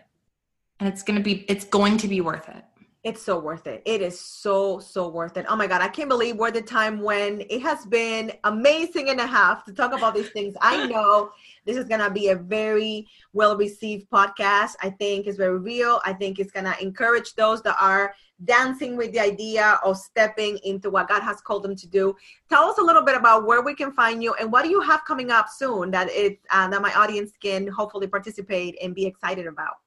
And 0.80 0.90
it's 0.90 1.04
going 1.04 1.18
to 1.18 1.24
be 1.24 1.46
it's 1.48 1.66
going 1.66 1.98
to 1.98 2.08
be 2.08 2.22
worth 2.22 2.50
it 2.50 2.64
it's 3.04 3.24
so 3.24 3.40
worth 3.40 3.66
it. 3.66 3.82
It 3.86 4.02
is 4.02 4.20
so, 4.20 4.78
so 4.78 5.08
worth 5.08 5.36
it. 5.36 5.48
Oh 5.50 5.56
my 5.56 5.66
God, 5.66 5.82
I 5.82 5.88
can't 5.88 6.08
believe 6.08 6.36
we're 6.36 6.52
the 6.52 6.62
time 6.62 7.02
when 7.02 7.42
it 7.50 7.62
has 7.64 7.84
been 7.88 8.32
amazing 8.44 9.10
and 9.10 9.20
a 9.20 9.26
half 9.26 9.66
to 9.66 9.74
talk 9.74 9.94
about 9.94 10.14
these 10.14 10.30
things. 10.30 10.56
I 10.62 10.86
know 10.92 11.32
this 11.66 11.78
is 11.78 11.86
going 11.86 12.02
to 12.02 12.12
be 12.12 12.30
a 12.30 12.36
very 12.36 13.08
well 13.34 13.58
received 13.58 14.08
podcast. 14.12 14.76
I 14.84 14.92
think 14.92 15.26
it's 15.26 15.38
very 15.38 15.58
real. 15.58 16.00
I 16.06 16.14
think 16.14 16.38
it's 16.38 16.52
going 16.52 16.66
to 16.66 16.80
encourage 16.80 17.34
those 17.34 17.64
that 17.64 17.76
are 17.82 18.14
dancing 18.46 18.96
with 18.96 19.14
the 19.14 19.20
idea 19.20 19.80
of 19.84 19.98
stepping 19.98 20.60
into 20.64 20.92
what 20.92 21.08
God 21.08 21.22
has 21.22 21.42
called 21.42 21.64
them 21.64 21.76
to 21.78 21.88
do. 21.88 22.16
Tell 22.50 22.66
us 22.66 22.78
a 22.78 22.84
little 22.84 23.04
bit 23.04 23.16
about 23.16 23.48
where 23.48 23.64
we 23.64 23.74
can 23.74 23.92
find 23.92 24.22
you 24.22 24.36
and 24.36 24.52
what 24.52 24.64
do 24.64 24.70
you 24.70 24.82
have 24.82 25.06
coming 25.06 25.32
up 25.32 25.48
soon 25.50 25.90
that 25.92 26.10
it 26.12 26.40
uh, 26.52 26.68
that 26.68 26.82
my 26.84 26.94
audience 26.94 27.32
can 27.42 27.68
hopefully 27.68 28.08
participate 28.08 28.78
and 28.82 28.94
be 28.94 29.08
excited 29.08 29.48
about. 29.48 29.78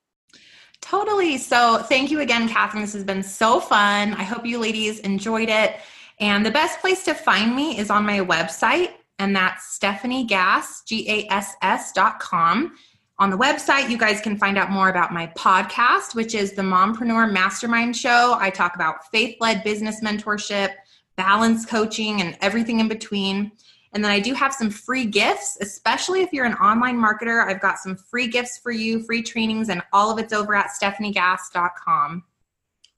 Totally. 0.84 1.38
So, 1.38 1.78
thank 1.78 2.10
you 2.10 2.20
again, 2.20 2.46
Catherine. 2.46 2.82
This 2.82 2.92
has 2.92 3.04
been 3.04 3.22
so 3.22 3.58
fun. 3.58 4.12
I 4.12 4.22
hope 4.22 4.44
you 4.44 4.58
ladies 4.58 4.98
enjoyed 4.98 5.48
it. 5.48 5.76
And 6.20 6.44
the 6.44 6.50
best 6.50 6.78
place 6.80 7.06
to 7.06 7.14
find 7.14 7.56
me 7.56 7.78
is 7.78 7.88
on 7.88 8.04
my 8.04 8.18
website, 8.18 8.90
and 9.18 9.34
that's 9.34 9.72
Stephanie 9.72 10.26
Gass, 10.26 10.82
G 10.82 11.08
A 11.08 11.32
S 11.32 11.54
S 11.62 11.92
dot 11.92 12.20
com. 12.20 12.74
On 13.18 13.30
the 13.30 13.38
website, 13.38 13.88
you 13.88 13.96
guys 13.96 14.20
can 14.20 14.36
find 14.36 14.58
out 14.58 14.70
more 14.70 14.90
about 14.90 15.10
my 15.10 15.26
podcast, 15.28 16.14
which 16.14 16.34
is 16.34 16.52
the 16.52 16.62
Mompreneur 16.62 17.32
Mastermind 17.32 17.96
Show. 17.96 18.36
I 18.38 18.50
talk 18.50 18.74
about 18.74 19.10
faith 19.10 19.36
led 19.40 19.64
business 19.64 20.02
mentorship, 20.02 20.74
balance 21.16 21.64
coaching, 21.64 22.20
and 22.20 22.36
everything 22.42 22.80
in 22.80 22.88
between. 22.88 23.52
And 23.94 24.04
then 24.04 24.10
I 24.10 24.18
do 24.18 24.34
have 24.34 24.52
some 24.52 24.70
free 24.70 25.06
gifts, 25.06 25.56
especially 25.60 26.22
if 26.22 26.32
you're 26.32 26.46
an 26.46 26.54
online 26.54 26.98
marketer. 26.98 27.46
I've 27.46 27.60
got 27.60 27.78
some 27.78 27.94
free 27.94 28.26
gifts 28.26 28.58
for 28.58 28.72
you, 28.72 29.00
free 29.04 29.22
trainings, 29.22 29.68
and 29.68 29.82
all 29.92 30.10
of 30.10 30.18
it's 30.18 30.32
over 30.32 30.56
at 30.56 30.70
stephaniegass.com. 30.70 32.24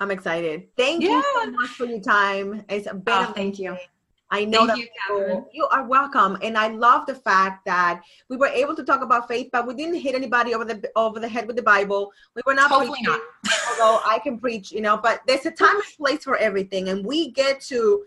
I'm 0.01 0.11
excited. 0.11 0.75
Thank 0.77 1.03
yeah. 1.03 1.11
you 1.11 1.25
so 1.35 1.51
much 1.51 1.69
for 1.69 1.85
your 1.85 2.01
time. 2.01 2.65
It's 2.71 2.87
been 2.87 3.03
oh, 3.07 3.33
thank 3.35 3.59
you. 3.59 3.77
I 4.31 4.45
know 4.45 4.67
Thank 4.67 4.81
that 4.81 4.89
you, 5.09 5.47
you, 5.53 5.67
are 5.67 5.85
welcome, 5.85 6.37
and 6.43 6.59
I 6.59 6.69
love 6.69 7.07
the 7.07 7.15
fact 7.15 7.65
that 7.67 8.03
we 8.29 8.37
were 8.37 8.49
able 8.49 8.75
to 8.75 8.83
talk 8.83 9.01
about 9.01 9.29
faith, 9.29 9.51
but 9.53 9.69
we 9.69 9.75
didn't 9.75 10.01
hit 10.01 10.17
anybody 10.17 10.53
over 10.53 10.65
the 10.65 10.91
over 10.97 11.21
the 11.21 11.29
head 11.29 11.47
with 11.47 11.55
the 11.55 11.63
Bible. 11.63 12.11
We 12.35 12.43
were 12.45 12.55
not 12.55 12.69
Hopefully 12.69 12.99
preaching, 13.05 13.21
not. 13.45 13.55
although 13.81 14.01
I 14.05 14.19
can 14.19 14.37
preach, 14.41 14.73
you 14.73 14.81
know. 14.81 14.97
But 14.97 15.21
there's 15.29 15.47
a 15.47 15.53
time 15.53 15.77
and 15.77 15.85
place 15.97 16.25
for 16.25 16.37
everything, 16.39 16.89
and 16.89 17.07
we 17.07 17.31
get 17.31 17.61
to 17.63 18.05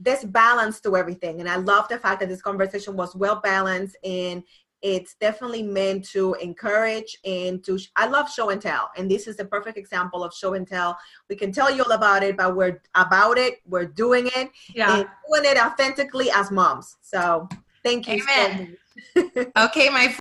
this 0.00 0.24
balance 0.24 0.80
to 0.80 0.96
everything. 0.96 1.40
And 1.40 1.48
I 1.48 1.56
love 1.56 1.88
the 1.88 1.98
fact 1.98 2.20
that 2.20 2.28
this 2.28 2.42
conversation 2.42 2.96
was 2.96 3.14
well 3.14 3.40
balanced 3.42 3.96
and 4.04 4.42
it's 4.80 5.16
definitely 5.20 5.62
meant 5.62 6.08
to 6.08 6.34
encourage 6.34 7.18
and 7.24 7.64
to 7.64 7.78
i 7.96 8.06
love 8.06 8.30
show 8.30 8.50
and 8.50 8.62
tell. 8.62 8.90
And 8.96 9.10
this 9.10 9.26
is 9.26 9.36
the 9.36 9.44
perfect 9.44 9.76
example 9.76 10.22
of 10.22 10.32
show 10.32 10.54
and 10.54 10.66
tell. 10.66 10.96
We 11.28 11.36
can 11.36 11.50
tell 11.50 11.74
you 11.74 11.82
all 11.82 11.92
about 11.92 12.22
it 12.22 12.36
but 12.36 12.54
we're 12.54 12.80
about 12.94 13.38
it. 13.38 13.60
We're 13.66 13.86
doing 13.86 14.28
it. 14.36 14.50
Yeah. 14.74 14.98
And 14.98 15.08
doing 15.28 15.50
it 15.50 15.58
authentically 15.58 16.30
as 16.30 16.50
moms. 16.50 16.96
So 17.00 17.48
thank 17.82 18.06
you 18.06 18.22
Amen. 18.22 18.76
So 19.14 19.30
okay 19.64 19.88
my 19.88 20.16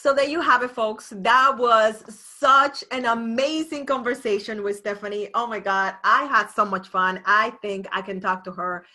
so 0.00 0.14
there 0.14 0.28
you 0.28 0.40
have 0.40 0.62
it, 0.62 0.70
folks. 0.70 1.12
That 1.16 1.56
was 1.58 2.04
such 2.08 2.84
an 2.92 3.06
amazing 3.06 3.84
conversation 3.84 4.62
with 4.62 4.76
Stephanie. 4.76 5.28
Oh 5.34 5.44
my 5.48 5.58
God, 5.58 5.96
I 6.04 6.24
had 6.26 6.46
so 6.50 6.64
much 6.64 6.86
fun. 6.86 7.20
I 7.26 7.50
think 7.62 7.88
I 7.90 8.00
can 8.00 8.20
talk 8.20 8.44
to 8.44 8.52
her 8.52 8.86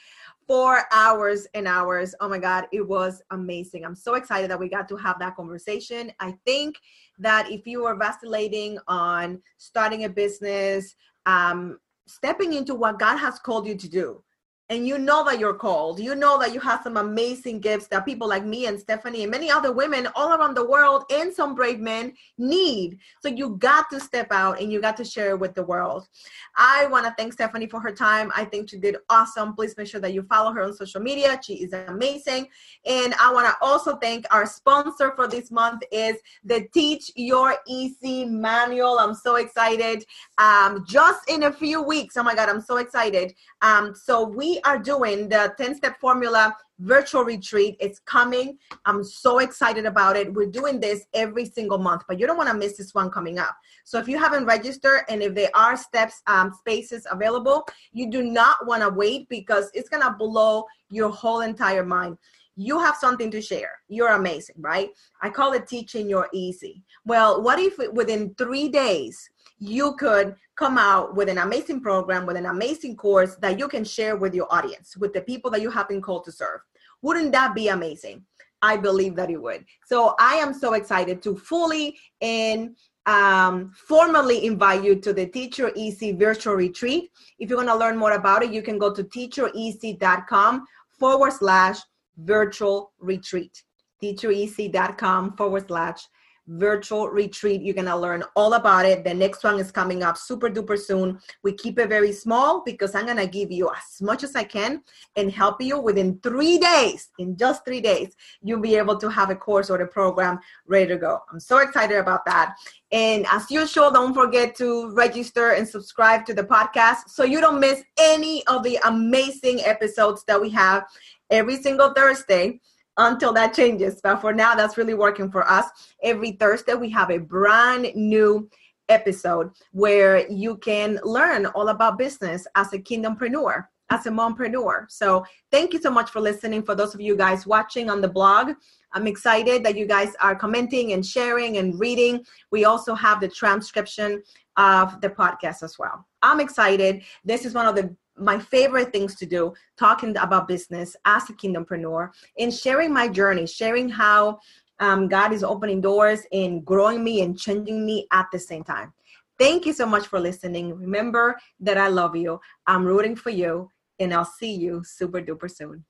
for 0.47 0.83
hours 0.93 1.45
and 1.55 1.67
hours. 1.67 2.15
Oh 2.21 2.29
my 2.29 2.39
God, 2.39 2.67
it 2.71 2.87
was 2.87 3.21
amazing. 3.31 3.83
I'm 3.83 3.95
so 3.97 4.13
excited 4.13 4.49
that 4.49 4.59
we 4.59 4.69
got 4.69 4.87
to 4.87 4.95
have 4.95 5.19
that 5.19 5.35
conversation. 5.35 6.09
I 6.21 6.35
think 6.45 6.77
that 7.19 7.51
if 7.51 7.67
you 7.67 7.85
are 7.85 7.97
vacillating 7.97 8.77
on 8.87 9.41
starting 9.57 10.05
a 10.05 10.09
business, 10.09 10.95
um, 11.25 11.79
stepping 12.07 12.53
into 12.53 12.75
what 12.75 12.97
God 12.97 13.17
has 13.17 13.39
called 13.39 13.67
you 13.67 13.75
to 13.75 13.89
do, 13.89 14.23
and 14.69 14.87
you 14.87 14.97
know 14.97 15.23
that 15.25 15.39
you're 15.39 15.53
called. 15.53 15.99
You 15.99 16.15
know 16.15 16.39
that 16.39 16.53
you 16.53 16.59
have 16.61 16.81
some 16.83 16.97
amazing 16.97 17.59
gifts 17.59 17.87
that 17.87 18.05
people 18.05 18.27
like 18.27 18.45
me 18.45 18.65
and 18.65 18.79
Stephanie 18.79 19.23
and 19.23 19.31
many 19.31 19.51
other 19.51 19.73
women 19.73 20.07
all 20.15 20.33
around 20.33 20.55
the 20.55 20.65
world 20.65 21.03
and 21.11 21.33
some 21.33 21.53
brave 21.53 21.79
men 21.79 22.13
need. 22.37 22.97
So 23.21 23.27
you 23.27 23.57
got 23.57 23.89
to 23.91 23.99
step 23.99 24.27
out 24.31 24.61
and 24.61 24.71
you 24.71 24.79
got 24.79 24.95
to 24.97 25.05
share 25.05 25.31
it 25.31 25.39
with 25.39 25.53
the 25.53 25.63
world. 25.63 26.07
I 26.55 26.85
want 26.87 27.05
to 27.05 27.13
thank 27.17 27.33
Stephanie 27.33 27.67
for 27.67 27.79
her 27.81 27.91
time. 27.91 28.31
I 28.35 28.45
think 28.45 28.69
she 28.69 28.77
did 28.77 28.95
awesome. 29.09 29.53
Please 29.53 29.75
make 29.75 29.87
sure 29.87 29.99
that 29.99 30.13
you 30.13 30.23
follow 30.23 30.53
her 30.53 30.63
on 30.63 30.73
social 30.73 31.01
media. 31.01 31.39
She 31.43 31.55
is 31.55 31.73
amazing. 31.73 32.47
And 32.85 33.13
I 33.19 33.33
want 33.33 33.47
to 33.47 33.55
also 33.61 33.97
thank 33.97 34.25
our 34.31 34.45
sponsor 34.45 35.13
for 35.15 35.27
this 35.27 35.51
month 35.51 35.83
is 35.91 36.17
the 36.43 36.67
Teach 36.73 37.11
Your 37.15 37.55
Easy 37.67 38.25
manual. 38.25 38.97
I'm 38.97 39.15
so 39.15 39.35
excited. 39.35 40.05
Um, 40.37 40.85
just 40.87 41.29
in 41.29 41.43
a 41.43 41.51
few 41.51 41.81
weeks. 41.81 42.15
Oh 42.15 42.23
my 42.23 42.33
God, 42.33 42.49
I'm 42.49 42.61
so 42.61 42.77
excited. 42.77 43.33
Um, 43.61 43.93
so 43.95 44.23
we 44.23 44.52
are 44.61 44.77
doing 44.77 45.29
the 45.29 45.53
10 45.57 45.75
step 45.75 45.99
formula 45.99 46.55
virtual 46.79 47.23
retreat. 47.23 47.77
It's 47.79 47.99
coming. 47.99 48.57
I'm 48.85 49.03
so 49.03 49.39
excited 49.39 49.85
about 49.85 50.15
it. 50.17 50.33
We're 50.33 50.47
doing 50.47 50.79
this 50.79 51.05
every 51.13 51.45
single 51.45 51.77
month, 51.77 52.03
but 52.07 52.19
you 52.19 52.27
don't 52.27 52.37
want 52.37 52.49
to 52.49 52.55
miss 52.55 52.77
this 52.77 52.93
one 52.93 53.09
coming 53.09 53.39
up. 53.39 53.55
So 53.85 53.99
if 53.99 54.07
you 54.07 54.17
haven't 54.17 54.45
registered 54.45 55.01
and 55.07 55.21
if 55.21 55.33
there 55.35 55.51
are 55.53 55.77
steps 55.77 56.21
um, 56.27 56.51
spaces 56.51 57.05
available, 57.09 57.67
you 57.91 58.09
do 58.09 58.23
not 58.23 58.65
want 58.65 58.81
to 58.81 58.89
wait 58.89 59.29
because 59.29 59.69
it's 59.73 59.89
going 59.89 60.03
to 60.03 60.11
blow 60.11 60.65
your 60.89 61.09
whole 61.09 61.41
entire 61.41 61.85
mind 61.85 62.17
you 62.55 62.79
have 62.79 62.95
something 62.95 63.31
to 63.31 63.41
share. 63.41 63.71
You're 63.87 64.13
amazing, 64.13 64.55
right? 64.59 64.89
I 65.21 65.29
call 65.29 65.53
it 65.53 65.67
teaching 65.67 66.07
you're 66.07 66.29
easy. 66.33 66.83
Well, 67.05 67.41
what 67.41 67.59
if 67.59 67.77
within 67.93 68.35
three 68.37 68.69
days 68.69 69.29
you 69.63 69.95
could 69.95 70.35
come 70.55 70.77
out 70.77 71.15
with 71.15 71.29
an 71.29 71.37
amazing 71.37 71.81
program, 71.81 72.25
with 72.25 72.35
an 72.35 72.45
amazing 72.47 72.95
course 72.95 73.35
that 73.37 73.57
you 73.57 73.67
can 73.67 73.83
share 73.83 74.15
with 74.15 74.33
your 74.33 74.47
audience, 74.53 74.97
with 74.97 75.13
the 75.13 75.21
people 75.21 75.49
that 75.51 75.61
you 75.61 75.71
have 75.71 75.87
been 75.87 76.01
called 76.01 76.25
to 76.25 76.31
serve? 76.31 76.59
Wouldn't 77.01 77.31
that 77.31 77.55
be 77.55 77.69
amazing? 77.69 78.25
I 78.61 78.77
believe 78.77 79.15
that 79.15 79.29
it 79.29 79.41
would. 79.41 79.65
So 79.85 80.15
I 80.19 80.35
am 80.35 80.53
so 80.53 80.73
excited 80.73 81.21
to 81.23 81.35
fully 81.35 81.97
and 82.21 82.75
um, 83.05 83.73
formally 83.87 84.45
invite 84.45 84.83
you 84.83 84.95
to 84.95 85.13
the 85.13 85.27
Teach 85.27 85.57
Your 85.57 85.71
Easy 85.75 86.13
virtual 86.13 86.55
retreat. 86.55 87.11
If 87.39 87.49
you 87.49 87.57
want 87.57 87.67
to 87.67 87.75
learn 87.75 87.97
more 87.97 88.13
about 88.13 88.43
it, 88.43 88.51
you 88.51 88.61
can 88.61 88.77
go 88.77 88.93
to 88.93 89.03
teachereasy.com 89.03 90.65
forward 90.99 91.33
slash 91.33 91.79
virtual 92.17 92.93
retreat. 92.99 93.63
teachereasy.com 94.01 95.35
forward 95.35 95.67
slash 95.67 95.99
virtual 96.47 97.09
retreat. 97.09 97.61
You're 97.61 97.73
going 97.73 97.85
to 97.85 97.95
learn 97.95 98.23
all 98.35 98.53
about 98.53 98.85
it. 98.85 99.03
The 99.03 99.13
next 99.13 99.43
one 99.43 99.59
is 99.59 99.71
coming 99.71 100.03
up 100.03 100.17
super 100.17 100.49
duper 100.49 100.77
soon. 100.77 101.19
We 101.43 101.53
keep 101.53 101.79
it 101.79 101.89
very 101.89 102.11
small 102.11 102.63
because 102.65 102.95
I'm 102.95 103.05
going 103.05 103.17
to 103.17 103.27
give 103.27 103.51
you 103.51 103.69
as 103.69 104.01
much 104.01 104.23
as 104.23 104.35
I 104.35 104.43
can 104.43 104.81
and 105.15 105.31
help 105.31 105.61
you 105.61 105.79
within 105.79 106.19
three 106.19 106.57
days. 106.57 107.09
In 107.19 107.37
just 107.37 107.63
three 107.65 107.81
days, 107.81 108.15
you'll 108.41 108.59
be 108.59 108.75
able 108.75 108.97
to 108.97 109.09
have 109.09 109.29
a 109.29 109.35
course 109.35 109.69
or 109.69 109.81
a 109.81 109.87
program 109.87 110.39
ready 110.67 110.87
to 110.87 110.97
go. 110.97 111.19
I'm 111.31 111.39
so 111.39 111.59
excited 111.59 111.97
about 111.97 112.25
that. 112.25 112.55
And 112.91 113.25
as 113.31 113.49
usual, 113.49 113.91
don't 113.91 114.13
forget 114.13 114.55
to 114.57 114.93
register 114.93 115.51
and 115.51 115.67
subscribe 115.67 116.25
to 116.25 116.33
the 116.33 116.43
podcast 116.43 117.09
so 117.09 117.23
you 117.23 117.41
don't 117.41 117.59
miss 117.59 117.83
any 117.97 118.45
of 118.47 118.63
the 118.63 118.77
amazing 118.85 119.61
episodes 119.61 120.23
that 120.27 120.39
we 120.39 120.49
have 120.51 120.83
every 121.29 121.57
single 121.57 121.93
Thursday 121.93 122.59
until 122.97 123.33
that 123.33 123.53
changes. 123.53 123.99
But 124.01 124.17
for 124.17 124.33
now, 124.33 124.55
that's 124.55 124.77
really 124.77 124.93
working 124.93 125.31
for 125.31 125.49
us. 125.49 125.65
Every 126.03 126.31
Thursday, 126.33 126.73
we 126.73 126.89
have 126.91 127.09
a 127.09 127.17
brand 127.17 127.87
new 127.95 128.49
episode 128.89 129.51
where 129.71 130.29
you 130.29 130.57
can 130.57 130.99
learn 131.03 131.45
all 131.47 131.69
about 131.69 131.97
business 131.97 132.45
as 132.55 132.73
a 132.73 132.79
kingdompreneur. 132.79 133.65
as 133.89 134.05
a 134.07 134.09
mompreneur. 134.09 134.89
So 134.89 135.25
thank 135.51 135.73
you 135.73 135.79
so 135.79 135.91
much 135.91 136.09
for 136.09 136.19
listening. 136.19 136.63
For 136.63 136.73
those 136.73 136.95
of 136.95 137.01
you 137.01 137.15
guys 137.15 137.45
watching 137.45 137.89
on 137.89 138.01
the 138.01 138.07
blog, 138.07 138.53
I'm 138.93 139.07
excited 139.07 139.63
that 139.63 139.77
you 139.77 139.85
guys 139.85 140.13
are 140.21 140.35
commenting 140.35 140.93
and 140.93 141.05
sharing 141.05 141.57
and 141.57 141.79
reading. 141.79 142.25
We 142.51 142.65
also 142.65 142.95
have 142.95 143.19
the 143.19 143.27
transcription 143.27 144.23
of 144.57 144.99
the 145.01 145.09
podcast 145.09 145.63
as 145.63 145.77
well. 145.77 146.07
I'm 146.21 146.39
excited. 146.39 147.03
This 147.23 147.45
is 147.45 147.53
one 147.53 147.67
of 147.67 147.75
the 147.75 147.95
my 148.17 148.37
favorite 148.37 148.91
things 148.91 149.15
to 149.15 149.25
do 149.25 149.53
talking 149.77 150.15
about 150.17 150.47
business 150.47 150.95
as 151.05 151.29
a 151.29 151.33
kingdompreneur 151.33 152.09
and 152.37 152.53
sharing 152.53 152.93
my 152.93 153.07
journey 153.07 153.45
sharing 153.45 153.89
how 153.89 154.39
um, 154.79 155.07
god 155.07 155.33
is 155.33 155.43
opening 155.43 155.81
doors 155.81 156.21
and 156.31 156.65
growing 156.65 157.03
me 157.03 157.21
and 157.21 157.39
changing 157.39 157.85
me 157.85 158.07
at 158.11 158.27
the 158.31 158.39
same 158.39 158.63
time. 158.63 158.93
Thank 159.39 159.65
you 159.65 159.73
so 159.73 159.87
much 159.87 160.05
for 160.07 160.19
listening. 160.19 160.75
Remember 160.75 161.35
that 161.59 161.77
i 161.77 161.87
love 161.87 162.15
you. 162.15 162.39
I'm 162.67 162.85
rooting 162.85 163.15
for 163.15 163.31
you 163.31 163.69
and 163.99 164.13
i'll 164.13 164.25
see 164.25 164.53
you 164.53 164.83
super 164.83 165.21
duper 165.21 165.49
soon 165.49 165.85